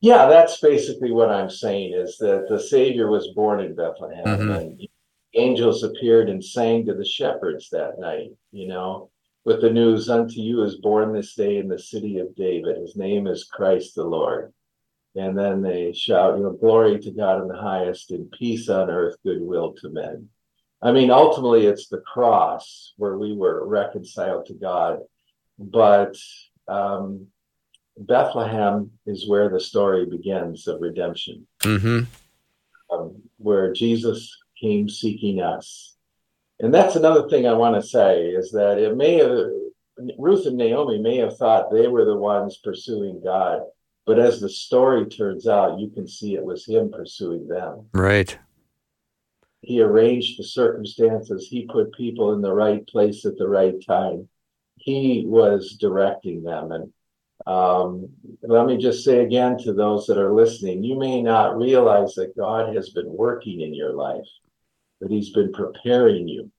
Yeah, 0.00 0.26
that's 0.26 0.60
basically 0.60 1.12
what 1.12 1.30
I'm 1.30 1.48
saying 1.50 1.94
is 1.94 2.18
that 2.18 2.46
the 2.48 2.60
Savior 2.60 3.10
was 3.10 3.28
born 3.28 3.60
in 3.60 3.74
Bethlehem 3.74 4.24
Mhm. 4.24 4.58
and 4.60 4.88
angels 5.34 5.82
appeared 5.82 6.28
and 6.28 6.44
sang 6.44 6.86
to 6.86 6.94
the 6.94 7.04
shepherds 7.04 7.68
that 7.70 7.98
night, 7.98 8.30
you 8.52 8.68
know, 8.68 9.10
with 9.44 9.60
the 9.60 9.70
news 9.70 10.08
unto 10.08 10.40
you 10.40 10.62
is 10.62 10.76
born 10.76 11.12
this 11.12 11.34
day 11.34 11.58
in 11.58 11.68
the 11.68 11.78
city 11.78 12.18
of 12.18 12.34
David. 12.34 12.78
His 12.78 12.96
name 12.96 13.26
is 13.26 13.44
Christ 13.44 13.94
the 13.94 14.04
Lord. 14.04 14.52
And 15.16 15.38
then 15.38 15.62
they 15.62 15.92
shout, 15.92 16.36
you 16.36 16.42
know, 16.42 16.52
glory 16.52 16.98
to 16.98 17.10
God 17.12 17.42
in 17.42 17.48
the 17.48 17.56
highest 17.56 18.10
and 18.10 18.30
peace 18.32 18.68
on 18.68 18.90
earth, 18.90 19.16
goodwill 19.24 19.74
to 19.74 19.90
men. 19.90 20.28
I 20.82 20.92
mean, 20.92 21.10
ultimately, 21.10 21.66
it's 21.66 21.88
the 21.88 22.00
cross 22.00 22.94
where 22.96 23.16
we 23.16 23.32
were 23.34 23.66
reconciled 23.66 24.46
to 24.46 24.54
God. 24.54 24.98
But 25.58 26.16
um, 26.66 27.28
Bethlehem 27.96 28.90
is 29.06 29.28
where 29.28 29.48
the 29.48 29.60
story 29.60 30.04
begins 30.06 30.66
of 30.66 30.80
redemption, 30.80 31.46
Mm-hmm. 31.60 32.00
um, 32.92 33.22
where 33.38 33.72
Jesus 33.72 34.36
came 34.60 34.88
seeking 34.88 35.40
us. 35.40 35.93
And 36.64 36.72
that's 36.72 36.96
another 36.96 37.28
thing 37.28 37.46
I 37.46 37.52
want 37.52 37.74
to 37.74 37.86
say 37.86 38.22
is 38.22 38.50
that 38.52 38.78
it 38.78 38.96
may 38.96 39.16
have, 39.18 39.50
Ruth 40.18 40.46
and 40.46 40.56
Naomi 40.56 40.98
may 40.98 41.18
have 41.18 41.36
thought 41.36 41.70
they 41.70 41.88
were 41.88 42.06
the 42.06 42.16
ones 42.16 42.56
pursuing 42.64 43.20
God. 43.22 43.60
But 44.06 44.18
as 44.18 44.40
the 44.40 44.48
story 44.48 45.04
turns 45.04 45.46
out, 45.46 45.78
you 45.78 45.90
can 45.90 46.08
see 46.08 46.34
it 46.34 46.42
was 46.42 46.64
Him 46.64 46.90
pursuing 46.90 47.46
them. 47.48 47.90
Right. 47.92 48.38
He 49.60 49.82
arranged 49.82 50.38
the 50.38 50.44
circumstances, 50.44 51.48
He 51.50 51.66
put 51.66 51.92
people 51.92 52.32
in 52.32 52.40
the 52.40 52.54
right 52.54 52.86
place 52.86 53.26
at 53.26 53.36
the 53.36 53.46
right 53.46 53.74
time. 53.86 54.26
He 54.76 55.24
was 55.26 55.76
directing 55.78 56.42
them. 56.44 56.72
And 56.72 56.92
um, 57.46 58.08
let 58.40 58.64
me 58.64 58.78
just 58.78 59.04
say 59.04 59.18
again 59.20 59.58
to 59.64 59.74
those 59.74 60.06
that 60.06 60.16
are 60.16 60.32
listening 60.32 60.82
you 60.82 60.98
may 60.98 61.20
not 61.20 61.58
realize 61.58 62.14
that 62.14 62.38
God 62.38 62.74
has 62.74 62.88
been 62.88 63.12
working 63.12 63.60
in 63.60 63.74
your 63.74 63.92
life, 63.92 64.24
that 65.02 65.10
He's 65.10 65.28
been 65.28 65.52
preparing 65.52 66.26
you. 66.26 66.50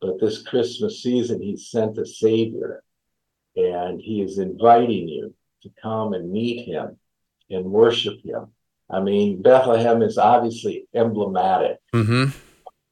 But 0.00 0.20
this 0.20 0.42
Christmas 0.42 1.02
season, 1.02 1.40
He 1.40 1.56
sent 1.56 1.98
a 1.98 2.06
Savior, 2.06 2.82
and 3.56 4.00
He 4.00 4.20
is 4.22 4.38
inviting 4.38 5.08
you 5.08 5.34
to 5.62 5.70
come 5.82 6.12
and 6.12 6.30
meet 6.30 6.66
Him 6.66 6.98
and 7.50 7.64
worship 7.66 8.18
Him. 8.24 8.48
I 8.90 9.00
mean, 9.00 9.40
Bethlehem 9.42 10.02
is 10.02 10.18
obviously 10.18 10.86
emblematic 10.94 11.78
Mm-hmm. 11.94 12.36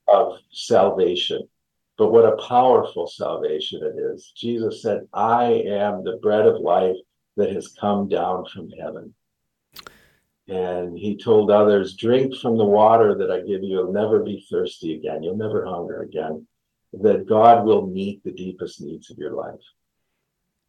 of 0.09 0.39
salvation. 0.51 1.49
But 1.99 2.11
what 2.13 2.25
a 2.25 2.43
powerful 2.49 3.07
salvation 3.07 3.83
it 3.83 3.99
is. 3.99 4.33
Jesus 4.35 4.81
said, 4.83 5.07
I 5.13 5.45
am 5.67 6.03
the 6.03 6.19
bread 6.23 6.47
of 6.47 6.61
life 6.61 6.97
that 7.37 7.53
has 7.53 7.69
come 7.69 8.09
down 8.09 8.47
from 8.47 8.71
heaven. 8.71 9.15
And 10.49 10.99
he 10.99 11.17
told 11.17 11.51
others, 11.51 11.95
Drink 11.95 12.35
from 12.37 12.57
the 12.59 12.65
water 12.65 13.15
that 13.19 13.31
I 13.31 13.39
give 13.41 13.63
you. 13.63 13.79
You'll 13.79 13.93
never 13.93 14.23
be 14.23 14.45
thirsty 14.51 14.95
again. 14.97 15.23
You'll 15.23 15.37
never 15.37 15.65
hunger 15.65 16.03
again. 16.03 16.47
That 16.93 17.27
God 17.27 17.65
will 17.65 17.87
meet 17.87 18.23
the 18.23 18.33
deepest 18.33 18.81
needs 18.81 19.11
of 19.11 19.19
your 19.19 19.33
life. 19.33 19.61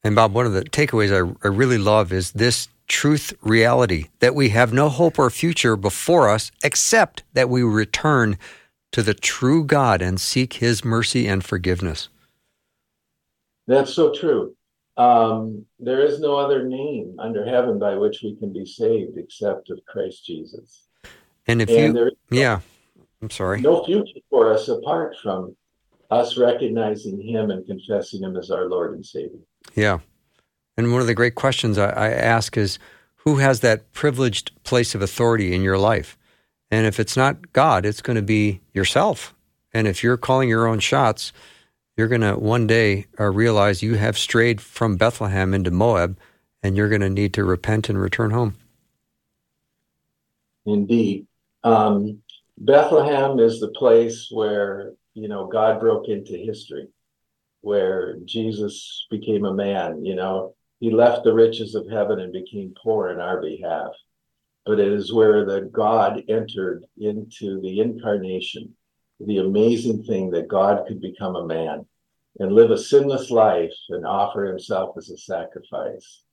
And 0.04 0.16
Bob, 0.16 0.34
one 0.34 0.46
of 0.46 0.54
the 0.54 0.64
takeaways 0.64 1.12
I, 1.12 1.48
I 1.48 1.52
really 1.52 1.78
love 1.78 2.12
is 2.12 2.32
this 2.32 2.68
truth 2.88 3.34
reality 3.42 4.08
that 4.20 4.36
we 4.36 4.50
have 4.50 4.74
no 4.74 4.90
hope 4.90 5.18
or 5.18 5.30
future 5.30 5.76
before 5.76 6.30
us 6.30 6.52
except 6.64 7.24
that 7.34 7.50
we 7.50 7.64
return 7.64 8.38
to 8.92 9.02
the 9.02 9.14
true 9.14 9.64
God 9.66 10.02
and 10.02 10.20
seek 10.20 10.54
his 10.54 10.86
mercy 10.86 11.28
and 11.28 11.44
forgiveness. 11.44 12.10
That's 13.68 13.94
so 13.94 14.14
true. 14.14 14.56
Um, 14.98 15.66
there 15.80 16.02
is 16.02 16.20
no 16.20 16.36
other 16.36 16.68
name 16.68 17.16
under 17.18 17.46
heaven 17.46 17.80
by 17.80 17.96
which 17.96 18.22
we 18.22 18.36
can 18.36 18.54
be 18.54 18.66
saved 18.66 19.18
except 19.18 19.72
of 19.72 19.84
Christ 19.86 20.26
Jesus. 20.26 20.88
And 21.48 21.62
if 21.62 21.70
and 21.70 21.78
you, 21.78 21.94
there 21.94 22.08
is 22.10 22.14
yeah, 22.30 22.60
I'm 23.22 23.32
sorry. 23.32 23.62
no 23.62 23.84
future 23.84 24.20
for 24.30 24.54
us 24.54 24.68
apart 24.68 25.16
from 25.24 25.56
us 26.14 26.38
recognizing 26.38 27.22
him 27.22 27.52
and 27.52 27.66
confessing 27.66 28.24
him 28.24 28.38
as 28.38 28.52
our 28.52 28.70
Lord 28.70 28.94
and 28.94 29.06
Savior. 29.06 29.40
Yeah. 29.76 30.00
And 30.78 30.92
one 30.92 31.02
of 31.02 31.08
the 31.08 31.14
great 31.14 31.36
questions 31.36 31.78
I, 31.78 31.90
I 31.90 32.10
ask 32.10 32.58
is 32.58 32.80
who 33.16 33.38
has 33.38 33.60
that 33.62 33.92
privileged 33.94 34.52
place 34.64 34.96
of 34.96 35.02
authority 35.02 35.54
in 35.54 35.62
your 35.62 35.78
life? 35.78 36.18
And 36.72 36.86
if 36.86 37.00
it's 37.00 37.16
not 37.16 37.54
God, 37.54 37.86
it's 37.86 38.02
going 38.02 38.16
to 38.16 38.22
be 38.22 38.62
yourself. 38.74 39.34
And 39.74 39.88
if 39.88 40.04
you're 40.04 40.18
calling 40.18 40.50
your 40.50 40.68
own 40.68 40.80
shots, 40.80 41.32
you're 41.96 42.08
going 42.08 42.22
to 42.22 42.34
one 42.34 42.68
day 42.68 43.06
uh, 43.20 43.26
realize 43.26 43.84
you 43.84 43.96
have 43.96 44.18
strayed 44.18 44.60
from 44.60 44.98
Bethlehem 44.98 45.54
into 45.54 45.72
Moab, 45.72 46.18
and 46.64 46.76
you're 46.76 46.90
going 46.90 47.02
to 47.02 47.10
need 47.10 47.34
to 47.36 47.44
repent 47.44 47.90
and 47.90 48.00
return 48.00 48.32
home. 48.32 48.56
Indeed. 50.66 51.28
Um, 51.64 52.22
Bethlehem 52.58 53.40
is 53.40 53.60
the 53.60 53.70
place 53.70 54.30
where, 54.32 54.94
you 55.14 55.28
know, 55.28 55.48
God 55.48 55.80
broke 55.80 56.08
into 56.08 56.34
history, 56.38 56.88
where 57.62 58.18
Jesus 58.26 59.06
became 59.10 59.46
a 59.46 59.54
man, 59.54 60.04
you 60.04 60.16
know, 60.16 60.56
he 60.80 60.92
left 60.92 61.24
the 61.24 61.34
riches 61.34 61.76
of 61.76 61.90
heaven 61.90 62.20
and 62.20 62.34
became 62.34 62.74
poor 62.84 63.10
in 63.10 63.20
our 63.20 63.42
behalf. 63.42 63.92
But 64.66 64.80
it 64.80 64.92
is 64.92 65.14
where 65.14 65.46
the 65.46 65.62
God 65.62 66.24
entered 66.28 66.86
into 66.98 67.62
the 67.62 67.80
incarnation, 67.80 68.76
the 69.20 69.38
amazing 69.38 70.04
thing 70.04 70.32
that 70.32 70.48
God 70.48 70.86
could 70.88 71.00
become 71.00 71.36
a 71.36 71.46
man 71.46 71.86
and 72.40 72.52
live 72.52 72.72
a 72.72 72.78
sinless 72.78 73.30
life 73.30 73.74
and 73.90 74.06
offer 74.06 74.46
himself 74.46 74.98
as 74.98 75.10
a 75.10 75.18
sacrifice. 75.18 76.24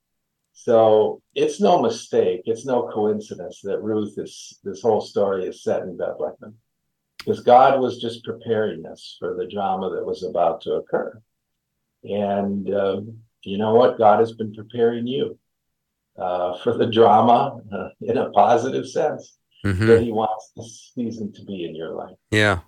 So 0.52 1.22
it's 1.34 1.60
no 1.60 1.80
mistake, 1.80 2.42
it's 2.44 2.66
no 2.66 2.90
coincidence 2.92 3.60
that 3.62 3.82
Ruth 3.82 4.14
is 4.18 4.58
this 4.64 4.82
whole 4.82 5.00
story 5.00 5.46
is 5.46 5.62
set 5.62 5.82
in 5.82 5.96
Bethlehem. 5.96 6.54
Because 7.24 7.40
God 7.40 7.80
was 7.80 8.00
just 8.00 8.24
preparing 8.24 8.86
us 8.86 9.16
for 9.18 9.34
the 9.34 9.46
drama 9.46 9.90
that 9.90 10.04
was 10.04 10.22
about 10.22 10.62
to 10.62 10.72
occur. 10.74 11.20
And 12.02 12.72
um, 12.74 13.18
you 13.44 13.58
know 13.58 13.74
what? 13.74 13.98
God 13.98 14.20
has 14.20 14.32
been 14.32 14.54
preparing 14.54 15.06
you 15.06 15.38
uh, 16.18 16.58
for 16.58 16.76
the 16.76 16.86
drama 16.86 17.60
uh, 17.72 17.88
in 18.00 18.18
a 18.18 18.30
positive 18.30 18.88
sense 18.88 19.36
hmm 19.62 19.86
that 19.86 20.02
He 20.02 20.10
wants 20.10 20.52
this 20.56 20.92
season 20.94 21.32
to 21.34 21.44
be 21.44 21.66
in 21.66 21.74
your 21.74 21.90
life. 21.90 22.16
Yeah. 22.30 22.60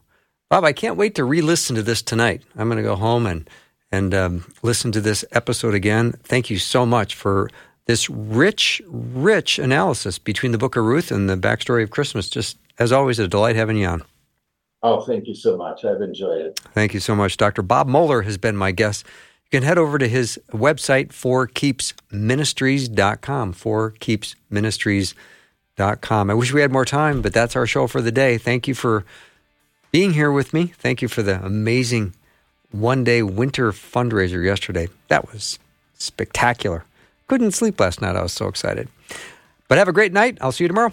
Bob, 0.51 0.65
I 0.65 0.75
can't 0.75 0.99
wait 0.99 1.15
to 1.15 1.25
re-listen 1.25 1.75
to 1.77 1.83
this 1.83 2.03
tonight. 2.03 2.43
I'm 2.55 2.69
going 2.69 2.77
to 2.77 2.83
go 2.83 2.97
home 2.97 3.27
and 3.27 3.49
and 3.91 4.15
um, 4.15 4.53
listen 4.63 4.93
to 4.93 5.01
this 5.01 5.25
episode 5.33 5.75
again. 5.75 6.13
Thank 6.23 6.51
you 6.51 6.59
so 6.59 6.85
much 6.85 7.15
for 7.15 7.51
this 7.87 8.09
rich, 8.09 8.81
rich 8.87 9.59
analysis 9.59 10.19
between 10.19 10.53
the 10.53 10.59
Book 10.59 10.77
of 10.77 10.85
Ruth 10.85 11.11
and 11.11 11.29
the 11.29 11.37
backstory 11.37 11.83
of 11.83 11.91
Christmas. 11.91 12.29
Just 12.29 12.59
as 12.79 12.93
always, 12.93 13.19
a 13.19 13.29
delight 13.29 13.57
having 13.57 13.77
you 13.77 13.87
on. 13.87 14.03
Oh, 14.83 15.01
thank 15.01 15.29
you 15.29 15.35
so 15.35 15.57
much. 15.57 15.85
I've 15.85 16.01
enjoyed 16.01 16.41
it. 16.41 16.59
Thank 16.75 16.95
you 16.95 17.01
so 17.01 17.15
much. 17.15 17.37
Dr. 17.37 17.63
Bob 17.63 17.87
Moeller 17.87 18.23
has 18.23 18.37
been 18.37 18.57
my 18.57 18.73
guest. 18.73 19.07
You 19.45 19.51
can 19.61 19.67
head 19.67 19.79
over 19.79 19.99
to 19.99 20.09
his 20.09 20.41
website, 20.51 21.09
forkeepsministries.com, 21.09 23.55
forkeepsministries.com. 23.55 26.31
I 26.31 26.35
wish 26.35 26.53
we 26.53 26.61
had 26.61 26.73
more 26.73 26.85
time, 26.85 27.23
but 27.23 27.33
that's 27.33 27.55
our 27.55 27.67
show 27.67 27.87
for 27.87 28.03
the 28.03 28.11
day. 28.11 28.39
Thank 28.39 28.67
you 28.67 28.75
for 28.75 29.05
being 29.93 30.15
here 30.15 30.33
with 30.33 30.53
me. 30.53 30.67
Thank 30.67 31.01
you 31.03 31.09
for 31.09 31.23
the 31.23 31.41
amazing 31.45 32.15
one 32.73 33.05
day 33.05 33.23
winter 33.23 33.71
fundraiser 33.73 34.45
yesterday. 34.45 34.89
That 35.09 35.33
was 35.33 35.59
spectacular. 35.95 36.85
Couldn't 37.29 37.53
sleep 37.53 37.79
last 37.79 38.01
night. 38.01 38.17
I 38.17 38.23
was 38.23 38.33
so 38.33 38.49
excited. 38.49 38.89
But 39.69 39.79
have 39.79 39.89
a 39.89 39.93
great 39.93 40.13
night. 40.13 40.39
I'll 40.41 40.53
see 40.53 40.65
you 40.65 40.69
tomorrow. 40.69 40.93